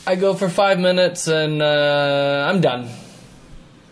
I 0.07 0.17
go 0.17 0.35
for 0.35 0.49
five 0.49 0.79
minutes 0.79 1.29
and 1.29 1.63
uh, 1.63 2.47
I'm 2.51 2.61
done. 2.61 2.89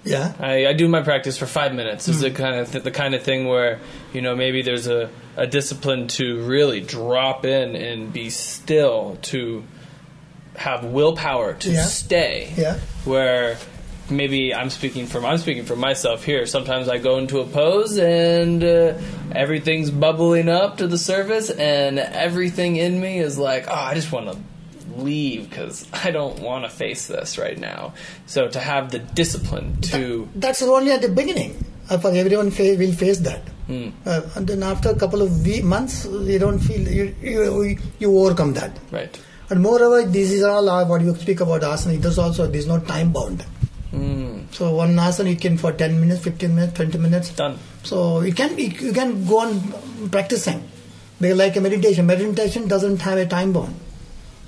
Yeah. 0.05 0.35
I, 0.41 0.67
I 0.67 0.73
do 0.73 0.89
my 0.89 1.03
practice 1.03 1.39
for 1.39 1.47
five 1.47 1.75
minutes. 1.75 2.09
Is 2.09 2.21
the 2.21 2.31
kind 2.31 2.57
of 2.57 2.71
th- 2.73 2.83
the 2.85 2.91
kind 2.91 3.15
of 3.15 3.23
thing 3.23 3.47
where 3.47 3.79
you 4.13 4.21
know 4.21 4.35
maybe 4.35 4.63
there's 4.63 4.89
a, 4.89 5.09
a 5.37 5.47
discipline 5.47 6.09
to 6.09 6.43
really 6.45 6.81
drop 6.81 7.45
in 7.45 7.77
and 7.77 8.13
be 8.13 8.29
still 8.31 9.17
to 9.23 9.63
have 10.57 10.85
willpower 10.85 11.55
to 11.55 11.71
Yeah. 11.71 11.85
stay. 11.85 12.53
Yeah. 12.57 12.79
Where 13.05 13.57
maybe 14.11 14.53
I'm 14.53 14.71
speaking 14.71 15.07
from 15.07 15.25
I'm 15.25 15.39
speaking 15.39 15.65
for 15.65 15.77
myself 15.77 16.25
here. 16.25 16.47
Sometimes 16.47 16.89
I 16.89 16.99
go 16.99 17.19
into 17.19 17.39
a 17.39 17.47
pose 17.47 17.97
and 17.97 18.63
uh, 18.63 18.95
everything's 19.33 19.91
bubbling 19.93 20.49
up 20.49 20.79
to 20.79 20.89
the 20.89 20.99
surface, 20.99 21.49
and 21.49 21.99
everything 22.01 22.75
in 22.77 23.01
me 23.01 23.19
is 23.21 23.39
like, 23.39 23.67
oh, 23.69 23.73
I 23.75 23.95
just 23.95 24.11
want 24.11 24.31
to 24.33 24.37
leave 24.97 25.49
because 25.51 25.87
I 25.93 26.11
don't 26.11 26.39
want 26.41 26.65
to 26.65 26.71
face 26.71 27.07
this 27.09 27.39
right 27.39 27.59
now. 27.59 27.95
So 28.27 28.49
to 28.49 28.59
have 28.61 28.91
the 28.91 28.99
discipline 28.99 29.81
to 29.93 30.29
That's 30.35 30.63
only 30.63 30.93
at 30.93 31.03
the 31.03 31.09
beginning. 31.09 31.65
Uh, 31.91 31.99
For 31.99 32.11
everyone 32.13 32.51
fa- 32.51 32.77
will 32.79 32.93
face 32.93 33.19
that. 33.21 33.43
Uh, 33.69 34.21
and 34.37 34.47
then 34.47 34.63
after 34.63 34.91
a 34.91 34.95
couple 34.97 35.23
of 35.23 35.45
we- 35.47 35.63
months, 35.63 36.05
you 36.05 36.39
don't 36.39 36.59
feel 36.59 36.81
you, 36.89 37.15
you, 37.23 37.79
you 37.99 38.19
overcome 38.19 38.53
that. 38.55 38.79
right. 38.91 39.19
And 39.51 39.61
moreover, 39.63 40.03
this 40.09 40.31
is 40.31 40.43
all 40.43 40.69
uh, 40.69 40.85
what 40.87 41.03
you 41.03 41.15
speak 41.15 41.41
about 41.41 41.61
asana. 41.63 42.01
This 42.01 42.17
also 42.19 42.47
there's 42.47 42.67
no 42.67 42.79
time 42.81 43.13
bound. 43.13 43.45
So 44.53 44.75
one 44.75 44.95
asana 44.97 45.31
you 45.31 45.37
can 45.37 45.59
for 45.59 45.73
10 45.73 46.01
minutes, 46.01 46.23
15 46.25 46.55
minutes, 46.55 46.75
20 46.75 46.99
minutes. 46.99 47.31
Done. 47.31 47.59
So 47.83 48.21
you 48.23 48.33
can 48.33 48.57
you 48.59 48.69
you 48.69 48.93
can 48.93 49.27
go 49.27 49.41
on 49.41 50.09
practicing. 50.11 50.63
Because 51.21 51.37
like 51.37 51.57
a 51.57 51.61
meditation, 51.61 52.07
meditation 52.07 52.69
doesn't 52.69 53.01
have 53.03 53.19
a 53.19 53.27
time 53.27 53.53
bound. 53.53 53.75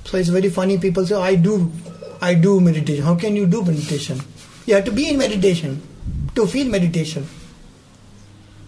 So 0.04 0.18
it's 0.18 0.28
very 0.28 0.50
funny. 0.50 0.78
People 0.78 1.06
say, 1.06 1.14
"I 1.16 1.34
do, 1.34 1.70
I 2.20 2.34
do 2.34 2.60
meditation." 2.60 3.04
How 3.04 3.14
can 3.14 3.36
you 3.36 3.46
do 3.46 3.64
meditation? 3.64 4.20
You 4.66 4.74
have 4.74 4.84
to 4.84 4.92
be 4.92 5.08
in 5.08 5.18
meditation 5.18 5.80
to 6.34 6.46
feel 6.46 6.68
meditation. 6.68 7.26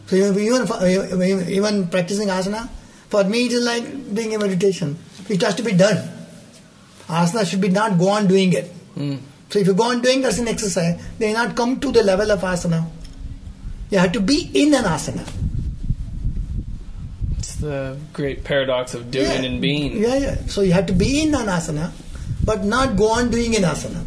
So 0.07 0.17
even 0.17 1.49
even 1.49 1.89
practicing 1.89 2.29
asana, 2.29 2.69
for 3.09 3.25
me 3.25 3.47
it 3.47 3.53
is 3.53 3.65
like 3.65 4.15
doing 4.15 4.35
a 4.35 4.39
meditation. 4.39 4.99
It 5.29 5.43
has 5.43 5.55
to 5.57 5.63
be 5.63 5.73
done. 5.73 5.99
Asana 7.09 7.47
should 7.49 7.61
be 7.61 7.69
not 7.69 7.99
go 7.99 8.09
on 8.09 8.27
doing 8.27 8.53
it. 8.53 8.67
Hmm. 8.95 9.17
So 9.51 9.59
if 9.59 9.67
you 9.67 9.75
go 9.75 9.85
on 9.85 10.01
doing 10.03 10.23
that's 10.23 10.39
an 10.39 10.49
exercise, 10.49 11.01
they 11.19 11.33
not 11.33 11.57
come 11.57 11.81
to 11.81 11.93
the 11.93 12.03
level 12.03 12.31
of 12.31 12.41
asana. 12.41 12.85
You 13.91 13.99
have 13.99 14.13
to 14.13 14.21
be 14.21 14.51
in 14.55 14.75
an 14.75 14.85
asana. 14.85 15.27
It's 17.57 17.63
the 17.63 17.97
great 18.13 18.45
paradox 18.45 18.93
of 18.93 19.11
doing 19.11 19.25
yeah. 19.25 19.49
and 19.49 19.63
being. 19.63 19.97
Yeah, 19.97 20.17
yeah. 20.17 20.35
So 20.47 20.61
you 20.61 20.73
have 20.73 20.87
to 20.87 20.93
be 20.93 21.23
in 21.23 21.35
an 21.35 21.47
asana, 21.47 21.91
but 22.45 22.65
not 22.65 22.97
go 22.97 23.13
on 23.13 23.31
doing 23.31 23.57
an 23.57 23.63
asana. 23.63 24.05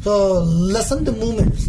So 0.00 0.40
lessen 0.42 1.04
the 1.04 1.12
movements. 1.12 1.68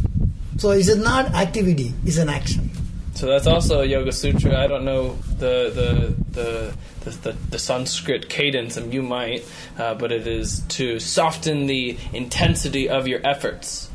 So 0.57 0.71
it 0.71 0.87
is 0.87 0.97
not 0.97 1.35
activity; 1.35 1.93
it's 2.03 2.17
an 2.17 2.29
action. 2.29 2.71
So 3.13 3.27
that's 3.27 3.45
also 3.45 3.81
a 3.81 3.85
Yoga 3.85 4.11
Sutra. 4.11 4.59
I 4.59 4.65
don't 4.65 4.85
know 4.85 5.17
the 5.37 5.69
the 5.69 6.15
the 6.31 6.73
the, 7.01 7.11
the, 7.11 7.31
the 7.51 7.59
Sanskrit 7.59 8.27
cadence, 8.27 8.75
and 8.75 8.91
you 8.91 9.03
might, 9.03 9.45
uh, 9.77 9.93
but 9.93 10.11
it 10.11 10.25
is 10.25 10.61
to 10.69 10.99
soften 10.99 11.67
the 11.67 11.95
intensity 12.11 12.89
of 12.89 13.07
your 13.07 13.19
efforts. 13.23 13.91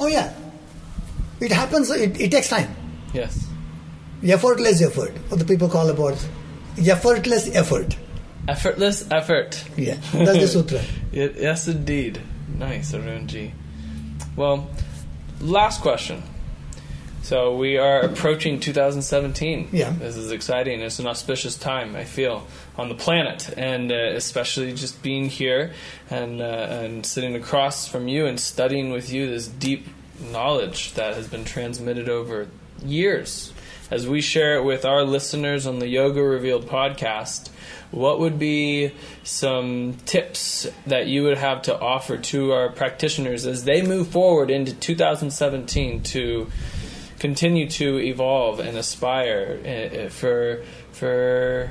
Oh 0.00 0.08
yeah, 0.08 0.34
it 1.40 1.52
happens. 1.52 1.88
It, 1.90 2.20
it 2.20 2.32
takes 2.32 2.48
time. 2.48 2.74
Yes. 3.14 3.47
Effortless 4.22 4.82
effort. 4.82 5.12
What 5.28 5.38
the 5.38 5.44
people 5.44 5.68
call 5.68 5.88
about 5.88 6.18
effortless 6.86 7.54
effort. 7.54 7.96
Effortless 8.46 9.08
effort. 9.10 9.64
Yeah, 9.76 9.98
that's 10.12 10.38
the 10.38 10.48
sutra. 10.48 10.82
Yes, 11.12 11.68
indeed. 11.68 12.20
Nice, 12.56 12.92
Arunji. 12.92 13.52
Well, 14.36 14.68
last 15.40 15.80
question. 15.80 16.22
So 17.22 17.56
we 17.56 17.76
are 17.76 18.00
approaching 18.00 18.60
2017. 18.60 19.68
Yeah. 19.72 19.90
This 19.90 20.16
is 20.16 20.32
exciting. 20.32 20.80
It's 20.80 20.98
an 20.98 21.06
auspicious 21.06 21.56
time, 21.56 21.94
I 21.94 22.04
feel, 22.04 22.46
on 22.76 22.88
the 22.88 22.94
planet, 22.94 23.52
and 23.56 23.92
uh, 23.92 23.96
especially 24.14 24.72
just 24.72 25.02
being 25.02 25.26
here 25.28 25.72
and 26.08 26.40
uh, 26.40 26.44
and 26.44 27.04
sitting 27.04 27.34
across 27.34 27.86
from 27.86 28.08
you 28.08 28.26
and 28.26 28.40
studying 28.40 28.92
with 28.92 29.12
you 29.12 29.26
this 29.28 29.46
deep 29.46 29.88
knowledge 30.32 30.94
that 30.94 31.14
has 31.14 31.28
been 31.28 31.44
transmitted 31.44 32.08
over 32.08 32.48
years. 32.84 33.52
As 33.90 34.06
we 34.06 34.20
share 34.20 34.56
it 34.56 34.64
with 34.64 34.84
our 34.84 35.02
listeners 35.02 35.66
on 35.66 35.78
the 35.78 35.88
Yoga 35.88 36.22
Revealed 36.22 36.66
podcast, 36.66 37.48
what 37.90 38.20
would 38.20 38.38
be 38.38 38.92
some 39.24 39.94
tips 40.04 40.66
that 40.86 41.06
you 41.06 41.22
would 41.22 41.38
have 41.38 41.62
to 41.62 41.78
offer 41.78 42.18
to 42.18 42.52
our 42.52 42.68
practitioners 42.68 43.46
as 43.46 43.64
they 43.64 43.80
move 43.80 44.08
forward 44.08 44.50
into 44.50 44.74
2017 44.74 46.02
to 46.02 46.50
continue 47.18 47.68
to 47.68 47.98
evolve 47.98 48.60
and 48.60 48.76
aspire 48.76 49.58
uh, 49.64 50.08
for 50.10 50.62
for 50.92 51.70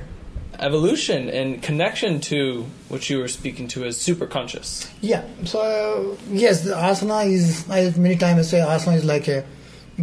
evolution 0.59 1.29
and 1.29 1.61
connection 1.61 2.19
to 2.19 2.65
what 2.89 3.09
you 3.09 3.19
were 3.19 3.27
speaking 3.27 3.67
to 3.67 3.85
as 3.85 3.95
super 3.95 4.25
conscious. 4.25 4.91
Yeah. 5.01 5.23
So 5.45 6.17
yes, 6.31 6.61
the 6.61 6.71
asana 6.71 7.31
is. 7.31 7.69
I 7.69 7.93
many 7.97 8.15
times 8.15 8.39
I 8.39 8.41
say 8.41 8.59
asana 8.59 8.95
is 8.95 9.05
like 9.05 9.27
a 9.27 9.45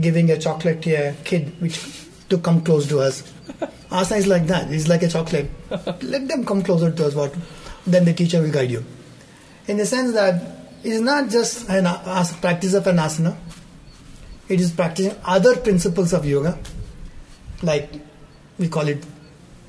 giving 0.00 0.30
a 0.30 0.38
chocolate 0.38 0.82
to 0.82 0.92
a 0.92 1.12
kid, 1.24 1.60
which 1.60 2.03
to 2.28 2.38
come 2.38 2.62
close 2.62 2.86
to 2.88 3.00
us. 3.00 3.22
asana 3.90 4.18
is 4.18 4.26
like 4.26 4.46
that. 4.46 4.70
It's 4.72 4.88
like 4.88 5.02
a 5.02 5.08
chocolate. 5.08 5.50
Let 6.02 6.28
them 6.28 6.44
come 6.44 6.62
closer 6.62 6.90
to 6.90 7.06
us. 7.06 7.14
What? 7.14 7.34
Then 7.86 8.04
the 8.04 8.12
teacher 8.14 8.40
will 8.40 8.50
guide 8.50 8.70
you. 8.70 8.84
In 9.66 9.76
the 9.76 9.86
sense 9.86 10.12
that 10.14 10.42
it 10.82 10.92
is 10.92 11.00
not 11.00 11.30
just 11.30 11.68
an 11.68 11.86
as- 11.86 12.32
practice 12.34 12.74
of 12.74 12.86
an 12.86 12.96
asana. 12.96 13.36
It 14.48 14.60
is 14.60 14.72
practicing 14.72 15.16
other 15.24 15.56
principles 15.56 16.12
of 16.12 16.26
yoga, 16.26 16.58
like 17.62 17.90
we 18.58 18.68
call 18.68 18.86
it 18.88 19.02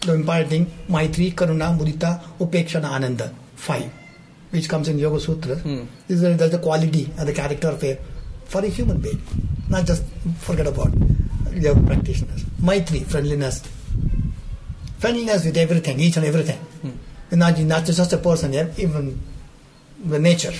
the 0.02 0.14
important 0.14 0.50
thing 0.50 0.66
Maitri, 0.90 1.34
Karuna, 1.34 1.78
Mudita, 1.78 2.22
Upekshana, 2.40 2.90
Ananda. 2.90 3.34
Five, 3.56 3.90
which 4.52 4.68
comes 4.68 4.90
in 4.90 5.00
Yoga 5.00 5.22
Sutra. 5.22 5.56
Hmm. 5.56 5.86
This 6.10 6.22
is 6.22 6.38
that's 6.38 6.52
the 6.52 6.60
quality 6.60 7.10
and 7.18 7.28
the 7.28 7.32
character 7.32 7.70
of 7.70 7.82
a 7.86 7.98
for 8.46 8.64
a 8.64 8.68
human 8.68 8.98
being, 9.00 9.22
not 9.70 9.86
just 9.86 10.04
forget 10.40 10.68
about 10.68 10.94
yoga 11.54 11.82
practitioners. 11.82 12.44
Maitri, 12.62 13.04
friendliness, 13.04 13.64
friendliness 15.00 15.46
with 15.46 15.58
everything, 15.58 16.00
each 16.00 16.18
and 16.18 16.26
everything. 16.26 16.58
Hmm. 16.58 16.92
And 17.32 17.40
not 17.40 17.60
not 17.60 17.86
just 17.86 18.14
a 18.14 18.18
person, 18.18 18.54
even 18.78 19.20
the 20.04 20.20
nature. 20.20 20.54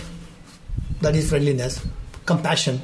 That 1.02 1.16
is 1.16 1.30
friendliness, 1.30 1.86
compassion, 2.26 2.82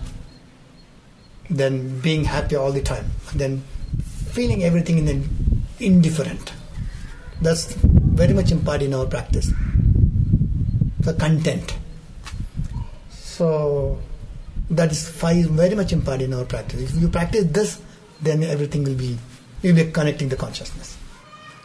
then 1.49 1.99
being 1.99 2.23
happy 2.25 2.55
all 2.55 2.71
the 2.71 2.81
time, 2.81 3.05
then 3.35 3.63
feeling 4.31 4.63
everything 4.63 4.97
in 4.99 5.07
an 5.07 5.63
indifferent. 5.79 6.53
That's 7.41 7.73
very 7.73 8.33
much 8.33 8.51
imparted 8.51 8.87
in 8.87 8.93
our 8.93 9.05
practice. 9.05 9.51
The 10.99 11.13
content. 11.13 11.75
So 13.09 13.97
that 14.71 14.91
is 14.91 15.07
five 15.09 15.45
very 15.61 15.75
much 15.75 15.91
important 15.93 16.23
in 16.23 16.33
our 16.33 16.45
practice. 16.45 16.81
If 16.95 17.01
you 17.01 17.09
practice 17.09 17.45
this, 17.45 17.79
then 18.21 18.43
everything 18.43 18.83
will 18.83 18.95
be 18.95 19.17
you'll 19.61 19.75
be 19.75 19.91
connecting 19.91 20.29
the 20.29 20.35
consciousness. 20.37 20.97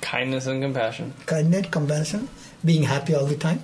Kindness 0.00 0.46
and 0.46 0.62
compassion, 0.62 1.12
Kindness, 1.26 1.66
compassion, 1.70 2.28
being 2.64 2.82
happy 2.82 3.14
all 3.14 3.26
the 3.26 3.36
time. 3.36 3.62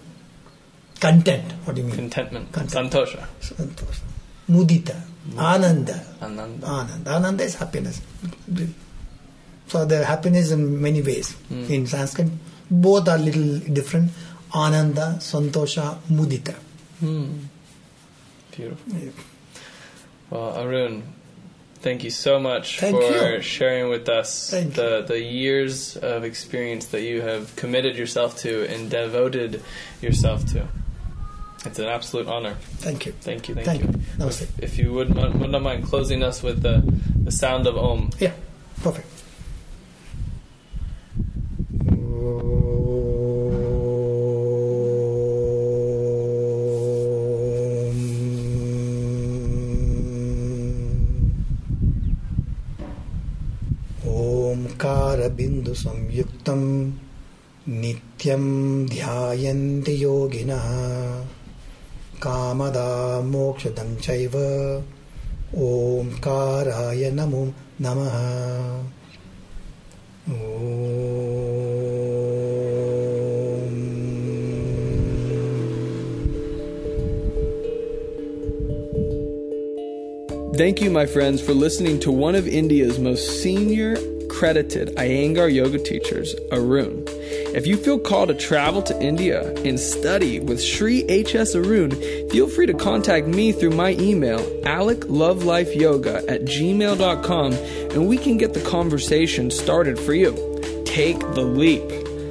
Content. 1.01 1.53
What 1.65 1.77
do 1.77 1.83
you 1.83 1.89
mean? 1.89 1.97
contentment, 1.97 2.53
Content. 2.53 2.93
santosha, 2.93 3.27
Santosh. 3.41 4.01
Mudita. 4.49 4.97
Ananda. 5.39 6.05
ananda. 6.21 6.67
Ananda. 6.67 7.11
Ananda 7.11 7.45
is 7.45 7.55
happiness. 7.57 8.01
So 9.69 9.85
the 9.85 10.05
happiness 10.05 10.51
in 10.51 10.81
many 10.83 11.01
ways. 11.03 11.33
Hmm. 11.49 11.65
In 11.73 11.87
Sanskrit, 11.87 12.29
both 12.71 13.09
are 13.09 13.19
little 13.19 13.59
different. 13.61 14.11
Ananda, 14.55 15.17
Santosha, 15.21 15.99
Mudita. 16.11 16.55
Hmm. 17.01 17.39
Beautiful. 18.51 18.93
Well, 20.33 20.57
Arun, 20.57 21.03
thank 21.81 22.05
you 22.05 22.11
so 22.11 22.41
much 22.41 22.81
Thank 22.81 22.97
for 22.97 23.35
you. 23.35 23.43
sharing 23.43 23.91
with 23.91 24.09
us 24.09 24.49
Thank 24.51 24.73
the 24.73 25.03
the 25.07 25.21
years 25.21 25.95
of 25.99 26.25
experience 26.25 26.87
that 26.87 27.03
you 27.03 27.21
have 27.21 27.55
committed 27.55 27.97
yourself 27.97 28.39
to 28.39 28.65
and 28.73 28.89
devoted 28.89 29.63
yourself 30.01 30.47
to. 30.53 30.67
It's 31.67 31.79
an 31.79 31.85
absolute 31.85 32.29
honor. 32.29 32.55
Thank 32.79 33.05
you. 33.05 33.13
Thank 33.13 33.51
you. 33.51 33.55
Thank, 33.55 33.67
Thank 33.67 33.83
you. 33.83 33.89
you. 33.89 33.99
Namaste. 34.17 34.43
If, 34.43 34.63
if 34.63 34.79
you 34.79 34.95
would, 34.95 35.15
would 35.15 35.51
not 35.51 35.61
mind 35.61 35.85
closing 35.85 36.23
us 36.23 36.43
with 36.43 36.63
the, 36.63 36.83
the 37.25 37.31
sound 37.31 37.67
of 37.67 37.77
Om. 37.77 38.09
Yeah, 38.19 38.33
perfect. 38.83 39.07
ओङ्कारबिन्दुसंयुक्तं 54.82 56.62
नित्यं 57.82 58.44
ध्यायन्ति 58.90 59.94
योगिनः 60.04 60.68
कामदा 62.24 62.90
मोक्षदं 63.32 63.96
चैव 64.06 64.36
ओङ्काराय 65.68 67.04
नमो 67.20 67.44
नमः 67.82 68.18
Thank 80.58 80.82
you, 80.82 80.90
my 80.90 81.06
friends, 81.06 81.40
for 81.40 81.54
listening 81.54 82.00
to 82.00 82.12
one 82.12 82.34
of 82.34 82.48
India's 82.48 82.98
most 82.98 83.44
senior 83.44 83.96
credited 84.43 84.89
Iyengar 84.97 85.55
yoga 85.55 85.79
teachers, 85.79 86.35
Arun. 86.51 87.05
If 87.55 87.65
you 87.65 87.77
feel 87.77 88.01
called 88.01 88.27
to 88.27 88.35
travel 88.35 88.83
to 88.83 89.01
India 89.01 89.55
and 89.59 89.79
study 89.79 90.41
with 90.41 90.61
Sri 90.61 91.05
H.S. 91.05 91.55
Arun, 91.55 91.93
feel 92.29 92.49
free 92.49 92.67
to 92.67 92.75
contact 92.75 93.29
me 93.29 93.53
through 93.53 93.71
my 93.71 93.91
email, 94.01 94.41
aleclovelifeyoga 94.65 96.29
at 96.29 96.41
gmail.com, 96.43 97.53
and 97.53 98.09
we 98.09 98.19
can 98.19 98.37
get 98.37 98.53
the 98.53 98.69
conversation 98.69 99.49
started 99.49 99.97
for 99.97 100.13
you. 100.13 100.33
Take 100.87 101.21
the 101.21 101.45
leap. 101.45 101.89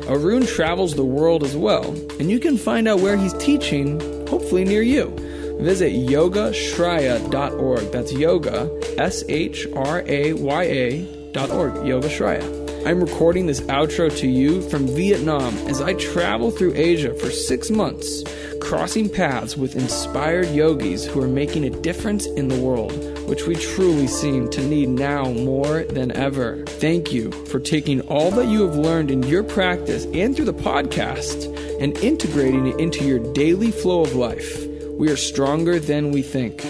Arun 0.09 0.45
travels 0.45 0.95
the 0.95 1.05
world 1.05 1.45
as 1.45 1.55
well, 1.55 1.91
and 2.20 2.30
you 2.30 2.41
can 2.41 2.57
find 2.57 2.89
out 2.89 2.99
where 2.99 3.16
he's 3.16 3.34
teaching, 3.36 4.01
hopefully 4.28 4.66
near 4.66 4.82
you. 4.82 5.16
Visit 5.62 5.93
yogashraya.org. 5.93 7.91
That's 7.93 8.12
yoga, 8.12 8.70
S 8.97 9.24
H 9.30 9.66
R 9.74 10.03
A 10.05 10.34
Y 10.34 10.64
A 10.64 11.20
dot 11.32 11.51
org. 11.51 11.86
Yoga. 11.86 12.61
I'm 12.86 12.99
recording 12.99 13.45
this 13.45 13.61
outro 13.61 14.15
to 14.17 14.27
you 14.27 14.67
from 14.69 14.88
Vietnam 14.88 15.55
as 15.67 15.82
I 15.82 15.93
travel 15.93 16.49
through 16.49 16.73
Asia 16.75 17.13
for 17.13 17.29
six 17.29 17.69
months, 17.69 18.23
crossing 18.59 19.07
paths 19.07 19.55
with 19.55 19.75
inspired 19.75 20.49
yogis 20.49 21.05
who 21.05 21.21
are 21.21 21.27
making 21.27 21.63
a 21.63 21.69
difference 21.69 22.25
in 22.25 22.47
the 22.47 22.59
world, 22.59 22.91
which 23.29 23.45
we 23.45 23.53
truly 23.53 24.07
seem 24.07 24.49
to 24.49 24.65
need 24.65 24.89
now 24.89 25.25
more 25.25 25.84
than 25.84 26.11
ever. 26.13 26.65
Thank 26.65 27.13
you 27.13 27.32
for 27.45 27.59
taking 27.59 28.01
all 28.01 28.32
that 28.32 28.47
you 28.47 28.65
have 28.65 28.75
learned 28.75 29.11
in 29.11 29.21
your 29.23 29.43
practice 29.43 30.05
and 30.13 30.36
through 30.36 30.45
the 30.45 30.53
podcast 30.53 31.55
and 31.79 31.95
integrating 31.99 32.65
it 32.65 32.79
into 32.79 33.05
your 33.05 33.19
daily 33.34 33.69
flow 33.69 34.01
of 34.01 34.15
life. 34.15 34.65
We 34.89 35.11
are 35.11 35.17
stronger 35.17 35.79
than 35.79 36.11
we 36.11 36.23
think. 36.23 36.63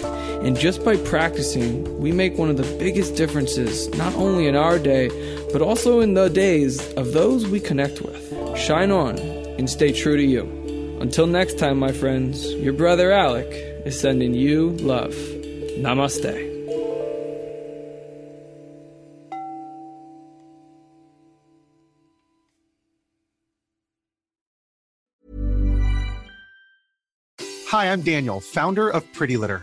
And 0.44 0.58
just 0.58 0.84
by 0.84 0.96
practicing, 0.96 2.00
we 2.00 2.10
make 2.10 2.36
one 2.36 2.50
of 2.50 2.56
the 2.56 2.76
biggest 2.76 3.14
differences, 3.14 3.88
not 3.90 4.12
only 4.16 4.48
in 4.48 4.56
our 4.56 4.76
day, 4.76 5.08
but 5.52 5.62
also 5.62 6.00
in 6.00 6.14
the 6.14 6.28
days 6.28 6.92
of 6.94 7.12
those 7.12 7.46
we 7.46 7.60
connect 7.60 8.02
with. 8.02 8.58
Shine 8.58 8.90
on 8.90 9.18
and 9.20 9.70
stay 9.70 9.92
true 9.92 10.16
to 10.16 10.24
you. 10.24 10.98
Until 11.00 11.28
next 11.28 11.58
time, 11.58 11.78
my 11.78 11.92
friends, 11.92 12.52
your 12.54 12.72
brother 12.72 13.12
Alec 13.12 13.46
is 13.86 13.98
sending 13.98 14.34
you 14.34 14.70
love. 14.78 15.14
Namaste. 15.78 16.48
Hi, 27.68 27.92
I'm 27.92 28.02
Daniel, 28.02 28.40
founder 28.40 28.90
of 28.90 29.10
Pretty 29.12 29.36
Litter. 29.36 29.62